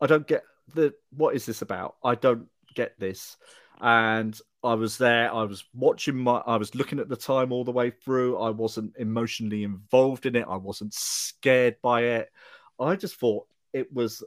I 0.00 0.06
don't 0.06 0.26
get 0.26 0.42
the 0.72 0.94
what 1.10 1.34
is 1.34 1.46
this 1.46 1.62
about? 1.62 1.96
I 2.02 2.14
don't 2.14 2.48
get 2.74 2.98
this. 2.98 3.36
And 3.80 4.38
I 4.62 4.74
was 4.74 4.96
there, 4.98 5.32
I 5.32 5.42
was 5.42 5.64
watching 5.74 6.16
my 6.16 6.38
I 6.46 6.56
was 6.56 6.74
looking 6.74 6.98
at 6.98 7.08
the 7.08 7.16
time 7.16 7.52
all 7.52 7.64
the 7.64 7.72
way 7.72 7.90
through. 7.90 8.38
I 8.38 8.50
wasn't 8.50 8.96
emotionally 8.96 9.64
involved 9.64 10.26
in 10.26 10.36
it. 10.36 10.46
I 10.48 10.56
wasn't 10.56 10.94
scared 10.94 11.76
by 11.82 12.02
it. 12.02 12.30
I 12.78 12.96
just 12.96 13.16
thought 13.16 13.46
it 13.72 13.92
was 13.92 14.22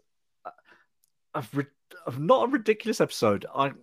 a, 0.46 0.52
a, 1.34 2.20
not 2.20 2.48
a 2.48 2.52
ridiculous 2.52 3.02
episode. 3.02 3.46
I 3.54 3.74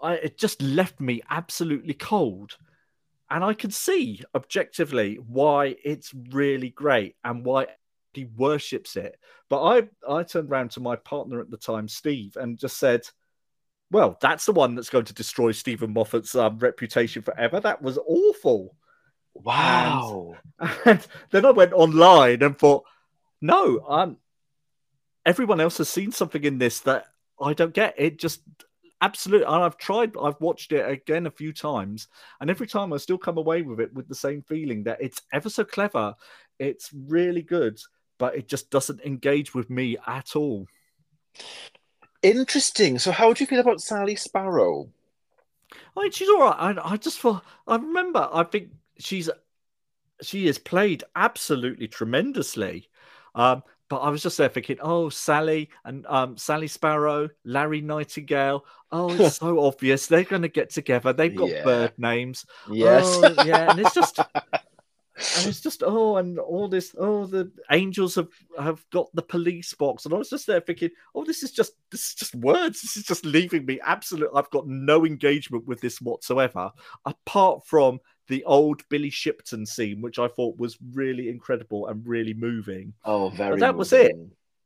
I 0.00 0.14
it 0.14 0.38
just 0.38 0.60
left 0.60 1.00
me 1.00 1.22
absolutely 1.30 1.94
cold. 1.94 2.56
And 3.30 3.42
I 3.42 3.54
can 3.54 3.70
see 3.70 4.22
objectively 4.34 5.16
why 5.26 5.76
it's 5.84 6.12
really 6.30 6.68
great 6.68 7.16
and 7.24 7.46
why 7.46 7.68
he 8.14 8.26
worships 8.36 8.96
it. 8.96 9.18
But 9.48 9.62
I 9.62 9.88
I 10.08 10.22
turned 10.22 10.50
around 10.50 10.72
to 10.72 10.80
my 10.80 10.96
partner 10.96 11.40
at 11.40 11.50
the 11.50 11.56
time, 11.56 11.88
Steve, 11.88 12.36
and 12.36 12.58
just 12.58 12.78
said, 12.78 13.02
"Well, 13.90 14.18
that's 14.20 14.46
the 14.46 14.52
one 14.52 14.74
that's 14.74 14.90
going 14.90 15.06
to 15.06 15.14
destroy 15.14 15.52
Steven 15.52 15.92
Moffat's 15.92 16.34
um, 16.34 16.58
reputation 16.58 17.22
forever. 17.22 17.60
That 17.60 17.82
was 17.82 17.98
awful." 18.06 18.76
Wow. 19.34 20.34
And, 20.58 20.70
and, 20.84 21.06
then 21.30 21.46
I 21.46 21.50
went 21.50 21.72
online 21.72 22.42
and 22.42 22.58
thought, 22.58 22.84
"No, 23.40 23.80
um, 23.88 24.18
everyone 25.24 25.60
else 25.60 25.78
has 25.78 25.88
seen 25.88 26.12
something 26.12 26.44
in 26.44 26.58
this 26.58 26.80
that 26.80 27.06
I 27.40 27.52
don't 27.54 27.74
get. 27.74 27.94
It 27.96 28.18
just 28.18 28.42
absolutely. 29.00 29.46
And 29.46 29.62
I've 29.62 29.76
tried, 29.76 30.12
I've 30.16 30.40
watched 30.40 30.72
it 30.72 30.88
again 30.88 31.26
a 31.26 31.30
few 31.30 31.52
times, 31.52 32.08
and 32.40 32.48
every 32.48 32.66
time 32.66 32.92
I 32.92 32.96
still 32.96 33.18
come 33.18 33.36
away 33.36 33.62
with 33.62 33.80
it 33.80 33.92
with 33.92 34.08
the 34.08 34.14
same 34.14 34.42
feeling 34.42 34.84
that 34.84 35.02
it's 35.02 35.20
ever 35.32 35.50
so 35.50 35.64
clever, 35.64 36.14
it's 36.58 36.90
really 36.92 37.42
good, 37.42 37.78
but 38.22 38.36
it 38.36 38.46
just 38.46 38.70
doesn't 38.70 39.00
engage 39.00 39.52
with 39.52 39.68
me 39.68 39.96
at 40.06 40.36
all. 40.36 40.68
Interesting. 42.22 43.00
So, 43.00 43.10
how 43.10 43.32
do 43.32 43.42
you 43.42 43.48
feel 43.48 43.58
about 43.58 43.80
Sally 43.80 44.14
Sparrow? 44.14 44.88
I 45.96 46.02
mean, 46.02 46.12
she's 46.12 46.28
all 46.28 46.38
right. 46.38 46.78
I, 46.78 46.92
I 46.92 46.96
just 46.98 47.18
thought, 47.18 47.44
I 47.66 47.74
remember, 47.74 48.28
I 48.32 48.44
think 48.44 48.68
she's 48.96 49.28
she 50.22 50.46
is 50.46 50.56
played 50.56 51.02
absolutely 51.16 51.88
tremendously. 51.88 52.88
Um, 53.34 53.64
but 53.88 53.96
I 53.96 54.10
was 54.10 54.22
just 54.22 54.38
there 54.38 54.48
thinking, 54.48 54.78
oh, 54.80 55.08
Sally 55.08 55.68
and 55.84 56.06
um, 56.06 56.36
Sally 56.36 56.68
Sparrow, 56.68 57.28
Larry 57.44 57.80
Nightingale. 57.80 58.64
Oh, 58.92 59.12
it's 59.12 59.36
so 59.38 59.66
obvious 59.66 60.06
they're 60.06 60.22
going 60.22 60.42
to 60.42 60.48
get 60.48 60.70
together. 60.70 61.12
They've 61.12 61.34
got 61.34 61.48
yeah. 61.48 61.64
bird 61.64 61.92
names. 61.98 62.46
Yes, 62.70 63.04
oh, 63.04 63.34
yeah, 63.44 63.72
and 63.72 63.80
it's 63.80 63.94
just 63.94 64.20
and 65.38 65.46
it's 65.46 65.60
just 65.60 65.82
oh, 65.84 66.16
and 66.16 66.38
all 66.38 66.68
this 66.68 66.94
oh, 66.98 67.26
the 67.26 67.50
angels 67.70 68.14
have 68.16 68.28
have 68.58 68.84
got 68.90 69.08
the 69.14 69.22
police 69.22 69.72
box, 69.74 70.04
and 70.04 70.14
I 70.14 70.18
was 70.18 70.30
just 70.30 70.46
there 70.46 70.60
thinking, 70.60 70.90
oh, 71.14 71.24
this 71.24 71.42
is 71.42 71.52
just 71.52 71.72
this 71.90 72.08
is 72.08 72.14
just 72.14 72.34
words. 72.34 72.82
This 72.82 72.96
is 72.96 73.04
just 73.04 73.24
leaving 73.24 73.64
me 73.64 73.80
absolute. 73.84 74.30
I've 74.34 74.50
got 74.50 74.66
no 74.66 75.06
engagement 75.06 75.66
with 75.66 75.80
this 75.80 76.00
whatsoever, 76.00 76.72
apart 77.04 77.64
from 77.66 78.00
the 78.28 78.44
old 78.44 78.82
Billy 78.88 79.10
Shipton 79.10 79.64
scene, 79.66 80.00
which 80.00 80.18
I 80.18 80.28
thought 80.28 80.58
was 80.58 80.76
really 80.92 81.28
incredible 81.28 81.86
and 81.86 82.06
really 82.06 82.34
moving. 82.34 82.94
Oh, 83.04 83.28
very. 83.28 83.60
That 83.60 83.74
moving. 83.74 83.78
was 83.78 83.92
it. 83.92 84.16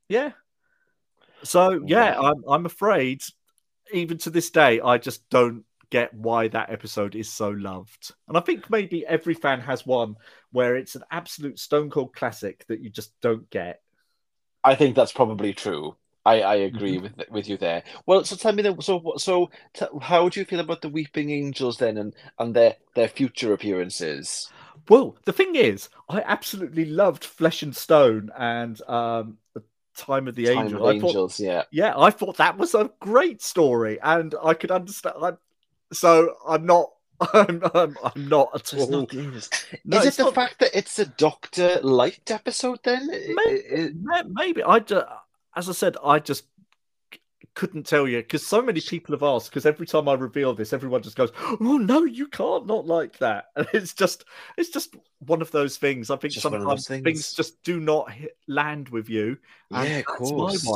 Yeah. 0.09 0.33
So 1.43 1.83
yeah, 1.87 2.15
mm. 2.15 2.25
I'm 2.25 2.45
I'm 2.49 2.67
afraid, 2.67 3.23
even 3.93 4.17
to 4.19 4.31
this 4.31 4.51
day, 4.51 4.81
I 4.81 4.97
just 4.97 5.29
don't 5.29 5.65
get 5.91 6.15
why 6.15 6.49
that 6.49 6.71
episode 6.71 7.15
is 7.15 7.31
so 7.33 7.51
loved. 7.51 8.13
And 8.29 8.37
I 8.37 8.41
think 8.41 8.71
maybe 8.71 9.07
every 9.07 9.35
fan 9.35 9.61
has 9.61 9.87
one 9.87 10.17
where 10.53 10.77
it's 10.77 10.95
an 10.95 11.05
absolute 11.11 11.59
stone 11.59 11.91
cold 11.91 12.15
classic 12.15 12.67
that 12.69 12.81
you 12.81 12.91
just 12.91 13.19
don't 13.21 13.49
get. 13.51 13.83
I 14.65 14.75
think 14.75 14.97
that's 14.97 15.13
probably 15.13 15.55
true. 15.55 15.97
I, 16.27 16.41
I 16.43 16.55
agree 16.57 16.97
mm-hmm. 16.97 17.17
with 17.17 17.31
with 17.31 17.49
you 17.49 17.57
there. 17.57 17.85
Well, 18.05 18.25
so 18.25 18.35
tell 18.35 18.53
me 18.53 18.63
then. 18.63 18.81
So 18.81 19.15
so 19.17 19.51
t- 19.75 19.87
how 20.03 20.29
do 20.29 20.41
you 20.41 20.45
feel 20.45 20.59
about 20.59 20.83
the 20.83 20.89
Weeping 20.89 21.31
Angels 21.31 21.79
then, 21.79 21.97
and 21.97 22.15
and 22.41 22.53
their 22.53 22.75
their 22.97 23.07
future 23.07 23.53
appearances? 23.53 24.51
Well, 24.89 25.17
the 25.25 25.33
thing 25.33 25.55
is, 25.55 25.89
I 26.09 26.23
absolutely 26.23 26.85
loved 26.85 27.25
Flesh 27.25 27.63
and 27.63 27.75
Stone 27.75 28.31
and 28.37 28.81
um, 28.89 29.39
the 29.55 29.63
Time 29.97 30.27
of 30.27 30.35
the 30.35 30.47
Time 30.47 30.65
Angels. 30.65 30.83
Of 30.83 30.95
Angels, 30.95 31.37
thought, 31.37 31.45
yeah, 31.45 31.63
yeah. 31.71 31.95
I 31.97 32.11
thought 32.11 32.39
that 32.39 32.59
was 32.59 32.75
a 32.75 32.91
great 32.99 33.41
story, 33.41 34.01
and 34.03 34.35
I 34.43 34.55
could 34.55 34.73
understand. 34.73 35.15
I, 35.23 35.33
so 35.93 36.35
I'm 36.47 36.67
not. 36.67 36.91
I'm, 37.33 37.63
I'm, 37.75 37.97
I'm 38.05 38.29
not 38.29 38.51
at 38.55 38.75
all. 38.75 38.91
Not 38.91 39.15
no, 39.15 39.31
is 39.31 39.49
it 40.07 40.17
the 40.17 40.25
not... 40.25 40.35
fact 40.35 40.59
that 40.59 40.77
it's 40.77 40.99
a 40.99 41.07
Doctor-lite 41.07 42.31
episode? 42.31 42.81
Then 42.85 43.09
maybe, 43.09 43.95
maybe 44.29 44.63
I. 44.63 44.81
Just, 44.81 45.07
as 45.57 45.71
I 45.71 45.73
said, 45.73 45.97
I 46.05 46.19
just 46.19 46.45
couldn't 47.57 47.87
tell 47.87 48.07
you 48.07 48.19
because 48.19 48.47
so 48.47 48.63
many 48.63 48.81
people 48.81 49.15
have 49.15 49.23
asked. 49.23 49.51
Because 49.51 49.67
every 49.67 49.87
time 49.87 50.09
I 50.09 50.13
reveal 50.13 50.55
this, 50.55 50.73
everyone 50.73 51.03
just 51.03 51.17
goes, 51.17 51.33
"Oh 51.61 51.79
no, 51.79 52.05
you 52.05 52.29
can't 52.29 52.67
not 52.67 52.87
like 52.87 53.19
that." 53.19 53.47
And 53.57 53.67
it's 53.73 53.95
just, 53.95 54.25
it's 54.57 54.71
just 54.71 54.95
one 55.21 55.43
of 55.43 55.51
those 55.51 55.79
things. 55.79 56.11
I 56.11 56.17
think 56.17 56.35
just 56.35 56.43
sometimes 56.43 56.87
things. 56.87 57.03
things. 57.03 57.33
just 57.33 57.63
do 57.65 57.81
not 57.81 58.13
hit, 58.13 58.37
land 58.47 58.91
with 58.91 59.09
you. 59.09 59.39
yeah, 59.71 59.99
of 59.99 60.05
course. 60.05 60.69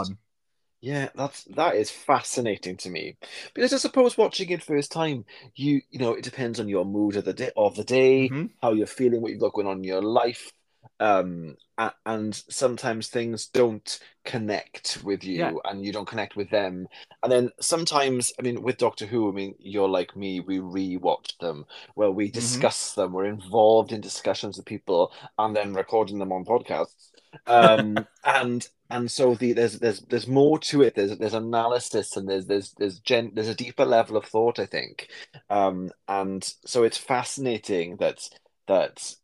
Yeah, 0.80 1.10
that's 1.14 1.44
that 1.44 1.74
is 1.74 1.90
fascinating 1.90 2.76
to 2.78 2.90
me 2.90 3.16
because 3.54 3.72
I 3.72 3.76
suppose 3.76 4.16
watching 4.16 4.48
it 4.50 4.62
first 4.62 4.90
time, 4.90 5.26
you 5.54 5.82
you 5.90 5.98
know, 5.98 6.14
it 6.14 6.24
depends 6.24 6.58
on 6.58 6.68
your 6.68 6.84
mood 6.84 7.16
of 7.16 7.24
the 7.24 7.34
day 7.34 7.50
of 7.56 7.76
the 7.76 7.84
day, 7.84 8.28
mm-hmm. 8.28 8.46
how 8.62 8.72
you're 8.72 8.86
feeling, 8.86 9.20
what 9.20 9.30
you've 9.30 9.40
got 9.40 9.52
going 9.52 9.66
on 9.66 9.78
in 9.78 9.84
your 9.84 10.02
life, 10.02 10.52
um, 11.00 11.56
and 12.04 12.34
sometimes 12.34 13.08
things 13.08 13.46
don't 13.46 14.00
connect 14.24 15.00
with 15.02 15.24
you 15.24 15.38
yeah. 15.38 15.52
and 15.64 15.84
you 15.84 15.92
don't 15.92 16.06
connect 16.06 16.36
with 16.36 16.50
them 16.50 16.86
and 17.22 17.32
then 17.32 17.50
sometimes 17.58 18.34
i 18.38 18.42
mean 18.42 18.60
with 18.60 18.76
doctor 18.76 19.06
who 19.06 19.30
i 19.30 19.32
mean 19.32 19.54
you're 19.58 19.88
like 19.88 20.14
me 20.14 20.40
we 20.40 20.58
re-watch 20.58 21.38
them 21.38 21.64
where 21.94 22.10
we 22.10 22.26
mm-hmm. 22.26 22.34
discuss 22.34 22.90
mm-hmm. 22.90 23.00
them 23.00 23.12
we're 23.12 23.24
involved 23.24 23.92
in 23.92 24.00
discussions 24.02 24.58
with 24.58 24.66
people 24.66 25.10
and 25.38 25.56
then 25.56 25.72
recording 25.72 26.18
them 26.18 26.32
on 26.32 26.44
podcasts 26.44 27.12
um, 27.46 28.06
and 28.24 28.68
and 28.90 29.10
so 29.10 29.34
the 29.34 29.52
there's 29.52 29.78
there's 29.78 30.00
there's 30.00 30.26
more 30.26 30.58
to 30.58 30.82
it. 30.82 30.94
There's 30.94 31.16
there's 31.18 31.34
analysis 31.34 32.16
and 32.16 32.28
there's 32.28 32.46
there's 32.46 32.72
there's 32.72 32.98
gen 33.00 33.32
there's 33.34 33.48
a 33.48 33.54
deeper 33.54 33.84
level 33.84 34.16
of 34.16 34.24
thought 34.24 34.58
i 34.58 34.66
think. 34.66 35.08
Um 35.48 35.90
and 36.08 36.42
so 36.64 36.82
it's 36.82 36.98
fascinating 36.98 37.96
that 37.96 38.28
that 38.66 39.14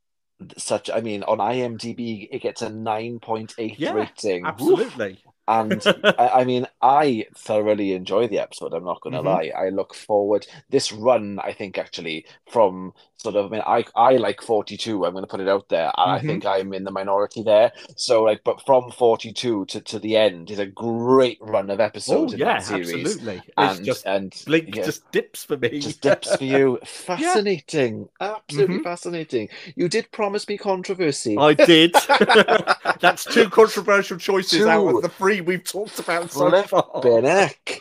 such 0.59 0.91
i 0.91 1.01
mean 1.01 1.23
on 1.23 1.39
imdb 1.39 2.29
it 2.31 2.43
gets 2.43 2.61
a 2.63 2.69
9.8 2.69 3.75
yeah, 3.79 3.93
rating. 3.93 4.45
Absolutely 4.45 5.23
and 5.49 5.83
I, 6.19 6.31
I, 6.35 6.45
mean 6.45 6.67
i 6.83 7.27
thoroughly 7.37 7.93
enjoy 7.93 8.29
the 8.29 8.39
episode 8.39 8.73
i'm 8.73 8.85
not 8.85 9.01
gonna 9.01 9.19
mm-hmm. 9.19 9.27
lie. 9.27 9.53
I 9.57 9.69
look 9.71 9.95
forward 9.95 10.47
this 10.71 10.93
run 10.93 11.39
i 11.43 11.53
think 11.53 11.79
actually 11.79 12.27
from 12.51 12.93
sort 13.17 13.37
of 13.37 13.47
i 13.47 13.49
mean 13.49 13.63
i 13.67 13.85
i 13.95 14.17
like 14.17 14.43
42 14.43 15.05
i'm 15.05 15.15
gonna 15.15 15.27
put 15.27 15.41
it 15.41 15.49
out 15.49 15.69
there 15.69 15.89
mm-hmm. 15.89 16.11
i 16.11 16.21
think 16.21 16.45
i'm 16.45 16.73
in 16.73 16.85
the 16.85 16.91
minority 16.91 17.43
there. 17.43 17.73
So 17.97 18.23
like 18.23 18.43
but 18.45 18.65
from 18.65 18.91
42 18.91 19.67
to, 19.67 19.81
to 19.81 19.99
the 19.99 20.17
end 20.17 20.51
is 20.51 20.59
a 20.59 20.67
great 20.67 21.39
run 21.41 21.71
of 21.71 21.81
episodes 21.81 22.33
oh, 22.33 22.35
in 22.35 22.41
yeah, 22.41 22.59
that 22.59 22.65
series. 22.65 22.93
absolutely. 22.93 23.43
And 23.57 23.79
it's 23.79 23.87
just 23.87 24.07
and 24.07 24.43
blink 24.47 24.77
yeah, 24.77 24.85
just 24.85 25.11
dips 25.13 25.45
for 25.45 25.57
me. 25.57 25.81
Just 25.81 26.01
dips 26.01 26.35
for 26.37 26.45
you. 26.45 26.79
Fascinating. 26.85 28.09
Yeah. 28.21 28.35
absolutely 28.37 28.77
mm-hmm. 28.77 28.85
fascinating. 28.85 29.49
You 29.75 29.89
did 29.89 30.11
promise 30.13 30.49
me 30.49 30.59
controversy. 30.59 31.37
I 31.39 31.55
did. 31.55 31.93
That's 33.01 33.25
two 33.25 33.49
controversial 33.49 34.19
choices 34.19 34.61
two. 34.61 34.69
out 34.69 34.87
of 34.87 35.03
the 35.03 35.09
three 35.09 35.36
we've 35.41 35.65
talked 35.65 35.99
about 35.99 36.31
so 36.31 36.49
Flip 36.49 36.67
far. 36.67 37.03
Heck. 37.23 37.81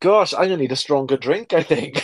Gosh, 0.00 0.34
I'm 0.34 0.44
gonna 0.44 0.56
need 0.56 0.72
a 0.72 0.76
stronger 0.76 1.16
drink, 1.16 1.52
I 1.52 1.62
think. 1.62 2.02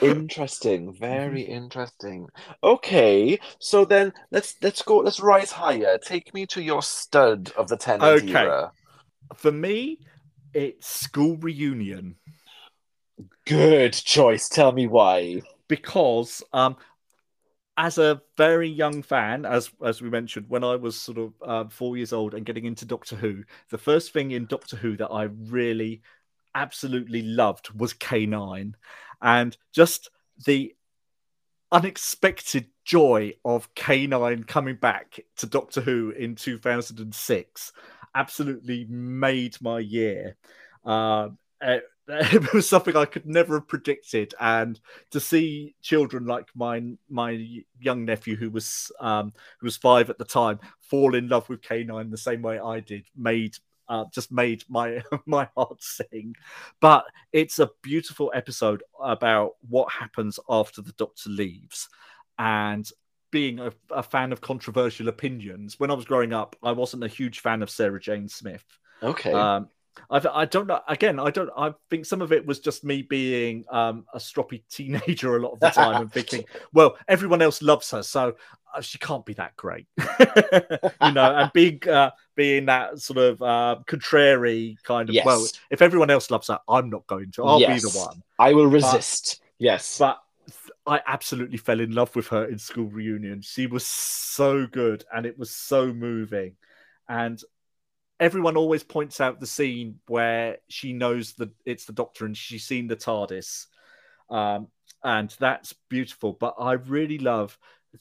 interesting, 0.02 0.92
very 0.92 1.42
interesting. 1.42 2.28
Okay, 2.62 3.38
so 3.58 3.84
then 3.84 4.12
let's 4.30 4.56
let's 4.62 4.82
go. 4.82 4.98
Let's 4.98 5.20
rise 5.20 5.50
higher. 5.50 5.98
Take 5.98 6.34
me 6.34 6.46
to 6.46 6.62
your 6.62 6.82
stud 6.82 7.52
of 7.56 7.68
the 7.68 7.76
ten 7.76 8.02
okay. 8.02 8.34
era. 8.34 8.72
For 9.34 9.52
me, 9.52 10.00
it's 10.52 10.88
school 10.88 11.36
reunion. 11.36 12.16
Good 13.46 13.92
choice. 13.92 14.48
Tell 14.48 14.72
me 14.72 14.86
why. 14.86 15.42
Because 15.68 16.42
um, 16.52 16.76
as 17.76 17.98
a 17.98 18.22
very 18.36 18.68
young 18.68 19.02
fan, 19.02 19.44
as 19.44 19.70
as 19.84 20.00
we 20.00 20.10
mentioned, 20.10 20.46
when 20.48 20.64
I 20.64 20.76
was 20.76 20.98
sort 20.98 21.18
of 21.18 21.32
uh, 21.42 21.68
four 21.68 21.96
years 21.96 22.12
old 22.12 22.34
and 22.34 22.46
getting 22.46 22.66
into 22.66 22.84
Doctor 22.84 23.16
Who, 23.16 23.44
the 23.70 23.78
first 23.78 24.12
thing 24.12 24.30
in 24.30 24.46
Doctor 24.46 24.76
Who 24.76 24.96
that 24.96 25.08
I 25.08 25.24
really 25.24 26.02
absolutely 26.54 27.22
loved 27.22 27.70
was 27.78 27.94
K9, 27.94 28.74
and 29.22 29.56
just 29.72 30.10
the 30.46 30.74
unexpected 31.72 32.66
joy 32.84 33.32
of 33.44 33.74
K9 33.74 34.46
coming 34.46 34.76
back 34.76 35.18
to 35.38 35.46
Doctor 35.46 35.80
Who 35.80 36.10
in 36.10 36.36
2006 36.36 37.72
absolutely 38.14 38.84
made 38.88 39.56
my 39.60 39.80
year. 39.80 40.36
Uh, 41.64 41.78
it 42.08 42.52
was 42.52 42.68
something 42.68 42.96
I 42.96 43.06
could 43.06 43.26
never 43.26 43.54
have 43.54 43.68
predicted, 43.68 44.34
and 44.38 44.78
to 45.10 45.20
see 45.20 45.74
children 45.80 46.26
like 46.26 46.48
my 46.54 46.82
my 47.08 47.62
young 47.80 48.04
nephew, 48.04 48.36
who 48.36 48.50
was 48.50 48.92
um, 49.00 49.32
who 49.58 49.66
was 49.66 49.78
five 49.78 50.10
at 50.10 50.18
the 50.18 50.24
time, 50.24 50.60
fall 50.80 51.14
in 51.14 51.28
love 51.28 51.48
with 51.48 51.62
K9 51.62 52.10
the 52.10 52.18
same 52.18 52.42
way 52.42 52.58
I 52.58 52.80
did, 52.80 53.06
made 53.16 53.56
uh, 53.88 54.04
just 54.12 54.30
made 54.30 54.64
my 54.68 55.02
my 55.26 55.48
heart 55.56 55.82
sing. 55.82 56.34
But 56.80 57.06
it's 57.32 57.58
a 57.58 57.70
beautiful 57.82 58.30
episode 58.34 58.82
about 59.02 59.52
what 59.66 59.90
happens 59.90 60.38
after 60.48 60.82
the 60.82 60.92
Doctor 60.92 61.30
leaves, 61.30 61.88
and 62.38 62.88
being 63.30 63.58
a, 63.58 63.72
a 63.90 64.02
fan 64.02 64.30
of 64.30 64.40
controversial 64.40 65.08
opinions. 65.08 65.80
When 65.80 65.90
I 65.90 65.94
was 65.94 66.04
growing 66.04 66.34
up, 66.34 66.54
I 66.62 66.72
wasn't 66.72 67.04
a 67.04 67.08
huge 67.08 67.40
fan 67.40 67.62
of 67.62 67.70
Sarah 67.70 67.98
Jane 67.98 68.28
Smith. 68.28 68.64
Okay. 69.02 69.32
Um, 69.32 69.68
I, 70.10 70.22
I 70.32 70.44
don't 70.44 70.66
know. 70.66 70.80
Again, 70.88 71.18
I 71.18 71.30
don't. 71.30 71.50
I 71.56 71.72
think 71.90 72.06
some 72.06 72.22
of 72.22 72.32
it 72.32 72.44
was 72.46 72.60
just 72.60 72.84
me 72.84 73.02
being 73.02 73.64
um, 73.70 74.04
a 74.12 74.18
stroppy 74.18 74.62
teenager 74.70 75.36
a 75.36 75.40
lot 75.40 75.52
of 75.52 75.60
the 75.60 75.70
time 75.70 76.02
and 76.02 76.12
thinking, 76.12 76.44
well, 76.72 76.96
everyone 77.08 77.42
else 77.42 77.62
loves 77.62 77.90
her, 77.90 78.02
so 78.02 78.34
uh, 78.74 78.80
she 78.80 78.98
can't 78.98 79.24
be 79.24 79.34
that 79.34 79.56
great, 79.56 79.86
you 79.98 81.12
know. 81.12 81.34
And 81.36 81.52
being 81.52 81.80
uh, 81.88 82.10
being 82.34 82.66
that 82.66 83.00
sort 83.00 83.18
of 83.18 83.42
uh, 83.42 83.76
contrary 83.86 84.78
kind 84.82 85.08
of. 85.08 85.14
Yes. 85.14 85.26
Well, 85.26 85.46
if 85.70 85.82
everyone 85.82 86.10
else 86.10 86.30
loves 86.30 86.48
her, 86.48 86.58
I'm 86.68 86.90
not 86.90 87.06
going 87.06 87.30
to. 87.32 87.44
I'll 87.44 87.60
yes. 87.60 87.82
be 87.82 87.90
the 87.90 87.98
one. 87.98 88.22
I 88.38 88.52
will 88.52 88.66
resist. 88.66 89.40
But, 89.40 89.64
yes, 89.64 89.98
but 89.98 90.20
I 90.86 91.00
absolutely 91.06 91.56
fell 91.56 91.80
in 91.80 91.92
love 91.92 92.14
with 92.14 92.28
her 92.28 92.44
in 92.44 92.58
school 92.58 92.86
reunion. 92.86 93.40
She 93.42 93.66
was 93.66 93.86
so 93.86 94.66
good, 94.66 95.04
and 95.14 95.24
it 95.24 95.38
was 95.38 95.50
so 95.50 95.92
moving, 95.92 96.56
and 97.08 97.42
everyone 98.20 98.56
always 98.56 98.82
points 98.82 99.20
out 99.20 99.40
the 99.40 99.46
scene 99.46 99.98
where 100.06 100.58
she 100.68 100.92
knows 100.92 101.32
that 101.34 101.50
it's 101.64 101.84
the 101.84 101.92
doctor 101.92 102.24
and 102.26 102.36
she's 102.36 102.64
seen 102.64 102.86
the 102.86 102.96
TARDIS. 102.96 103.66
Um, 104.30 104.68
and 105.02 105.34
that's 105.38 105.74
beautiful. 105.88 106.32
But 106.32 106.54
I 106.58 106.72
really 106.72 107.18
love 107.18 107.58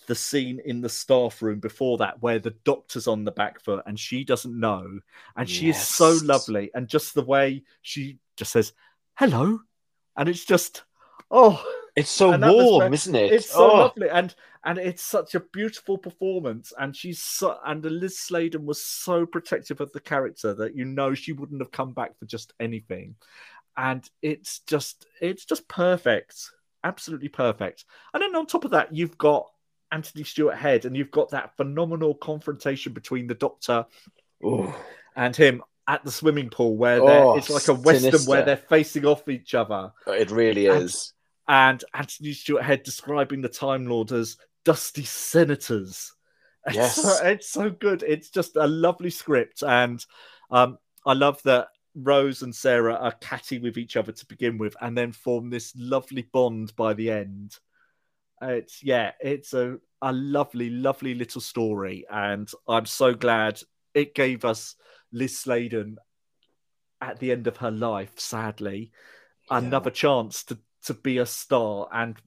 the 0.07 0.15
scene 0.15 0.59
in 0.65 0.81
the 0.81 0.89
staff 0.89 1.41
room 1.41 1.59
before 1.59 1.97
that 1.97 2.21
where 2.21 2.39
the 2.39 2.55
doctor's 2.63 3.07
on 3.07 3.23
the 3.23 3.31
back 3.31 3.59
foot 3.59 3.83
and 3.85 3.99
she 3.99 4.23
doesn't 4.23 4.59
know. 4.59 4.99
And 5.35 5.49
she 5.49 5.69
is 5.69 5.81
so 5.81 6.17
lovely. 6.23 6.71
And 6.73 6.87
just 6.87 7.13
the 7.13 7.21
way 7.21 7.63
she 7.81 8.17
just 8.37 8.51
says, 8.51 8.73
hello. 9.15 9.59
And 10.15 10.29
it's 10.29 10.45
just, 10.45 10.83
oh. 11.29 11.63
It's 11.95 12.09
so 12.09 12.37
warm, 12.37 12.93
isn't 12.93 13.15
it? 13.15 13.31
It's 13.31 13.49
so 13.51 13.71
oh. 13.71 13.77
lovely. 13.77 14.09
And 14.09 14.33
and 14.65 14.77
it's 14.77 15.03
such 15.03 15.35
a 15.35 15.41
beautiful 15.41 15.97
performance. 15.97 16.73
And 16.79 16.95
she's 16.95 17.21
so, 17.21 17.57
and 17.65 17.83
Liz 17.83 18.17
Sladen 18.17 18.65
was 18.65 18.83
so 18.83 19.25
protective 19.25 19.81
of 19.81 19.91
the 19.91 19.99
character 19.99 20.53
that 20.55 20.75
you 20.75 20.85
know 20.85 21.13
she 21.13 21.33
wouldn't 21.33 21.61
have 21.61 21.71
come 21.71 21.93
back 21.93 22.17
for 22.17 22.25
just 22.25 22.53
anything. 22.59 23.15
And 23.75 24.07
it's 24.21 24.59
just 24.59 25.05
it's 25.21 25.45
just 25.45 25.67
perfect, 25.67 26.35
absolutely 26.83 27.29
perfect. 27.29 27.85
And 28.13 28.23
then 28.23 28.35
on 28.35 28.45
top 28.45 28.65
of 28.65 28.71
that, 28.71 28.95
you've 28.95 29.17
got 29.17 29.49
Anthony 29.91 30.23
Stewart 30.23 30.55
Head, 30.55 30.85
and 30.85 30.95
you've 30.95 31.11
got 31.11 31.31
that 31.31 31.55
phenomenal 31.57 32.15
confrontation 32.15 32.93
between 32.93 33.27
the 33.27 33.35
Doctor 33.35 33.85
Ooh. 34.43 34.73
and 35.15 35.35
him 35.35 35.61
at 35.87 36.03
the 36.05 36.11
swimming 36.11 36.49
pool, 36.49 36.77
where 36.77 37.01
oh, 37.01 37.35
it's 37.35 37.49
like 37.49 37.67
a 37.67 37.73
western 37.73 38.11
sinister. 38.11 38.29
where 38.29 38.43
they're 38.43 38.57
facing 38.57 39.05
off 39.05 39.27
each 39.27 39.53
other. 39.53 39.91
It 40.07 40.31
really 40.31 40.67
is. 40.67 41.13
And, 41.47 41.83
Anthony 41.93 42.33
Stewart 42.33 42.63
Head 42.63 42.83
describing 42.83 43.41
the 43.41 43.49
Time 43.49 43.85
Lord 43.85 44.11
as 44.11 44.37
dusty 44.63 45.03
senators. 45.03 46.13
It's 46.65 46.75
yes, 46.75 46.95
so, 46.95 47.25
it's 47.25 47.49
so 47.49 47.69
good. 47.69 48.03
It's 48.03 48.29
just 48.29 48.55
a 48.55 48.67
lovely 48.67 49.09
script, 49.09 49.63
and 49.63 50.03
um, 50.49 50.77
I 51.05 51.13
love 51.13 51.41
that 51.43 51.67
Rose 51.95 52.41
and 52.41 52.55
Sarah 52.55 52.95
are 52.95 53.11
catty 53.11 53.59
with 53.59 53.77
each 53.77 53.97
other 53.97 54.13
to 54.13 54.25
begin 54.25 54.57
with, 54.57 54.75
and 54.79 54.97
then 54.97 55.11
form 55.11 55.49
this 55.49 55.73
lovely 55.75 56.21
bond 56.31 56.73
by 56.75 56.93
the 56.93 57.11
end. 57.11 57.57
It's 58.41 58.81
yeah, 58.81 59.11
it's 59.19 59.53
a 59.53 59.77
a 60.01 60.13
lovely, 60.13 60.69
lovely 60.69 61.15
little 61.15 61.41
story, 61.41 62.05
and 62.09 62.49
I'm 62.67 62.85
so 62.85 63.13
glad 63.13 63.61
it 63.93 64.15
gave 64.15 64.45
us 64.45 64.75
Liz 65.11 65.39
Sladen 65.39 65.97
at 67.01 67.19
the 67.19 67.31
end 67.31 67.47
of 67.47 67.57
her 67.57 67.71
life. 67.71 68.19
Sadly, 68.19 68.91
yeah. 69.51 69.57
another 69.57 69.91
chance 69.91 70.43
to 70.45 70.57
to 70.85 70.93
be 70.93 71.17
a 71.17 71.25
star, 71.25 71.87
and 71.91 72.17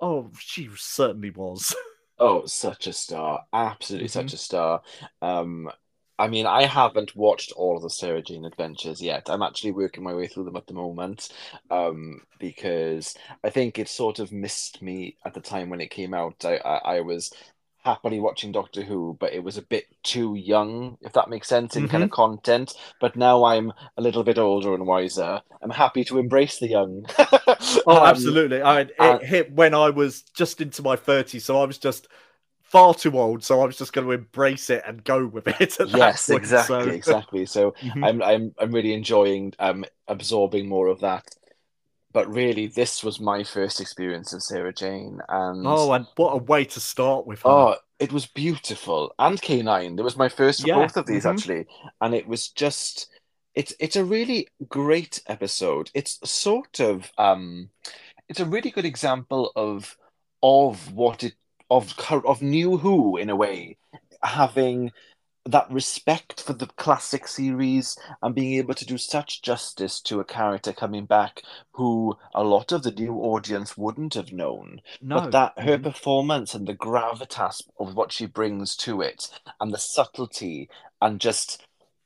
Oh, 0.00 0.30
she 0.38 0.68
certainly 0.76 1.30
was. 1.30 1.74
Oh, 2.18 2.46
such 2.46 2.86
a 2.86 2.94
star. 2.94 3.44
Absolutely 3.52 4.08
mm-hmm. 4.08 4.20
such 4.20 4.32
a 4.32 4.38
star. 4.38 4.80
Um, 5.20 5.70
I 6.18 6.28
mean, 6.28 6.46
I 6.46 6.64
haven't 6.64 7.14
watched 7.14 7.52
all 7.52 7.76
of 7.76 7.82
the 7.82 7.90
Sarah 7.90 8.22
Jane 8.22 8.46
adventures 8.46 9.02
yet. 9.02 9.28
I'm 9.28 9.42
actually 9.42 9.72
working 9.72 10.02
my 10.02 10.14
way 10.14 10.26
through 10.26 10.44
them 10.44 10.56
at 10.56 10.66
the 10.66 10.72
moment 10.72 11.28
um, 11.70 12.22
because 12.38 13.14
I 13.44 13.50
think 13.50 13.78
it 13.78 13.90
sort 13.90 14.18
of 14.18 14.32
missed 14.32 14.80
me 14.80 15.18
at 15.26 15.34
the 15.34 15.42
time 15.42 15.68
when 15.68 15.82
it 15.82 15.90
came 15.90 16.14
out. 16.14 16.42
I, 16.42 16.56
I, 16.56 16.76
I 16.96 17.00
was 17.02 17.34
happily 17.86 18.18
watching 18.18 18.50
Doctor 18.50 18.82
Who, 18.82 19.16
but 19.18 19.32
it 19.32 19.42
was 19.42 19.56
a 19.56 19.62
bit 19.62 19.86
too 20.02 20.34
young, 20.34 20.98
if 21.00 21.12
that 21.12 21.30
makes 21.30 21.48
sense, 21.48 21.76
in 21.76 21.84
mm-hmm. 21.84 21.92
kind 21.92 22.04
of 22.04 22.10
mm-hmm. 22.10 22.22
content. 22.22 22.74
But 23.00 23.16
now 23.16 23.44
I'm 23.44 23.72
a 23.96 24.02
little 24.02 24.24
bit 24.24 24.38
older 24.38 24.74
and 24.74 24.86
wiser. 24.86 25.40
I'm 25.62 25.70
happy 25.70 26.04
to 26.04 26.18
embrace 26.18 26.58
the 26.58 26.68
young. 26.68 27.06
oh, 27.18 27.82
um, 27.86 28.06
absolutely. 28.06 28.60
I, 28.60 28.80
it 28.80 28.94
uh, 28.98 29.18
hit 29.20 29.52
when 29.52 29.72
I 29.72 29.90
was 29.90 30.22
just 30.34 30.60
into 30.60 30.82
my 30.82 30.96
30s, 30.96 31.42
so 31.42 31.62
I 31.62 31.64
was 31.64 31.78
just 31.78 32.08
far 32.60 32.92
too 32.92 33.16
old, 33.18 33.44
so 33.44 33.62
I 33.62 33.66
was 33.66 33.78
just 33.78 33.92
going 33.92 34.06
to 34.06 34.12
embrace 34.12 34.68
it 34.68 34.82
and 34.84 35.04
go 35.04 35.24
with 35.24 35.46
it. 35.60 35.76
yes, 35.94 36.26
point, 36.26 36.42
exactly, 36.42 36.76
so. 36.76 36.90
exactly. 36.90 37.46
So 37.56 37.70
mm-hmm. 37.70 38.04
I'm 38.04 38.22
I'm 38.22 38.54
I'm 38.58 38.72
really 38.72 38.92
enjoying 38.92 39.54
um 39.60 39.84
absorbing 40.08 40.68
more 40.68 40.88
of 40.88 41.00
that 41.00 41.24
but 42.16 42.32
really 42.32 42.66
this 42.66 43.04
was 43.04 43.20
my 43.20 43.44
first 43.44 43.78
experience 43.78 44.32
of 44.32 44.42
Sarah 44.42 44.72
Jane 44.72 45.20
and 45.28 45.66
oh 45.66 45.92
and 45.92 46.06
what 46.16 46.32
a 46.32 46.38
way 46.38 46.64
to 46.64 46.80
start 46.80 47.26
with 47.26 47.42
her. 47.42 47.50
oh 47.50 47.76
it 47.98 48.10
was 48.10 48.24
beautiful 48.24 49.14
and 49.18 49.38
K9 49.38 49.98
it 49.98 50.02
was 50.02 50.16
my 50.16 50.30
first 50.30 50.62
for 50.62 50.68
yeah. 50.68 50.76
both 50.76 50.96
of 50.96 51.04
these 51.04 51.24
mm-hmm. 51.24 51.36
actually 51.36 51.66
and 52.00 52.14
it 52.14 52.26
was 52.26 52.48
just 52.48 53.08
it's 53.54 53.74
it's 53.78 53.96
a 53.96 54.04
really 54.04 54.48
great 54.66 55.22
episode 55.26 55.90
it's 55.92 56.18
sort 56.26 56.80
of 56.80 57.12
um 57.18 57.68
it's 58.30 58.40
a 58.40 58.46
really 58.46 58.70
good 58.70 58.86
example 58.86 59.52
of 59.54 59.94
of 60.42 60.94
what 60.94 61.22
it 61.22 61.34
of 61.68 61.94
of 62.24 62.40
new 62.40 62.78
who 62.78 63.18
in 63.18 63.28
a 63.28 63.36
way 63.36 63.76
having 64.22 64.90
that 65.46 65.70
respect 65.70 66.42
for 66.42 66.52
the 66.52 66.66
classic 66.66 67.28
series 67.28 67.96
and 68.20 68.34
being 68.34 68.54
able 68.54 68.74
to 68.74 68.84
do 68.84 68.98
such 68.98 69.42
justice 69.42 70.00
to 70.00 70.18
a 70.18 70.24
character 70.24 70.72
coming 70.72 71.06
back 71.06 71.42
who 71.72 72.18
a 72.34 72.42
lot 72.42 72.72
of 72.72 72.82
the 72.82 72.90
new 72.90 73.14
audience 73.14 73.78
wouldn't 73.78 74.14
have 74.14 74.32
known. 74.32 74.80
No. 75.00 75.20
But 75.20 75.30
that 75.30 75.58
her 75.58 75.76
mm-hmm. 75.76 75.84
performance 75.84 76.54
and 76.54 76.66
the 76.66 76.74
gravitas 76.74 77.62
of 77.78 77.94
what 77.94 78.12
she 78.12 78.26
brings 78.26 78.74
to 78.78 79.00
it 79.00 79.30
and 79.60 79.72
the 79.72 79.78
subtlety 79.78 80.68
and 81.00 81.20
just 81.20 81.62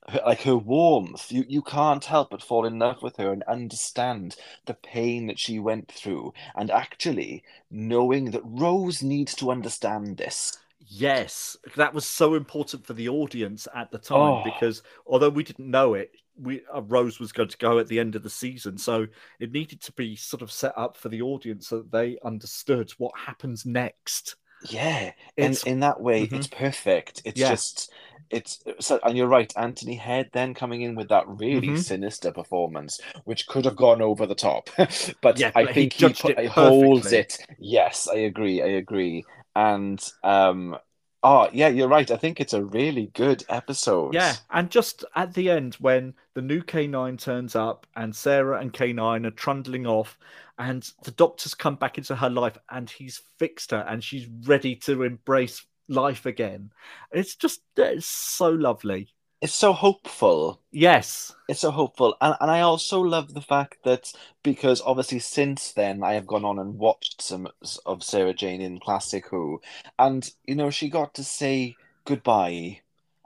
her, 0.08 0.20
like 0.26 0.42
her 0.42 0.56
warmth, 0.56 1.32
you, 1.32 1.44
you 1.48 1.62
can't 1.62 2.04
help 2.04 2.30
but 2.30 2.42
fall 2.42 2.66
in 2.66 2.78
love 2.78 3.02
with 3.02 3.16
her 3.16 3.32
and 3.32 3.42
understand 3.44 4.36
the 4.66 4.74
pain 4.74 5.28
that 5.28 5.38
she 5.38 5.58
went 5.58 5.90
through. 5.90 6.34
And 6.54 6.70
actually, 6.70 7.42
knowing 7.70 8.32
that 8.32 8.42
Rose 8.44 9.02
needs 9.02 9.34
to 9.36 9.50
understand 9.50 10.18
this 10.18 10.58
Yes, 10.92 11.56
that 11.76 11.94
was 11.94 12.04
so 12.04 12.34
important 12.34 12.84
for 12.84 12.94
the 12.94 13.08
audience 13.08 13.68
at 13.76 13.92
the 13.92 13.98
time 13.98 14.18
oh. 14.18 14.42
because 14.44 14.82
although 15.06 15.28
we 15.28 15.44
didn't 15.44 15.70
know 15.70 15.94
it, 15.94 16.10
we 16.36 16.62
uh, 16.74 16.82
Rose 16.82 17.20
was 17.20 17.30
going 17.30 17.48
to 17.48 17.58
go 17.58 17.78
at 17.78 17.86
the 17.86 18.00
end 18.00 18.16
of 18.16 18.24
the 18.24 18.30
season, 18.30 18.76
so 18.76 19.06
it 19.38 19.52
needed 19.52 19.80
to 19.82 19.92
be 19.92 20.16
sort 20.16 20.42
of 20.42 20.50
set 20.50 20.76
up 20.76 20.96
for 20.96 21.08
the 21.08 21.22
audience 21.22 21.68
so 21.68 21.76
that 21.76 21.92
they 21.92 22.18
understood 22.24 22.90
what 22.98 23.12
happens 23.16 23.64
next. 23.64 24.34
Yeah, 24.68 25.12
in 25.36 25.56
in 25.64 25.78
that 25.80 26.00
way, 26.00 26.26
mm-hmm. 26.26 26.34
it's 26.34 26.48
perfect. 26.48 27.22
It's 27.24 27.40
yeah. 27.40 27.50
just 27.50 27.92
it's 28.28 28.64
so, 28.80 28.98
and 29.04 29.16
you're 29.16 29.28
right. 29.28 29.52
Anthony 29.56 29.94
Head 29.94 30.30
then 30.32 30.54
coming 30.54 30.82
in 30.82 30.96
with 30.96 31.08
that 31.10 31.28
really 31.28 31.68
mm-hmm. 31.68 31.76
sinister 31.76 32.32
performance, 32.32 33.00
which 33.26 33.46
could 33.46 33.64
have 33.64 33.76
gone 33.76 34.02
over 34.02 34.26
the 34.26 34.34
top, 34.34 34.68
but 35.22 35.38
yeah, 35.38 35.52
I 35.54 35.72
think 35.72 35.92
he, 35.92 36.08
he, 36.08 36.34
he 36.36 36.46
holds 36.46 37.12
it. 37.12 37.38
Yes, 37.60 38.08
I 38.08 38.16
agree. 38.16 38.60
I 38.60 38.66
agree 38.66 39.24
and 39.56 40.04
um 40.22 40.76
oh 41.22 41.48
yeah 41.52 41.68
you're 41.68 41.88
right. 41.88 42.10
I 42.10 42.16
think 42.16 42.40
it's 42.40 42.52
a 42.52 42.64
really 42.64 43.10
good 43.14 43.44
episode. 43.48 44.14
Yeah 44.14 44.34
and 44.50 44.70
just 44.70 45.04
at 45.14 45.34
the 45.34 45.50
end 45.50 45.74
when 45.74 46.14
the 46.34 46.42
new 46.42 46.62
k9 46.62 47.18
turns 47.18 47.56
up 47.56 47.86
and 47.96 48.14
sarah 48.14 48.60
and 48.60 48.72
k9 48.72 49.26
are 49.26 49.30
trundling 49.32 49.86
off 49.86 50.18
and 50.58 50.92
the 51.04 51.10
doctor's 51.12 51.54
come 51.54 51.76
back 51.76 51.98
into 51.98 52.14
her 52.14 52.30
life 52.30 52.58
and 52.70 52.88
he's 52.90 53.22
fixed 53.38 53.70
her 53.70 53.84
and 53.88 54.04
she's 54.04 54.26
ready 54.44 54.76
to 54.76 55.02
embrace 55.02 55.64
life 55.90 56.24
again. 56.26 56.70
It's 57.10 57.34
just 57.34 57.60
it's 57.76 58.06
so 58.06 58.50
lovely 58.50 59.08
it's 59.40 59.54
so 59.54 59.72
hopeful. 59.72 60.60
Yes. 60.70 61.34
It's 61.48 61.60
so 61.60 61.70
hopeful. 61.70 62.16
And 62.20 62.36
and 62.40 62.50
I 62.50 62.60
also 62.60 63.00
love 63.00 63.32
the 63.32 63.40
fact 63.40 63.78
that 63.84 64.12
because 64.42 64.82
obviously 64.84 65.18
since 65.18 65.72
then 65.72 66.02
I 66.02 66.14
have 66.14 66.26
gone 66.26 66.44
on 66.44 66.58
and 66.58 66.78
watched 66.78 67.22
some 67.22 67.48
of 67.86 68.02
Sarah 68.02 68.34
Jane 68.34 68.60
in 68.60 68.80
Classic 68.80 69.26
Who 69.28 69.60
and 69.98 70.30
you 70.44 70.54
know 70.54 70.70
she 70.70 70.88
got 70.88 71.14
to 71.14 71.24
say 71.24 71.76
goodbye 72.04 72.80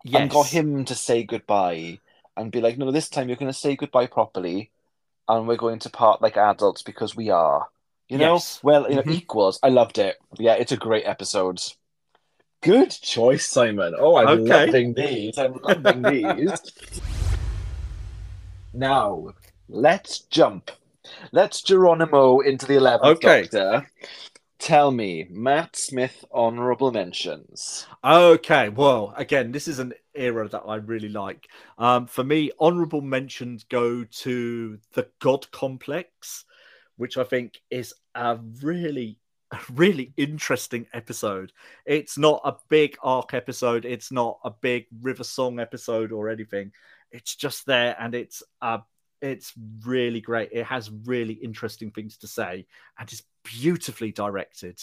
yes. 0.05 0.20
and 0.20 0.31
got 0.31 0.46
him 0.46 0.85
to 0.85 0.94
say 0.94 1.24
goodbye 1.24 1.98
and 2.37 2.53
be 2.53 2.61
like 2.61 2.79
no 2.79 2.90
this 2.90 3.09
time 3.09 3.29
you're 3.29 3.37
going 3.37 3.53
to 3.53 3.59
say 3.59 3.77
goodbye 3.77 4.07
properly 4.07 4.70
and 5.29 5.48
we're 5.48 5.57
going 5.57 5.79
to 5.81 5.90
part 5.90 6.22
like 6.22 6.37
adults 6.37 6.83
because 6.83 7.16
we 7.16 7.31
are. 7.31 7.68
You 8.09 8.18
know? 8.18 8.35
Yes. 8.35 8.61
Well, 8.62 8.88
you 8.88 8.96
know, 8.96 9.03
mm-hmm. 9.03 9.12
equals. 9.12 9.59
I 9.62 9.70
loved 9.70 9.98
it. 9.98 10.16
Yeah, 10.38 10.55
it's 10.55 10.72
a 10.72 10.77
great 10.77 11.07
episode. 11.07 11.62
Good 12.64 12.90
choice, 12.90 13.44
Simon. 13.44 13.94
Oh, 13.98 14.16
I'm 14.16 14.40
okay. 14.40 14.66
loving 14.66 14.94
these. 14.94 15.37
I'm 15.37 15.61
loving 15.62 16.03
these. 16.11 16.50
now, 18.72 19.35
let's 19.68 20.20
jump. 20.20 20.70
Let's 21.31 21.61
Geronimo 21.61 22.40
into 22.40 22.64
the 22.64 22.74
11th 22.74 23.05
okay. 23.05 23.42
Doctor. 23.42 23.90
Tell 24.59 24.90
me, 24.90 25.27
Matt 25.29 25.77
Smith 25.77 26.24
honorable 26.33 26.90
mentions. 26.90 27.87
Okay, 28.03 28.70
well, 28.70 29.12
again, 29.14 29.53
this 29.53 29.68
is 29.68 29.79
an 29.79 29.92
era 30.14 30.48
that 30.48 30.62
I 30.62 30.77
really 30.77 31.11
like. 31.11 31.48
Um, 31.77 32.07
for 32.07 32.24
me, 32.24 32.50
honorable 32.59 33.03
mentions 33.03 33.64
go 33.64 34.05
to 34.05 34.79
the 34.94 35.07
God 35.18 35.50
Complex, 35.50 36.46
which 36.96 37.18
I 37.18 37.24
think 37.24 37.61
is 37.70 37.92
a 38.14 38.38
really 38.62 39.18
a 39.55 39.73
really 39.73 40.12
interesting 40.17 40.87
episode. 40.93 41.53
It's 41.87 42.19
not 42.19 42.40
a 42.45 42.57
big 42.69 42.97
arc 43.03 43.35
episode. 43.35 43.85
It's 43.85 44.11
not 44.11 44.38
a 44.45 44.51
big 44.51 44.87
River 45.01 45.25
Song 45.25 45.61
episode 45.61 46.12
or 46.12 46.29
anything. 46.29 46.73
It's 47.11 47.35
just 47.35 47.67
there, 47.67 47.97
and 47.99 48.14
it's 48.14 48.43
uh, 48.61 48.79
it's 49.23 49.53
really 49.85 50.21
great. 50.21 50.51
It 50.53 50.67
has 50.67 50.90
really 50.90 51.35
interesting 51.35 51.90
things 51.90 52.19
to 52.19 52.27
say, 52.27 52.67
and 52.99 53.11
it's 53.11 53.23
beautifully 53.45 54.12
directed. 54.12 54.81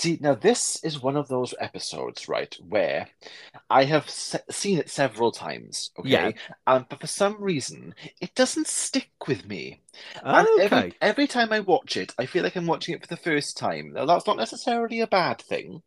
See, 0.00 0.16
now 0.18 0.34
this 0.34 0.82
is 0.82 1.02
one 1.02 1.14
of 1.14 1.28
those 1.28 1.52
episodes, 1.60 2.26
right, 2.26 2.56
where 2.66 3.06
I 3.68 3.84
have 3.84 4.08
se- 4.08 4.40
seen 4.48 4.78
it 4.78 4.88
several 4.88 5.30
times, 5.30 5.90
okay? 5.98 6.08
Yeah. 6.08 6.30
Um, 6.66 6.86
but 6.88 7.02
for 7.02 7.06
some 7.06 7.36
reason, 7.38 7.94
it 8.18 8.34
doesn't 8.34 8.66
stick 8.66 9.10
with 9.28 9.46
me. 9.46 9.82
And 10.24 10.48
okay. 10.54 10.62
every, 10.64 10.94
every 11.02 11.26
time 11.26 11.52
I 11.52 11.60
watch 11.60 11.98
it, 11.98 12.14
I 12.18 12.24
feel 12.24 12.42
like 12.42 12.56
I'm 12.56 12.66
watching 12.66 12.94
it 12.94 13.02
for 13.02 13.08
the 13.08 13.18
first 13.18 13.58
time. 13.58 13.92
Now, 13.92 14.06
that's 14.06 14.26
not 14.26 14.38
necessarily 14.38 15.00
a 15.00 15.06
bad 15.06 15.42
thing, 15.42 15.82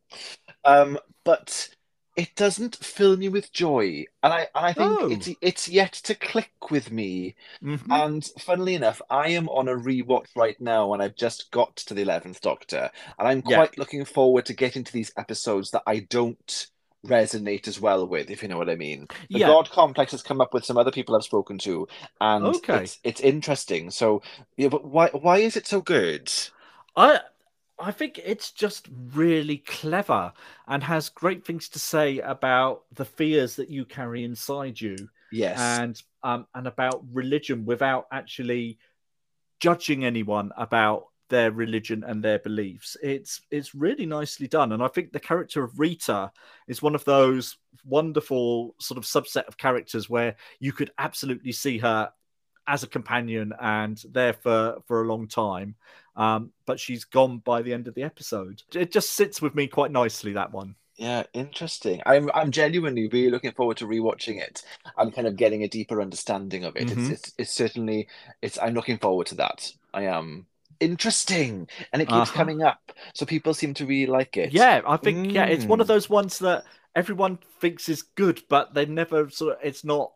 um, 0.63 0.99
but 1.23 1.69
it 2.15 2.35
doesn't 2.35 2.75
fill 2.75 3.17
me 3.17 3.29
with 3.29 3.51
joy, 3.51 4.05
and 4.21 4.33
I 4.33 4.47
and 4.55 4.65
I 4.65 4.73
think 4.73 5.01
oh. 5.01 5.09
it's 5.09 5.29
it's 5.41 5.69
yet 5.69 5.93
to 5.93 6.15
click 6.15 6.69
with 6.69 6.91
me. 6.91 7.35
Mm-hmm. 7.63 7.91
And 7.91 8.25
funnily 8.39 8.75
enough, 8.75 9.01
I 9.09 9.29
am 9.29 9.49
on 9.49 9.67
a 9.67 9.75
rewatch 9.75 10.27
right 10.35 10.59
now, 10.61 10.93
and 10.93 11.01
I've 11.01 11.15
just 11.15 11.51
got 11.51 11.75
to 11.77 11.93
the 11.93 12.03
eleventh 12.03 12.41
Doctor, 12.41 12.91
and 13.17 13.27
I'm 13.27 13.41
quite 13.41 13.73
yeah. 13.73 13.79
looking 13.79 14.05
forward 14.05 14.45
to 14.47 14.53
getting 14.53 14.83
to 14.83 14.93
these 14.93 15.11
episodes 15.17 15.71
that 15.71 15.83
I 15.87 15.99
don't 15.99 16.67
resonate 17.05 17.67
as 17.67 17.81
well 17.81 18.07
with, 18.07 18.29
if 18.29 18.41
you 18.41 18.47
know 18.47 18.57
what 18.57 18.69
I 18.69 18.75
mean. 18.75 19.07
The 19.29 19.39
yeah. 19.39 19.47
God 19.47 19.69
Complex 19.69 20.11
has 20.11 20.21
come 20.21 20.39
up 20.39 20.53
with 20.53 20.65
some 20.65 20.77
other 20.77 20.91
people 20.91 21.15
I've 21.15 21.23
spoken 21.23 21.57
to, 21.59 21.87
and 22.21 22.45
okay. 22.45 22.83
it's, 22.83 22.99
it's 23.03 23.21
interesting. 23.21 23.91
So, 23.91 24.21
yeah, 24.55 24.69
but 24.69 24.85
why 24.85 25.09
why 25.09 25.39
is 25.39 25.55
it 25.55 25.67
so 25.67 25.81
good? 25.81 26.31
I 26.95 27.21
I 27.79 27.91
think 27.91 28.19
it's 28.23 28.51
just 28.51 28.87
really 29.13 29.57
clever 29.57 30.31
and 30.67 30.83
has 30.83 31.09
great 31.09 31.45
things 31.45 31.69
to 31.69 31.79
say 31.79 32.19
about 32.19 32.83
the 32.93 33.05
fears 33.05 33.55
that 33.55 33.69
you 33.69 33.85
carry 33.85 34.23
inside 34.23 34.79
you. 34.79 34.95
Yes. 35.31 35.57
And 35.59 36.01
um 36.21 36.47
and 36.53 36.67
about 36.67 37.03
religion 37.11 37.65
without 37.65 38.07
actually 38.11 38.77
judging 39.59 40.05
anyone 40.05 40.51
about 40.57 41.07
their 41.29 41.51
religion 41.51 42.03
and 42.05 42.23
their 42.23 42.37
beliefs. 42.39 42.95
It's 43.01 43.41
it's 43.49 43.73
really 43.73 44.05
nicely 44.05 44.47
done, 44.47 44.71
and 44.71 44.83
I 44.83 44.87
think 44.87 45.11
the 45.11 45.19
character 45.19 45.63
of 45.63 45.79
Rita 45.79 46.31
is 46.67 46.81
one 46.81 46.95
of 46.95 47.05
those 47.05 47.57
wonderful 47.83 48.75
sort 48.79 48.97
of 48.97 49.03
subset 49.03 49.45
of 49.47 49.57
characters 49.57 50.09
where 50.09 50.35
you 50.59 50.73
could 50.73 50.91
absolutely 50.99 51.51
see 51.51 51.79
her 51.79 52.11
as 52.67 52.83
a 52.83 52.87
companion 52.87 53.51
and 53.59 54.01
there 54.11 54.33
for 54.33 54.81
for 54.85 55.01
a 55.01 55.07
long 55.07 55.27
time. 55.27 55.75
Um, 56.15 56.51
but 56.65 56.79
she's 56.79 57.05
gone 57.05 57.39
by 57.39 57.61
the 57.61 57.73
end 57.73 57.87
of 57.87 57.95
the 57.95 58.03
episode. 58.03 58.61
It 58.73 58.91
just 58.91 59.11
sits 59.11 59.41
with 59.41 59.55
me 59.55 59.67
quite 59.67 59.91
nicely 59.91 60.33
that 60.33 60.51
one. 60.51 60.75
Yeah, 60.95 61.23
interesting. 61.33 62.01
I'm 62.05 62.29
I'm 62.33 62.51
genuinely 62.51 63.07
really 63.07 63.31
looking 63.31 63.53
forward 63.53 63.77
to 63.77 63.87
rewatching 63.87 64.39
it 64.39 64.63
and 64.95 65.13
kind 65.13 65.27
of 65.27 65.35
getting 65.35 65.63
a 65.63 65.67
deeper 65.67 66.01
understanding 66.01 66.65
of 66.65 66.75
it. 66.75 66.87
Mm-hmm. 66.87 67.11
It's, 67.11 67.23
it's 67.23 67.33
it's 67.39 67.51
certainly 67.51 68.07
it's 68.43 68.59
I'm 68.59 68.75
looking 68.75 68.99
forward 68.99 69.27
to 69.27 69.35
that. 69.35 69.71
I 69.93 70.03
am 70.03 70.45
interesting 70.79 71.67
and 71.91 72.01
it 72.01 72.05
keeps 72.05 72.29
uh-huh. 72.29 72.33
coming 72.33 72.61
up 72.61 72.91
so 73.13 73.25
people 73.25 73.53
seem 73.53 73.73
to 73.73 73.85
really 73.85 74.11
like 74.11 74.35
it 74.35 74.51
yeah 74.51 74.81
i 74.85 74.97
think 74.97 75.27
mm. 75.27 75.31
yeah 75.31 75.45
it's 75.45 75.65
one 75.65 75.79
of 75.79 75.85
mm. 75.85 75.89
those 75.89 76.09
ones 76.09 76.39
that 76.39 76.65
everyone 76.95 77.37
thinks 77.61 77.87
is 77.87 78.01
good 78.01 78.41
but 78.49 78.73
they 78.73 78.85
never 78.85 79.29
sort 79.29 79.53
of 79.53 79.59
it's 79.63 79.85
not 79.85 80.11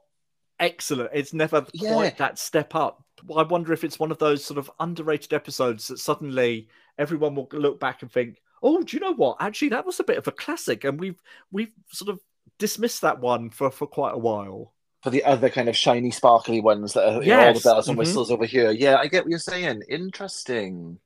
excellent. 0.59 1.11
It's 1.13 1.33
never 1.33 1.65
yeah. 1.73 1.93
quite 1.93 2.17
that 2.17 2.39
step 2.39 2.75
up. 2.75 3.03
I 3.35 3.43
wonder 3.43 3.73
if 3.73 3.83
it's 3.83 3.99
one 3.99 4.11
of 4.11 4.19
those 4.19 4.43
sort 4.43 4.57
of 4.57 4.69
underrated 4.79 5.33
episodes 5.33 5.87
that 5.87 5.99
suddenly 5.99 6.67
everyone 6.97 7.35
will 7.35 7.47
look 7.51 7.79
back 7.79 8.01
and 8.01 8.11
think, 8.11 8.41
"Oh, 8.61 8.81
do 8.81 8.95
you 8.95 9.01
know 9.01 9.13
what? 9.13 9.37
Actually, 9.39 9.69
that 9.69 9.85
was 9.85 9.99
a 9.99 10.03
bit 10.03 10.17
of 10.17 10.27
a 10.27 10.31
classic," 10.31 10.83
and 10.83 10.99
we've 10.99 11.21
we've 11.51 11.71
sort 11.91 12.09
of 12.09 12.19
dismissed 12.59 13.01
that 13.01 13.19
one 13.19 13.49
for 13.49 13.71
for 13.71 13.87
quite 13.87 14.13
a 14.13 14.19
while. 14.19 14.73
For 15.03 15.09
the 15.09 15.23
other 15.23 15.49
kind 15.49 15.69
of 15.69 15.77
shiny, 15.77 16.11
sparkly 16.11 16.59
ones 16.59 16.93
that 16.93 17.07
are 17.07 17.23
yes. 17.23 17.25
you 17.25 17.31
know, 17.31 17.47
all 17.47 17.53
the 17.53 17.59
bells 17.59 17.87
and 17.87 17.93
mm-hmm. 17.93 17.99
whistles 17.99 18.31
over 18.31 18.45
here, 18.45 18.71
yeah, 18.71 18.97
I 18.97 19.07
get 19.07 19.23
what 19.23 19.29
you're 19.29 19.39
saying. 19.39 19.83
Interesting. 19.89 20.99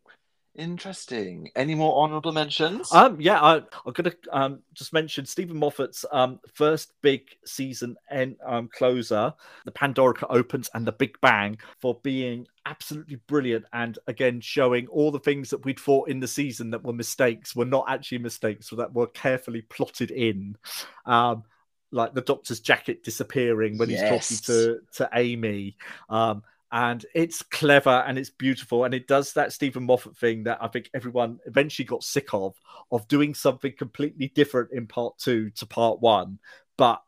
Interesting. 0.55 1.49
Any 1.55 1.75
more 1.75 2.03
honourable 2.03 2.33
mentions? 2.33 2.91
Um, 2.91 3.21
yeah, 3.21 3.41
I, 3.41 3.61
I'm 3.85 3.93
gonna 3.93 4.11
um 4.33 4.59
just 4.73 4.91
mention 4.91 5.25
Steven 5.25 5.57
Moffat's 5.57 6.03
um 6.11 6.41
first 6.53 6.91
big 7.01 7.29
season 7.45 7.95
end 8.09 8.35
um 8.45 8.67
closer, 8.67 9.33
the 9.63 9.71
Pandorica 9.71 10.25
opens 10.29 10.69
and 10.73 10.85
the 10.85 10.91
Big 10.91 11.19
Bang 11.21 11.57
for 11.79 11.99
being 12.03 12.47
absolutely 12.65 13.15
brilliant 13.27 13.63
and 13.71 13.97
again 14.07 14.41
showing 14.41 14.87
all 14.87 15.09
the 15.09 15.19
things 15.19 15.49
that 15.49 15.63
we'd 15.63 15.79
thought 15.79 16.09
in 16.09 16.19
the 16.19 16.27
season 16.27 16.69
that 16.71 16.83
were 16.83 16.93
mistakes 16.93 17.55
were 17.55 17.65
not 17.65 17.85
actually 17.87 18.17
mistakes, 18.17 18.69
so 18.69 18.75
that 18.75 18.93
were 18.93 19.07
carefully 19.07 19.61
plotted 19.61 20.11
in. 20.11 20.57
Um, 21.05 21.43
like 21.91 22.13
the 22.13 22.21
doctor's 22.21 22.59
jacket 22.59 23.03
disappearing 23.03 23.77
when 23.77 23.89
yes. 23.89 24.27
he's 24.29 24.41
talking 24.41 24.55
to 24.55 24.79
to 24.97 25.09
Amy. 25.13 25.77
Um, 26.09 26.43
and 26.71 27.05
it's 27.13 27.41
clever 27.41 28.03
and 28.07 28.17
it's 28.17 28.29
beautiful 28.29 28.86
and 28.86 28.93
it 28.93 29.07
does 29.07 29.34
that 29.34 29.51
Steven 29.51 29.84
Moffat 29.84 30.17
thing 30.17 30.43
that 30.43 30.60
I 30.62 30.67
think 30.67 30.89
everyone 30.93 31.39
eventually 31.45 31.86
got 31.86 32.03
sick 32.03 32.34
of 32.34 32.55
of 32.91 33.07
doing 33.07 33.34
something 33.34 33.73
completely 33.77 34.29
different 34.34 34.71
in 34.71 34.88
part 34.88 35.17
2 35.19 35.51
to 35.51 35.65
part 35.65 36.01
1 36.01 36.39
but 36.77 37.01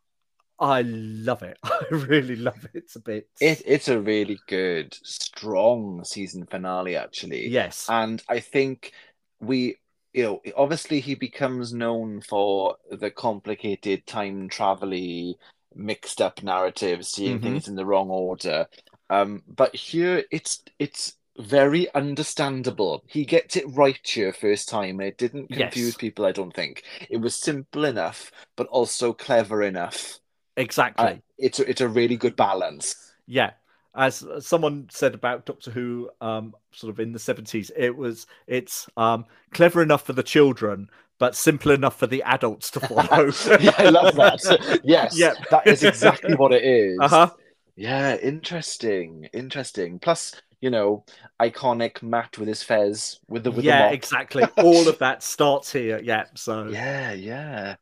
I 0.59 0.83
love 0.83 1.43
it. 1.43 1.57
I 1.63 1.83
really 1.91 2.35
love 2.35 2.63
it. 2.65 2.71
It's 2.73 2.95
a 2.95 2.99
bit. 2.99 3.27
It, 3.41 3.61
it's 3.65 3.89
a 3.89 3.99
really 3.99 4.39
good, 4.47 4.93
strong 5.03 6.03
season 6.05 6.45
finale, 6.45 6.95
actually. 6.95 7.49
Yes. 7.49 7.87
And 7.89 8.23
I 8.29 8.39
think 8.39 8.93
we, 9.41 9.77
you 10.13 10.23
know, 10.23 10.41
obviously 10.55 10.99
he 10.99 11.15
becomes 11.15 11.73
known 11.73 12.21
for 12.21 12.77
the 12.91 13.11
complicated 13.11 14.05
time 14.05 14.47
travel 14.47 15.35
mixed 15.75 16.21
up 16.21 16.43
narrative, 16.43 17.05
seeing 17.05 17.39
mm-hmm. 17.39 17.47
things 17.47 17.67
in 17.67 17.75
the 17.75 17.85
wrong 17.85 18.09
order. 18.09 18.67
Um, 19.13 19.43
but 19.47 19.75
here 19.75 20.23
it's 20.31 20.63
it's 20.79 21.13
very 21.37 21.93
understandable. 21.93 23.03
He 23.07 23.25
gets 23.25 23.55
it 23.55 23.65
right 23.67 23.99
here 24.03 24.33
first 24.33 24.69
time, 24.69 24.99
and 24.99 25.07
it 25.09 25.17
didn't 25.17 25.47
confuse 25.47 25.87
yes. 25.87 25.97
people. 25.97 26.25
I 26.25 26.31
don't 26.31 26.53
think 26.53 26.83
it 27.09 27.17
was 27.17 27.35
simple 27.35 27.85
enough, 27.85 28.31
but 28.55 28.67
also 28.67 29.13
clever 29.13 29.61
enough. 29.61 30.19
Exactly. 30.57 31.05
Uh, 31.05 31.15
it's 31.37 31.59
a, 31.59 31.69
it's 31.69 31.81
a 31.81 31.87
really 31.87 32.17
good 32.17 32.35
balance. 32.35 33.13
Yeah, 33.27 33.51
as 33.95 34.25
someone 34.39 34.87
said 34.91 35.13
about 35.13 35.45
Doctor 35.45 35.71
Who, 35.71 36.09
um, 36.19 36.55
sort 36.71 36.91
of 36.91 36.99
in 36.99 37.11
the 37.11 37.19
seventies, 37.19 37.71
it 37.75 37.95
was 37.95 38.25
it's 38.47 38.87
um, 38.97 39.25
clever 39.51 39.83
enough 39.83 40.03
for 40.03 40.13
the 40.13 40.23
children, 40.23 40.89
but 41.19 41.35
simple 41.35 41.71
enough 41.71 41.97
for 41.97 42.07
the 42.07 42.23
adults 42.23 42.71
to 42.71 42.79
follow. 42.87 43.31
yeah, 43.59 43.75
I 43.77 43.89
love 43.89 44.15
that. 44.15 44.81
yes, 44.83 45.17
yeah, 45.17 45.33
that 45.51 45.67
is 45.67 45.83
exactly 45.83 46.35
what 46.35 46.51
it 46.51 46.63
is. 46.63 46.97
Uh-huh. 46.99 47.29
Yeah, 47.75 48.15
interesting, 48.17 49.27
interesting. 49.33 49.99
Plus, 49.99 50.39
you 50.61 50.69
know, 50.69 51.05
iconic 51.41 52.03
Matt 52.03 52.37
with 52.37 52.47
his 52.47 52.63
fez 52.63 53.19
with 53.27 53.43
the 53.43 53.51
with 53.51 53.65
yeah, 53.65 53.89
the 53.89 53.93
exactly. 53.95 54.43
All 54.57 54.87
of 54.87 54.99
that 54.99 55.23
starts 55.23 55.71
here. 55.71 55.99
Yeah, 56.03 56.25
so 56.35 56.67
yeah, 56.67 57.13
yeah. 57.13 57.75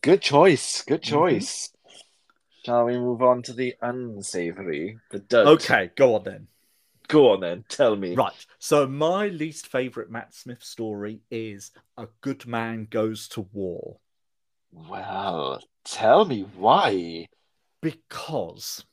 Good 0.00 0.22
choice. 0.22 0.82
Good 0.82 1.02
mm-hmm. 1.02 1.14
choice. 1.14 1.68
Mm-hmm. 1.68 1.98
Shall 2.64 2.84
we 2.84 2.96
move 2.96 3.22
on 3.22 3.42
to 3.42 3.52
the 3.52 3.74
unsavory? 3.82 4.98
The 5.10 5.18
duds. 5.18 5.64
Okay, 5.64 5.90
go 5.96 6.14
on 6.14 6.24
then. 6.24 6.46
Go 7.08 7.32
on 7.32 7.40
then. 7.40 7.64
Tell 7.68 7.96
me. 7.96 8.14
Right. 8.14 8.32
So 8.60 8.86
my 8.86 9.26
least 9.26 9.66
favorite 9.66 10.10
Matt 10.10 10.32
Smith 10.32 10.62
story 10.62 11.20
is 11.30 11.72
A 11.96 12.06
Good 12.20 12.46
Man 12.46 12.86
Goes 12.88 13.26
to 13.28 13.48
War. 13.52 13.98
Well, 14.72 15.60
tell 15.84 16.24
me 16.24 16.46
why. 16.56 17.26
Because 17.80 18.84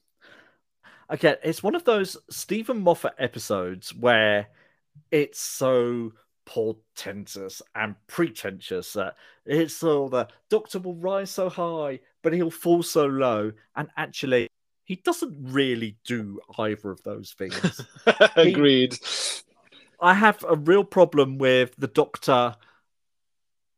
again, 1.09 1.37
it's 1.43 1.63
one 1.63 1.75
of 1.75 1.83
those 1.83 2.15
Steven 2.29 2.81
Moffat 2.81 3.13
episodes 3.17 3.93
where 3.93 4.47
it's 5.11 5.39
so 5.39 6.13
portentous 6.45 7.61
and 7.75 7.95
pretentious 8.07 8.93
that 8.93 9.15
it's 9.45 9.83
all 9.83 10.09
the 10.09 10.27
doctor 10.49 10.79
will 10.79 10.95
rise 10.95 11.31
so 11.31 11.49
high, 11.49 11.99
but 12.23 12.33
he'll 12.33 12.51
fall 12.51 12.83
so 12.83 13.05
low. 13.05 13.51
And 13.75 13.89
actually, 13.97 14.49
he 14.83 14.95
doesn't 14.95 15.35
really 15.39 15.97
do 16.05 16.39
either 16.57 16.91
of 16.91 17.03
those 17.03 17.33
things. 17.37 17.81
Agreed. 18.35 18.93
He, 18.93 19.41
I 20.01 20.13
have 20.13 20.43
a 20.47 20.55
real 20.55 20.83
problem 20.83 21.37
with 21.37 21.75
the 21.77 21.87
doctor 21.87 22.55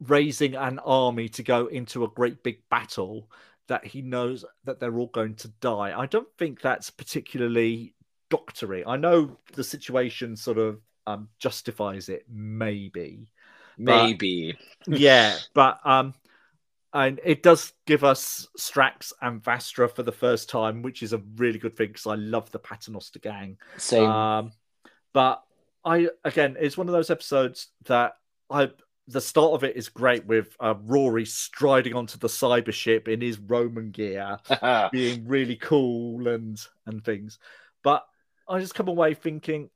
raising 0.07 0.55
an 0.55 0.79
army 0.79 1.29
to 1.29 1.43
go 1.43 1.67
into 1.67 2.03
a 2.03 2.09
great 2.09 2.43
big 2.43 2.67
battle 2.69 3.29
that 3.71 3.85
he 3.85 4.01
knows 4.01 4.43
that 4.65 4.81
they're 4.81 4.97
all 4.97 5.07
going 5.07 5.33
to 5.33 5.47
die. 5.61 5.97
I 5.97 6.05
don't 6.05 6.27
think 6.37 6.59
that's 6.59 6.89
particularly 6.89 7.95
doctory. 8.29 8.85
I 8.85 8.97
know 8.97 9.37
the 9.53 9.63
situation 9.63 10.35
sort 10.35 10.57
of 10.57 10.81
um, 11.07 11.29
justifies 11.39 12.09
it, 12.09 12.25
maybe. 12.29 13.31
Maybe. 13.77 14.57
But, 14.85 14.99
yeah, 14.99 15.37
but 15.53 15.79
um, 15.85 16.13
and 16.93 17.21
it 17.23 17.43
does 17.43 17.71
give 17.87 18.03
us 18.03 18.45
Strax 18.59 19.13
and 19.21 19.41
Vastra 19.41 19.89
for 19.89 20.03
the 20.03 20.11
first 20.11 20.49
time, 20.49 20.81
which 20.81 21.01
is 21.01 21.13
a 21.13 21.21
really 21.37 21.57
good 21.57 21.77
thing 21.77 21.87
because 21.87 22.07
I 22.07 22.15
love 22.15 22.51
the 22.51 22.59
Paternoster 22.59 23.19
gang. 23.19 23.57
Same. 23.77 24.03
Um, 24.03 24.51
but 25.13 25.43
I 25.85 26.09
again, 26.25 26.57
it's 26.59 26.77
one 26.77 26.89
of 26.89 26.93
those 26.93 27.09
episodes 27.09 27.67
that 27.85 28.15
I 28.49 28.71
the 29.07 29.21
start 29.21 29.53
of 29.53 29.63
it 29.63 29.75
is 29.75 29.89
great 29.89 30.25
with 30.25 30.55
uh, 30.59 30.75
Rory 30.83 31.25
striding 31.25 31.93
onto 31.93 32.17
the 32.17 32.27
cyber 32.27 32.73
ship 32.73 33.07
in 33.07 33.21
his 33.21 33.39
Roman 33.39 33.91
gear, 33.91 34.37
being 34.91 35.27
really 35.27 35.55
cool 35.55 36.27
and 36.27 36.59
and 36.85 37.03
things. 37.03 37.39
But 37.83 38.05
I 38.47 38.59
just 38.59 38.75
come 38.75 38.87
away 38.87 39.13
thinking, 39.13 39.69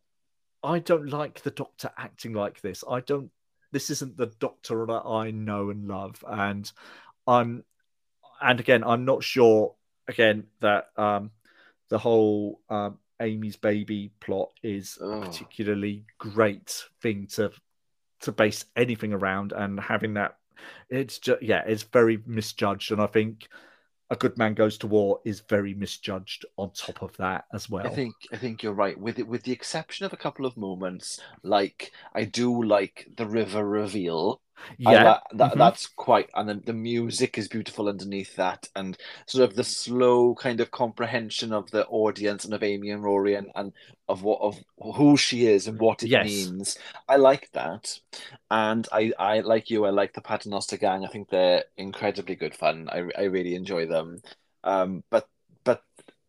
I 0.63 0.79
don't 0.79 1.09
like 1.09 1.41
the 1.41 1.51
Doctor 1.51 1.89
acting 1.97 2.33
like 2.33 2.61
this. 2.61 2.83
I 2.89 2.99
don't 3.01 3.31
this 3.71 3.89
isn't 3.89 4.15
the 4.15 4.31
Doctor 4.39 4.85
that 4.85 5.05
I 5.05 5.31
know 5.31 5.69
and 5.69 5.87
love, 5.87 6.23
and 6.27 6.71
I'm 7.27 7.63
and 8.41 8.59
again 8.59 8.83
I'm 8.83 9.05
not 9.05 9.23
sure 9.23 9.75
again 10.07 10.45
that 10.61 10.89
um, 10.97 11.31
the 11.89 11.97
whole 11.97 12.61
um, 12.69 12.99
Amy's 13.19 13.57
baby 13.57 14.11
plot 14.19 14.51
is 14.63 14.97
oh. 15.01 15.21
a 15.21 15.25
particularly 15.25 16.05
great 16.17 16.85
thing 17.01 17.27
to 17.33 17.51
to 18.21 18.31
base 18.31 18.65
anything 18.75 19.13
around, 19.13 19.51
and 19.51 19.79
having 19.79 20.15
that 20.15 20.37
it's 20.89 21.19
just 21.19 21.41
yeah, 21.41 21.63
it's 21.65 21.83
very 21.83 22.19
misjudged, 22.25 22.91
and 22.91 23.01
I 23.01 23.07
think 23.07 23.47
a 24.09 24.15
good 24.15 24.37
man 24.37 24.53
goes 24.53 24.77
to 24.79 24.87
war 24.87 25.19
is 25.25 25.39
very 25.41 25.73
misjudged 25.73 26.45
on 26.57 26.71
top 26.71 27.01
of 27.01 27.15
that 27.17 27.45
as 27.53 27.69
well. 27.69 27.87
I 27.87 27.89
think 27.89 28.13
I 28.31 28.37
think 28.37 28.61
you're 28.61 28.73
right 28.73 28.99
with 28.99 29.19
it, 29.19 29.27
with 29.27 29.43
the 29.43 29.51
exception 29.51 30.05
of 30.05 30.13
a 30.13 30.17
couple 30.17 30.45
of 30.45 30.57
moments 30.57 31.19
like 31.43 31.91
I 32.13 32.25
do 32.25 32.63
like 32.63 33.07
the 33.17 33.25
river 33.25 33.67
reveal 33.67 34.41
yeah, 34.77 35.03
that, 35.03 35.23
that 35.33 35.49
mm-hmm. 35.51 35.59
that's 35.59 35.87
quite, 35.87 36.29
and 36.35 36.49
the, 36.49 36.55
the 36.55 36.73
music 36.73 37.37
is 37.37 37.47
beautiful 37.47 37.87
underneath 37.87 38.35
that, 38.35 38.67
and 38.75 38.97
sort 39.25 39.49
of 39.49 39.55
the 39.55 39.63
slow 39.63 40.35
kind 40.35 40.59
of 40.59 40.71
comprehension 40.71 41.53
of 41.53 41.69
the 41.71 41.85
audience 41.87 42.45
and 42.45 42.53
of 42.53 42.63
Amy 42.63 42.89
and 42.89 43.03
Rory 43.03 43.35
and, 43.35 43.47
and 43.55 43.73
of 44.07 44.23
what 44.23 44.41
of 44.41 44.57
who 44.95 45.17
she 45.17 45.47
is 45.47 45.67
and 45.67 45.79
what 45.79 46.03
it 46.03 46.09
yes. 46.09 46.25
means. 46.25 46.77
I 47.07 47.17
like 47.17 47.49
that, 47.53 47.99
and 48.49 48.87
I 48.91 49.11
I 49.19 49.39
like 49.41 49.69
you. 49.69 49.85
I 49.85 49.91
like 49.91 50.13
the 50.13 50.21
Paternoster 50.21 50.77
gang. 50.77 51.05
I 51.05 51.09
think 51.09 51.29
they're 51.29 51.65
incredibly 51.77 52.35
good 52.35 52.55
fun. 52.55 52.89
I 52.91 53.07
I 53.17 53.23
really 53.23 53.55
enjoy 53.55 53.85
them. 53.85 54.21
Um, 54.63 55.03
but 55.11 55.27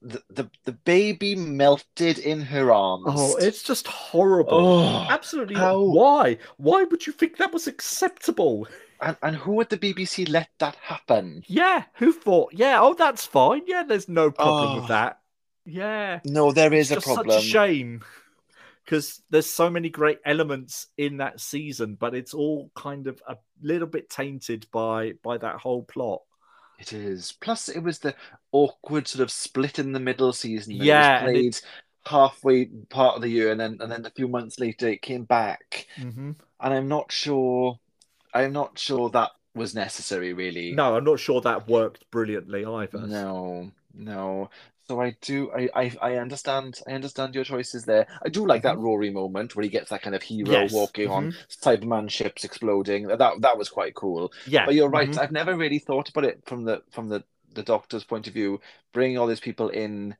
the, 0.03 0.22
the, 0.30 0.51
the 0.64 0.72
baby 0.72 1.34
melted 1.34 2.18
in 2.18 2.40
her 2.40 2.72
arms. 2.72 3.05
Oh, 3.09 3.36
it's 3.36 3.62
just 3.62 3.86
horrible. 3.86 4.59
Oh, 4.59 5.07
Absolutely. 5.09 5.57
How... 5.57 5.80
Why? 5.80 6.38
Why 6.57 6.84
would 6.84 7.07
you 7.07 7.12
think 7.12 7.36
that 7.38 7.53
was 7.53 7.66
acceptable? 7.66 8.68
And, 9.01 9.16
and 9.22 9.36
who 9.36 9.61
at 9.61 9.70
the 9.70 9.78
BBC 9.78 10.28
let 10.28 10.49
that 10.59 10.76
happen? 10.76 11.42
Yeah, 11.47 11.84
who 11.94 12.12
thought? 12.12 12.53
Yeah, 12.55 12.80
oh, 12.80 12.94
that's 12.94 13.26
fine. 13.26 13.62
Yeah, 13.66 13.82
there's 13.82 14.09
no 14.09 14.30
problem 14.30 14.70
oh. 14.70 14.80
with 14.80 14.88
that. 14.88 15.20
Yeah. 15.64 16.20
No, 16.24 16.53
there 16.53 16.72
is 16.72 16.90
it's 16.90 17.05
a 17.05 17.14
problem. 17.14 17.38
Such 17.38 17.44
a 17.44 17.49
shame 17.49 18.03
because 18.84 19.20
there's 19.30 19.51
so 19.51 19.68
many 19.68 19.90
great 19.90 20.20
elements 20.24 20.86
in 20.97 21.16
that 21.16 21.40
season, 21.40 21.97
but 21.97 22.14
it's 22.14 22.32
all 22.32 22.70
kind 22.76 23.09
of 23.09 23.20
a 23.28 23.36
little 23.61 23.88
bit 23.88 24.09
tainted 24.09 24.66
by 24.70 25.14
by 25.22 25.36
that 25.38 25.57
whole 25.57 25.82
plot. 25.82 26.22
It 26.79 26.93
is. 26.93 27.33
Plus, 27.41 27.68
it 27.68 27.81
was 27.81 27.99
the 27.99 28.14
awkward 28.53 29.09
sort 29.09 29.22
of 29.22 29.31
split 29.31 29.79
in 29.79 29.93
the 29.93 30.01
middle 30.01 30.33
season. 30.33 30.74
Yeah, 30.74 31.20
it 31.20 31.22
played 31.22 31.59
halfway 32.05 32.66
part 32.66 33.16
of 33.16 33.22
the 33.22 33.29
year, 33.29 33.51
and 33.51 33.61
then 33.61 33.79
and 33.81 33.91
then 33.91 34.05
a 34.07 34.11
few 34.11 34.29
months 34.29 34.59
later 34.59 34.89
it 34.89 35.03
came 35.03 35.24
back. 35.24 35.87
Mm-hmm. 35.97 36.33
And 36.61 36.74
I'm 36.74 36.89
not 36.89 37.11
sure. 37.11 37.79
I'm 38.35 38.53
not 38.53 38.79
sure 38.79 39.09
that 39.11 39.31
was 39.55 39.74
necessary, 39.74 40.35
really. 40.35 40.72
No, 40.72 40.97
I'm 40.97 41.05
not 41.05 41.18
sure 41.18 41.41
that 41.41 41.68
worked 41.68 42.11
brilliantly 42.11 42.64
either. 42.64 43.07
No, 43.07 43.70
no. 43.95 44.51
So 44.89 45.01
I 45.01 45.16
do, 45.20 45.51
I, 45.51 45.68
I, 45.74 45.93
I 46.01 46.16
understand, 46.16 46.80
I 46.87 46.93
understand 46.93 47.34
your 47.34 47.43
choices 47.43 47.84
there. 47.84 48.07
I 48.24 48.28
do 48.28 48.47
like 48.47 48.62
that 48.62 48.76
mm-hmm. 48.76 48.84
Rory 48.84 49.11
moment 49.11 49.57
where 49.57 49.64
he 49.64 49.68
gets 49.68 49.91
that 49.91 50.03
kind 50.03 50.14
of 50.14 50.22
hero 50.22 50.51
yes. 50.51 50.72
walking 50.72 51.07
mm-hmm. 51.07 51.12
on 51.12 51.34
Cyberman 51.49 52.09
ships 52.09 52.45
exploding. 52.45 53.09
That 53.09 53.18
that 53.41 53.59
was 53.59 53.68
quite 53.68 53.95
cool. 53.95 54.32
Yeah, 54.47 54.64
but 54.64 54.74
you're 54.76 54.89
right. 54.89 55.11
Mm-hmm. 55.11 55.20
I've 55.20 55.32
never 55.32 55.57
really 55.57 55.80
thought 55.80 56.09
about 56.09 56.24
it 56.24 56.43
from 56.47 56.64
the 56.64 56.82
from 56.91 57.09
the 57.09 57.24
the 57.53 57.64
Doctor's 57.64 58.05
point 58.05 58.28
of 58.28 58.34
view, 58.34 58.61
bringing 58.93 59.18
all 59.18 59.26
these 59.26 59.41
people 59.41 59.70
in 59.70 60.14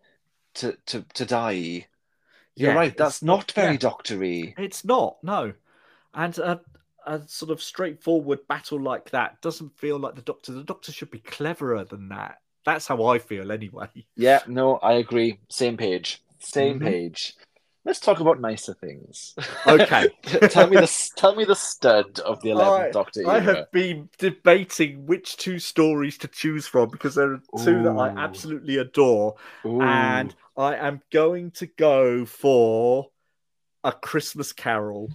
to 0.54 0.76
to 0.86 1.04
to 1.14 1.24
die. 1.24 1.86
You're 2.56 2.72
yeah, 2.72 2.74
right. 2.74 2.96
That's 2.96 3.22
not 3.22 3.52
very 3.52 3.72
yeah. 3.72 3.78
doctory. 3.78 4.54
It's 4.58 4.84
not. 4.84 5.18
No, 5.22 5.52
and 6.14 6.36
a, 6.38 6.60
a 7.06 7.20
sort 7.28 7.52
of 7.52 7.62
straightforward 7.62 8.48
battle 8.48 8.80
like 8.80 9.10
that 9.10 9.40
doesn't 9.42 9.78
feel 9.78 9.98
like 9.98 10.16
the 10.16 10.22
Doctor. 10.22 10.52
The 10.52 10.64
Doctor 10.64 10.90
should 10.90 11.10
be 11.10 11.20
cleverer 11.20 11.84
than 11.84 12.08
that. 12.08 12.38
That's 12.66 12.88
how 12.88 13.04
I 13.06 13.20
feel 13.20 13.52
anyway. 13.52 13.88
Yeah, 14.16 14.40
no, 14.48 14.76
I 14.78 14.94
agree. 14.94 15.38
Same 15.48 15.76
page. 15.76 16.20
Same 16.40 16.80
mm-hmm. 16.80 16.88
page. 16.88 17.34
Let's 17.84 18.00
talk 18.00 18.18
about 18.18 18.40
nicer 18.40 18.74
things. 18.74 19.36
Okay. 19.68 20.08
tell 20.50 20.66
me 20.66 20.76
the 20.76 21.10
tell 21.14 21.36
me 21.36 21.44
the 21.44 21.54
stud 21.54 22.18
of 22.18 22.42
the 22.42 22.50
eleventh 22.50 22.92
Doctor. 22.92 23.20
Era. 23.20 23.30
I 23.30 23.38
have 23.38 23.70
been 23.70 24.08
debating 24.18 25.06
which 25.06 25.36
two 25.36 25.60
stories 25.60 26.18
to 26.18 26.28
choose 26.28 26.66
from 26.66 26.90
because 26.90 27.14
there 27.14 27.34
are 27.34 27.42
two 27.62 27.76
Ooh. 27.76 27.82
that 27.84 27.96
I 27.96 28.08
absolutely 28.08 28.78
adore, 28.78 29.36
Ooh. 29.64 29.80
and 29.80 30.34
I 30.56 30.74
am 30.74 31.00
going 31.12 31.52
to 31.52 31.66
go 31.66 32.24
for 32.24 33.10
a 33.84 33.92
Christmas 33.92 34.52
Carol. 34.52 35.12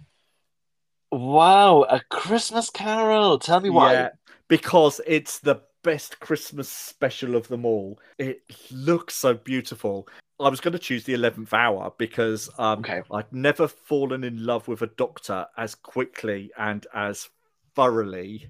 Wow, 1.12 1.86
a 1.90 2.00
Christmas 2.10 2.70
Carol! 2.70 3.38
Tell 3.40 3.60
me 3.60 3.70
why. 3.70 3.94
Yeah, 3.94 4.10
because 4.48 5.02
it's 5.06 5.40
the 5.40 5.62
best 5.84 6.20
Christmas 6.20 6.70
special 6.70 7.36
of 7.36 7.48
them 7.48 7.66
all. 7.66 8.00
It 8.18 8.42
looks 8.72 9.16
so 9.16 9.34
beautiful. 9.34 10.08
I 10.40 10.50
was 10.50 10.60
going 10.60 10.74
to 10.74 10.80
choose 10.80 11.04
the 11.04 11.14
11th 11.14 11.54
hour 11.54 11.94
because 11.98 12.50
um, 12.58 12.80
okay. 12.80 13.02
I've 13.12 13.32
never 13.32 13.68
fallen 13.68 14.24
in 14.24 14.44
love 14.44 14.68
with 14.68 14.82
a 14.82 14.88
doctor 14.88 15.46
as 15.58 15.76
quickly 15.76 16.52
and 16.58 16.86
as 16.94 17.30
thoroughly 17.76 18.50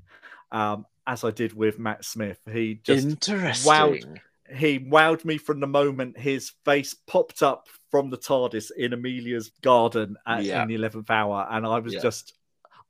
um, 0.52 0.86
as 1.08 1.24
I 1.24 1.32
did 1.32 1.54
with 1.54 1.80
Matt 1.80 2.06
Smith. 2.06 2.40
He 2.52 2.80
just 2.84 3.08
Interesting. 3.08 3.72
wowed. 3.72 4.18
He 4.56 4.80
wowed 4.80 5.24
me 5.24 5.38
from 5.38 5.60
the 5.60 5.68
moment 5.68 6.18
his 6.18 6.52
face 6.66 6.94
popped 6.94 7.42
up 7.42 7.68
from 7.90 8.10
the 8.10 8.18
TARDIS 8.18 8.72
in 8.78 8.94
Amelia's 8.94 9.52
garden 9.62 10.18
at, 10.28 10.44
yeah. 10.44 10.62
in 10.62 10.68
the 10.68 10.76
11th 10.76 11.10
hour. 11.10 11.48
And 11.50 11.66
I 11.66 11.80
was 11.80 11.94
yeah. 11.94 12.02
just, 12.02 12.34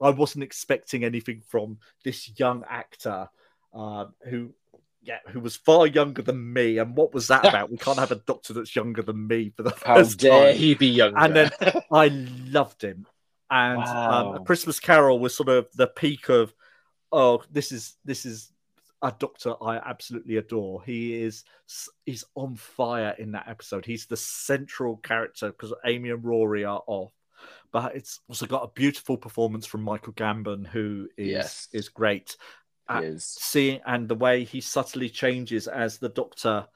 I 0.01 0.09
wasn't 0.09 0.43
expecting 0.43 1.03
anything 1.03 1.41
from 1.47 1.77
this 2.03 2.31
young 2.39 2.63
actor 2.67 3.29
uh, 3.73 4.05
who 4.29 4.53
yeah, 5.03 5.17
who 5.29 5.39
was 5.39 5.55
far 5.55 5.87
younger 5.87 6.21
than 6.21 6.53
me. 6.53 6.77
And 6.77 6.95
what 6.95 7.13
was 7.13 7.27
that 7.27 7.45
about? 7.45 7.71
we 7.71 7.77
can't 7.77 7.99
have 7.99 8.11
a 8.11 8.15
doctor 8.15 8.53
that's 8.53 8.75
younger 8.75 9.01
than 9.01 9.27
me 9.27 9.51
for 9.55 9.63
the 9.63 9.75
How 9.83 9.95
first 9.95 10.19
dare 10.19 10.51
time. 10.51 10.59
he 10.59 10.75
be 10.75 10.87
younger? 10.87 11.17
And 11.17 11.35
then 11.35 11.51
I 11.91 12.07
loved 12.07 12.83
him. 12.83 13.07
And 13.49 13.79
wow. 13.79 14.33
um, 14.33 14.35
a 14.35 14.45
Christmas 14.45 14.79
Carol 14.79 15.19
was 15.19 15.35
sort 15.35 15.49
of 15.49 15.67
the 15.75 15.87
peak 15.87 16.29
of, 16.29 16.53
oh, 17.11 17.43
this 17.51 17.71
is 17.71 17.95
this 18.05 18.25
is 18.25 18.51
a 19.01 19.13
doctor 19.17 19.55
I 19.61 19.77
absolutely 19.77 20.37
adore. 20.37 20.83
He 20.83 21.21
is 21.21 21.43
he's 22.05 22.23
on 22.35 22.55
fire 22.55 23.15
in 23.17 23.31
that 23.31 23.47
episode. 23.47 23.85
He's 23.85 24.05
the 24.05 24.17
central 24.17 24.97
character 24.97 25.47
because 25.47 25.73
Amy 25.85 26.11
and 26.11 26.23
Rory 26.23 26.63
are 26.63 26.83
off. 26.85 27.11
But 27.71 27.95
it's 27.95 28.19
also 28.27 28.45
got 28.45 28.63
a 28.63 28.71
beautiful 28.75 29.17
performance 29.17 29.65
from 29.65 29.81
Michael 29.81 30.13
Gambon, 30.13 30.67
who 30.67 31.07
is 31.17 31.27
yes. 31.27 31.67
is 31.73 31.89
great 31.89 32.35
is. 32.99 33.25
seeing 33.25 33.79
and 33.85 34.07
the 34.07 34.15
way 34.15 34.43
he 34.43 34.61
subtly 34.61 35.09
changes 35.09 35.67
as 35.67 35.97
the 35.97 36.09
doctor 36.09 36.67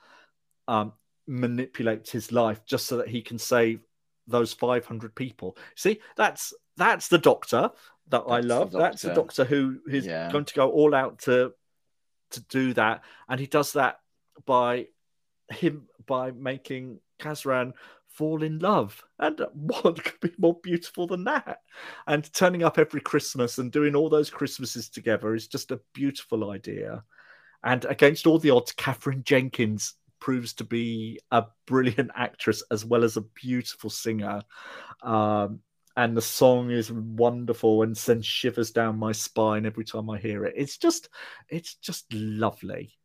um, 0.67 0.93
manipulates 1.27 2.11
his 2.11 2.31
life 2.31 2.61
just 2.65 2.87
so 2.87 2.97
that 2.97 3.07
he 3.07 3.21
can 3.21 3.37
save 3.37 3.81
those 4.27 4.53
500 4.53 5.13
people. 5.15 5.57
See 5.75 5.99
that's 6.15 6.53
that's 6.77 7.07
the 7.07 7.17
doctor 7.17 7.71
that 8.09 8.27
that's 8.27 8.31
i 8.31 8.39
love. 8.39 8.71
The 8.71 8.79
that's 8.79 9.01
the 9.01 9.13
doctor 9.13 9.45
who 9.45 9.79
is 9.87 10.05
yeah. 10.05 10.31
going 10.31 10.45
to 10.45 10.53
go 10.53 10.69
all 10.69 10.93
out 10.93 11.19
to 11.19 11.53
to 12.31 12.39
do 12.41 12.73
that. 12.73 13.03
And 13.29 13.39
he 13.39 13.47
does 13.47 13.73
that 13.73 13.99
by 14.45 14.87
him 15.49 15.87
by 16.05 16.31
making 16.31 16.99
Kazran 17.19 17.73
fall 18.15 18.43
in 18.43 18.59
love. 18.59 19.03
And 19.19 19.41
what 19.53 20.03
could 20.03 20.19
be 20.21 20.31
more 20.37 20.59
beautiful 20.61 21.07
than 21.07 21.23
that? 21.25 21.59
And 22.07 22.31
turning 22.33 22.63
up 22.63 22.77
every 22.77 23.01
Christmas 23.01 23.57
and 23.57 23.71
doing 23.71 23.95
all 23.95 24.09
those 24.09 24.29
Christmases 24.29 24.89
together 24.89 25.35
is 25.35 25.47
just 25.47 25.71
a 25.71 25.81
beautiful 25.93 26.51
idea. 26.51 27.03
And 27.63 27.83
against 27.85 28.27
all 28.27 28.39
the 28.39 28.51
odds, 28.51 28.71
Katherine 28.71 29.23
Jenkins 29.23 29.95
proves 30.19 30.53
to 30.53 30.63
be 30.63 31.19
a 31.31 31.45
brilliant 31.65 32.11
actress 32.15 32.63
as 32.71 32.85
well 32.85 33.03
as 33.03 33.17
a 33.17 33.21
beautiful 33.21 33.89
singer. 33.89 34.41
Um, 35.03 35.59
and 35.97 36.15
the 36.15 36.21
song 36.21 36.71
is 36.71 36.91
wonderful 36.91 37.83
and 37.83 37.97
sends 37.97 38.25
shivers 38.25 38.71
down 38.71 38.99
my 38.99 39.13
spine 39.13 39.65
every 39.65 39.85
time 39.85 40.09
I 40.09 40.17
hear 40.17 40.45
it. 40.45 40.53
It's 40.57 40.77
just, 40.77 41.09
it's 41.49 41.75
just 41.75 42.05
lovely. 42.13 42.97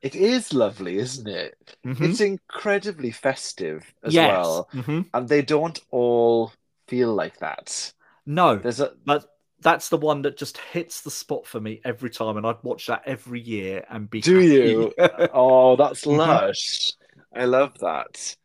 It 0.00 0.14
is 0.14 0.52
lovely, 0.52 0.98
isn't 0.98 1.26
it? 1.26 1.76
Mm-hmm. 1.84 2.04
It's 2.04 2.20
incredibly 2.20 3.10
festive 3.10 3.92
as 4.04 4.14
yes. 4.14 4.30
well, 4.30 4.68
mm-hmm. 4.72 5.00
and 5.12 5.28
they 5.28 5.42
don't 5.42 5.78
all 5.90 6.52
feel 6.86 7.14
like 7.14 7.38
that. 7.38 7.92
No, 8.24 8.56
there's 8.56 8.80
a 8.80 8.92
but 9.04 9.26
that's 9.60 9.88
the 9.88 9.96
one 9.96 10.22
that 10.22 10.36
just 10.36 10.58
hits 10.58 11.00
the 11.00 11.10
spot 11.10 11.46
for 11.46 11.60
me 11.60 11.80
every 11.84 12.10
time, 12.10 12.36
and 12.36 12.46
I'd 12.46 12.62
watch 12.62 12.86
that 12.86 13.02
every 13.06 13.40
year 13.40 13.84
and 13.90 14.08
be. 14.08 14.20
Do 14.20 14.36
happy. 14.36 14.46
you? 14.46 14.94
oh, 15.32 15.74
that's 15.76 16.04
mm-hmm. 16.04 16.18
lush! 16.18 16.92
I 17.34 17.44
love 17.44 17.76
that. 17.80 18.36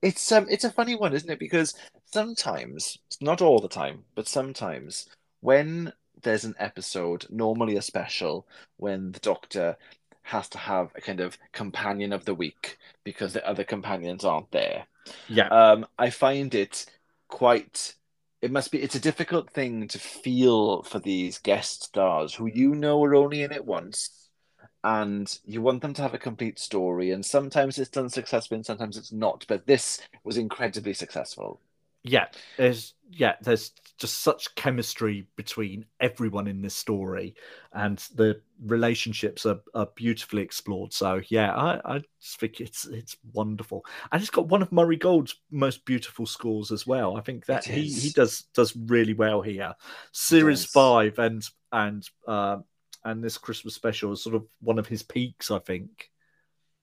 It's 0.00 0.32
um, 0.32 0.46
it's 0.48 0.64
a 0.64 0.72
funny 0.72 0.94
one, 0.94 1.12
isn't 1.12 1.30
it? 1.30 1.38
Because 1.38 1.74
sometimes, 2.06 2.98
not 3.20 3.42
all 3.42 3.60
the 3.60 3.68
time, 3.68 4.04
but 4.14 4.28
sometimes 4.28 5.08
when 5.40 5.92
there's 6.22 6.44
an 6.44 6.54
episode, 6.58 7.26
normally 7.30 7.76
a 7.76 7.82
special, 7.82 8.46
when 8.76 9.12
the 9.12 9.20
Doctor 9.20 9.76
has 10.22 10.48
to 10.50 10.58
have 10.58 10.90
a 10.94 11.00
kind 11.00 11.20
of 11.20 11.38
companion 11.52 12.12
of 12.12 12.24
the 12.24 12.34
week 12.34 12.78
because 13.04 13.32
the 13.32 13.46
other 13.46 13.64
companions 13.64 14.24
aren't 14.24 14.50
there. 14.50 14.86
Yeah. 15.28 15.48
Um, 15.48 15.86
I 15.98 16.10
find 16.10 16.54
it 16.54 16.86
quite 17.28 17.94
it 18.42 18.50
must 18.50 18.72
be 18.72 18.82
it's 18.82 18.96
a 18.96 19.00
difficult 19.00 19.48
thing 19.50 19.88
to 19.88 19.98
feel 19.98 20.82
for 20.82 20.98
these 20.98 21.38
guest 21.38 21.84
stars 21.84 22.34
who 22.34 22.46
you 22.46 22.74
know 22.74 23.02
are 23.04 23.14
only 23.14 23.42
in 23.42 23.52
it 23.52 23.64
once 23.64 24.28
and 24.84 25.38
you 25.44 25.62
want 25.62 25.80
them 25.80 25.94
to 25.94 26.02
have 26.02 26.12
a 26.12 26.18
complete 26.18 26.58
story 26.58 27.12
and 27.12 27.24
sometimes 27.24 27.78
it's 27.78 27.88
done 27.88 28.08
successfully 28.10 28.56
and 28.56 28.66
sometimes 28.66 28.96
it's 28.96 29.12
not 29.12 29.44
but 29.48 29.66
this 29.66 30.00
was 30.24 30.36
incredibly 30.36 30.92
successful 30.92 31.60
yeah 32.02 32.26
there's 32.56 32.94
yeah 33.14 33.34
there's 33.42 33.72
just 33.98 34.22
such 34.22 34.54
chemistry 34.54 35.26
between 35.36 35.84
everyone 36.00 36.48
in 36.48 36.60
this 36.60 36.74
story 36.74 37.34
and 37.72 37.98
the 38.14 38.40
relationships 38.64 39.46
are, 39.46 39.60
are 39.74 39.88
beautifully 39.94 40.42
explored. 40.42 40.92
So 40.92 41.20
yeah 41.28 41.54
I, 41.54 41.96
I 41.96 42.02
just 42.20 42.40
think 42.40 42.60
it's 42.60 42.86
it's 42.86 43.16
wonderful. 43.32 43.84
And 44.10 44.20
it's 44.20 44.30
got 44.30 44.48
one 44.48 44.62
of 44.62 44.72
murray 44.72 44.96
gold's 44.96 45.36
most 45.50 45.84
beautiful 45.84 46.26
scores 46.26 46.72
as 46.72 46.86
well. 46.86 47.16
I 47.16 47.20
think 47.20 47.46
that 47.46 47.64
he, 47.64 47.84
he 47.84 48.10
does 48.10 48.44
does 48.54 48.74
really 48.76 49.14
well 49.14 49.42
here. 49.42 49.74
Series 50.12 50.64
five 50.64 51.18
and 51.18 51.46
and 51.70 52.08
uh, 52.26 52.58
and 53.04 53.22
this 53.22 53.38
christmas 53.38 53.74
special 53.74 54.12
is 54.12 54.22
sort 54.22 54.34
of 54.34 54.46
one 54.60 54.78
of 54.78 54.86
his 54.86 55.02
peaks 55.02 55.50
i 55.50 55.58
think. 55.58 56.10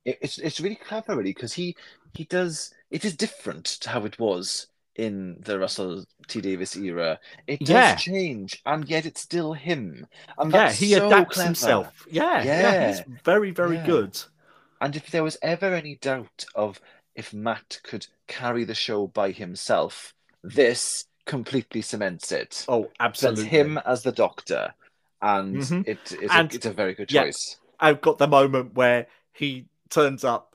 It's 0.05 0.37
it's 0.37 0.61
really 0.61 0.75
clever 0.75 1.17
really 1.17 1.33
because 1.33 1.53
he 1.53 1.75
he 2.13 2.23
does 2.23 2.73
it 2.89 3.03
is 3.03 3.15
different 3.15 3.65
to 3.65 3.89
how 3.89 4.05
it 4.05 4.17
was 4.17 4.67
in 4.95 5.37
the 5.41 5.57
Russell 5.57 6.05
T 6.27 6.41
Davies 6.41 6.75
era. 6.75 7.19
It 7.47 7.59
does 7.59 7.69
yeah. 7.69 7.95
change, 7.95 8.61
and 8.65 8.87
yet 8.89 9.05
it's 9.05 9.21
still 9.21 9.53
him. 9.53 10.07
And 10.37 10.51
yeah, 10.51 10.71
he 10.71 10.93
so 10.93 11.07
adapts 11.07 11.35
clever. 11.35 11.47
himself. 11.47 12.05
Yeah, 12.09 12.43
yeah, 12.43 12.61
yeah, 12.61 12.87
he's 12.87 13.01
very, 13.23 13.51
very 13.51 13.77
yeah. 13.77 13.85
good. 13.85 14.21
And 14.81 14.95
if 14.95 15.11
there 15.11 15.23
was 15.23 15.37
ever 15.41 15.73
any 15.73 15.95
doubt 15.95 16.45
of 16.55 16.79
if 17.15 17.33
Matt 17.33 17.79
could 17.83 18.07
carry 18.27 18.63
the 18.63 18.75
show 18.75 19.07
by 19.07 19.31
himself, 19.31 20.13
this 20.43 21.05
completely 21.25 21.81
cements 21.81 22.31
it. 22.31 22.65
Oh, 22.67 22.89
absolutely. 22.99 23.43
That's 23.43 23.53
him 23.53 23.77
as 23.85 24.03
the 24.03 24.11
Doctor, 24.11 24.73
and 25.21 25.57
mm-hmm. 25.57 25.81
it, 25.85 25.99
it's, 26.21 26.33
and, 26.33 26.51
a, 26.51 26.55
it's 26.55 26.65
a 26.65 26.73
very 26.73 26.93
good 26.93 27.09
choice. 27.09 27.57
I've 27.79 28.01
got 28.01 28.17
the 28.17 28.27
moment 28.27 28.73
where 28.75 29.07
he 29.31 29.65
turns 29.89 30.23
up 30.23 30.48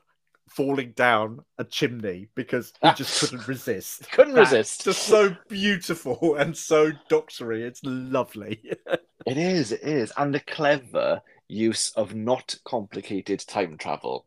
falling 0.54 0.92
down 0.92 1.40
a 1.58 1.64
chimney 1.64 2.28
because 2.34 2.72
he 2.82 2.92
just 2.92 3.22
ah. 3.22 3.26
couldn't 3.26 3.48
resist. 3.48 4.10
couldn't 4.12 4.34
That's 4.34 4.52
resist. 4.52 4.84
Just 4.84 5.02
so 5.02 5.36
beautiful 5.48 6.36
and 6.36 6.56
so 6.56 6.92
doctory. 7.08 7.64
It's 7.64 7.80
lovely. 7.82 8.60
it 9.26 9.36
is, 9.36 9.72
it 9.72 9.82
is. 9.82 10.12
And 10.16 10.34
the 10.34 10.40
clever 10.40 11.22
use 11.48 11.90
of 11.90 12.14
not 12.14 12.56
complicated 12.64 13.40
time 13.40 13.76
travel. 13.76 14.26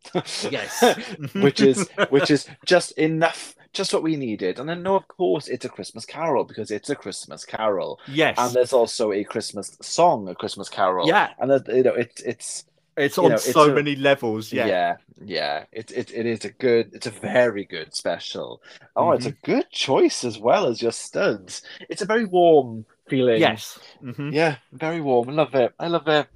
yes. 0.49 0.84
which 1.34 1.61
is 1.61 1.88
which 2.09 2.30
is 2.30 2.47
just 2.65 2.91
enough 2.93 3.55
just 3.73 3.93
what 3.93 4.03
we 4.03 4.15
needed. 4.15 4.59
And 4.59 4.67
then 4.67 4.84
no, 4.84 4.95
of 4.95 5.07
course 5.07 5.47
it's 5.47 5.65
a 5.65 5.69
Christmas 5.69 6.05
carol 6.05 6.43
because 6.43 6.71
it's 6.71 6.89
a 6.89 6.95
Christmas 6.95 7.45
carol. 7.45 7.99
Yes. 8.07 8.36
And 8.38 8.53
there's 8.53 8.73
also 8.73 9.11
a 9.11 9.23
Christmas 9.23 9.78
song, 9.82 10.28
a 10.28 10.36
Christmas 10.36 10.69
carol. 10.69 11.07
Yeah. 11.07 11.32
And 11.39 11.51
uh, 11.51 11.59
you 11.67 11.84
know, 11.84 11.93
it, 11.93 12.21
it's 12.25 12.65
it's 12.97 13.17
on 13.17 13.29
know, 13.31 13.37
so 13.37 13.61
it's 13.61 13.71
a, 13.71 13.75
many 13.75 13.95
levels. 13.95 14.51
Yeah, 14.51 14.65
yeah, 14.65 14.97
yeah. 15.23 15.63
It, 15.71 15.91
it 15.91 16.11
it 16.11 16.25
is 16.25 16.45
a 16.45 16.49
good. 16.49 16.91
It's 16.93 17.07
a 17.07 17.11
very 17.11 17.65
good 17.65 17.93
special. 17.95 18.61
Oh, 18.95 19.05
mm-hmm. 19.05 19.17
it's 19.17 19.25
a 19.25 19.31
mm-hmm. 19.31 19.51
good 19.51 19.69
choice 19.71 20.23
as 20.23 20.39
well 20.39 20.65
as 20.65 20.81
your 20.81 20.91
studs. 20.91 21.61
It's 21.89 22.01
a 22.01 22.05
very 22.05 22.25
warm 22.25 22.85
feeling. 23.07 23.39
Yes. 23.39 23.79
Mm-hmm. 24.03 24.29
Yeah, 24.31 24.57
very 24.73 25.01
warm. 25.01 25.29
I 25.29 25.33
love 25.33 25.55
it. 25.55 25.73
I 25.79 25.87
love 25.87 26.07
it. 26.07 26.27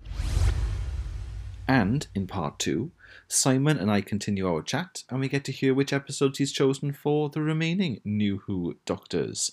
And 1.68 2.08
in 2.14 2.28
part 2.28 2.60
two, 2.60 2.92
Simon 3.28 3.78
and 3.78 3.90
I 3.90 4.02
continue 4.02 4.46
our 4.46 4.62
chat, 4.62 5.04
and 5.10 5.22
we 5.22 5.30
get 5.30 5.46
to 5.46 5.54
hear 5.54 5.74
which 5.74 5.94
episodes 5.94 6.38
he's 6.38 6.52
chosen 6.52 6.92
for 6.92 7.30
the 7.30 7.42
remaining 7.42 8.02
New 8.04 8.40
Who 8.46 8.76
Doctors. 8.86 9.52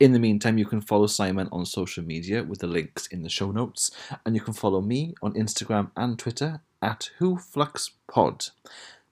In 0.00 0.12
the 0.12 0.20
meantime, 0.20 0.58
you 0.58 0.64
can 0.64 0.80
follow 0.80 1.08
Simon 1.08 1.48
on 1.50 1.66
social 1.66 2.04
media 2.04 2.44
with 2.44 2.60
the 2.60 2.68
links 2.68 3.08
in 3.08 3.22
the 3.24 3.28
show 3.28 3.50
notes, 3.50 3.90
and 4.24 4.36
you 4.36 4.40
can 4.40 4.54
follow 4.54 4.80
me 4.80 5.14
on 5.20 5.34
Instagram 5.34 5.90
and 5.96 6.16
Twitter 6.16 6.60
at 6.80 7.10
WhoFluxPod. 7.18 8.50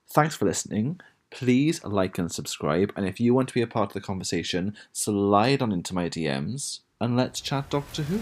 Thanks 0.09 0.37
for 0.37 0.45
listening. 0.45 1.01
Please 1.29 1.83
like 1.83 2.17
and 2.17 2.31
subscribe, 2.31 2.93
and 2.95 3.05
if 3.05 3.19
you 3.19 3.33
want 3.33 3.49
to 3.49 3.53
be 3.53 3.61
a 3.61 3.67
part 3.67 3.89
of 3.89 3.93
the 3.95 3.99
conversation, 3.99 4.77
slide 4.93 5.61
on 5.61 5.73
into 5.73 5.93
my 5.93 6.07
DMs 6.07 6.79
and 7.01 7.17
let's 7.17 7.41
chat 7.41 7.69
Doctor 7.69 8.03
Who. 8.03 8.21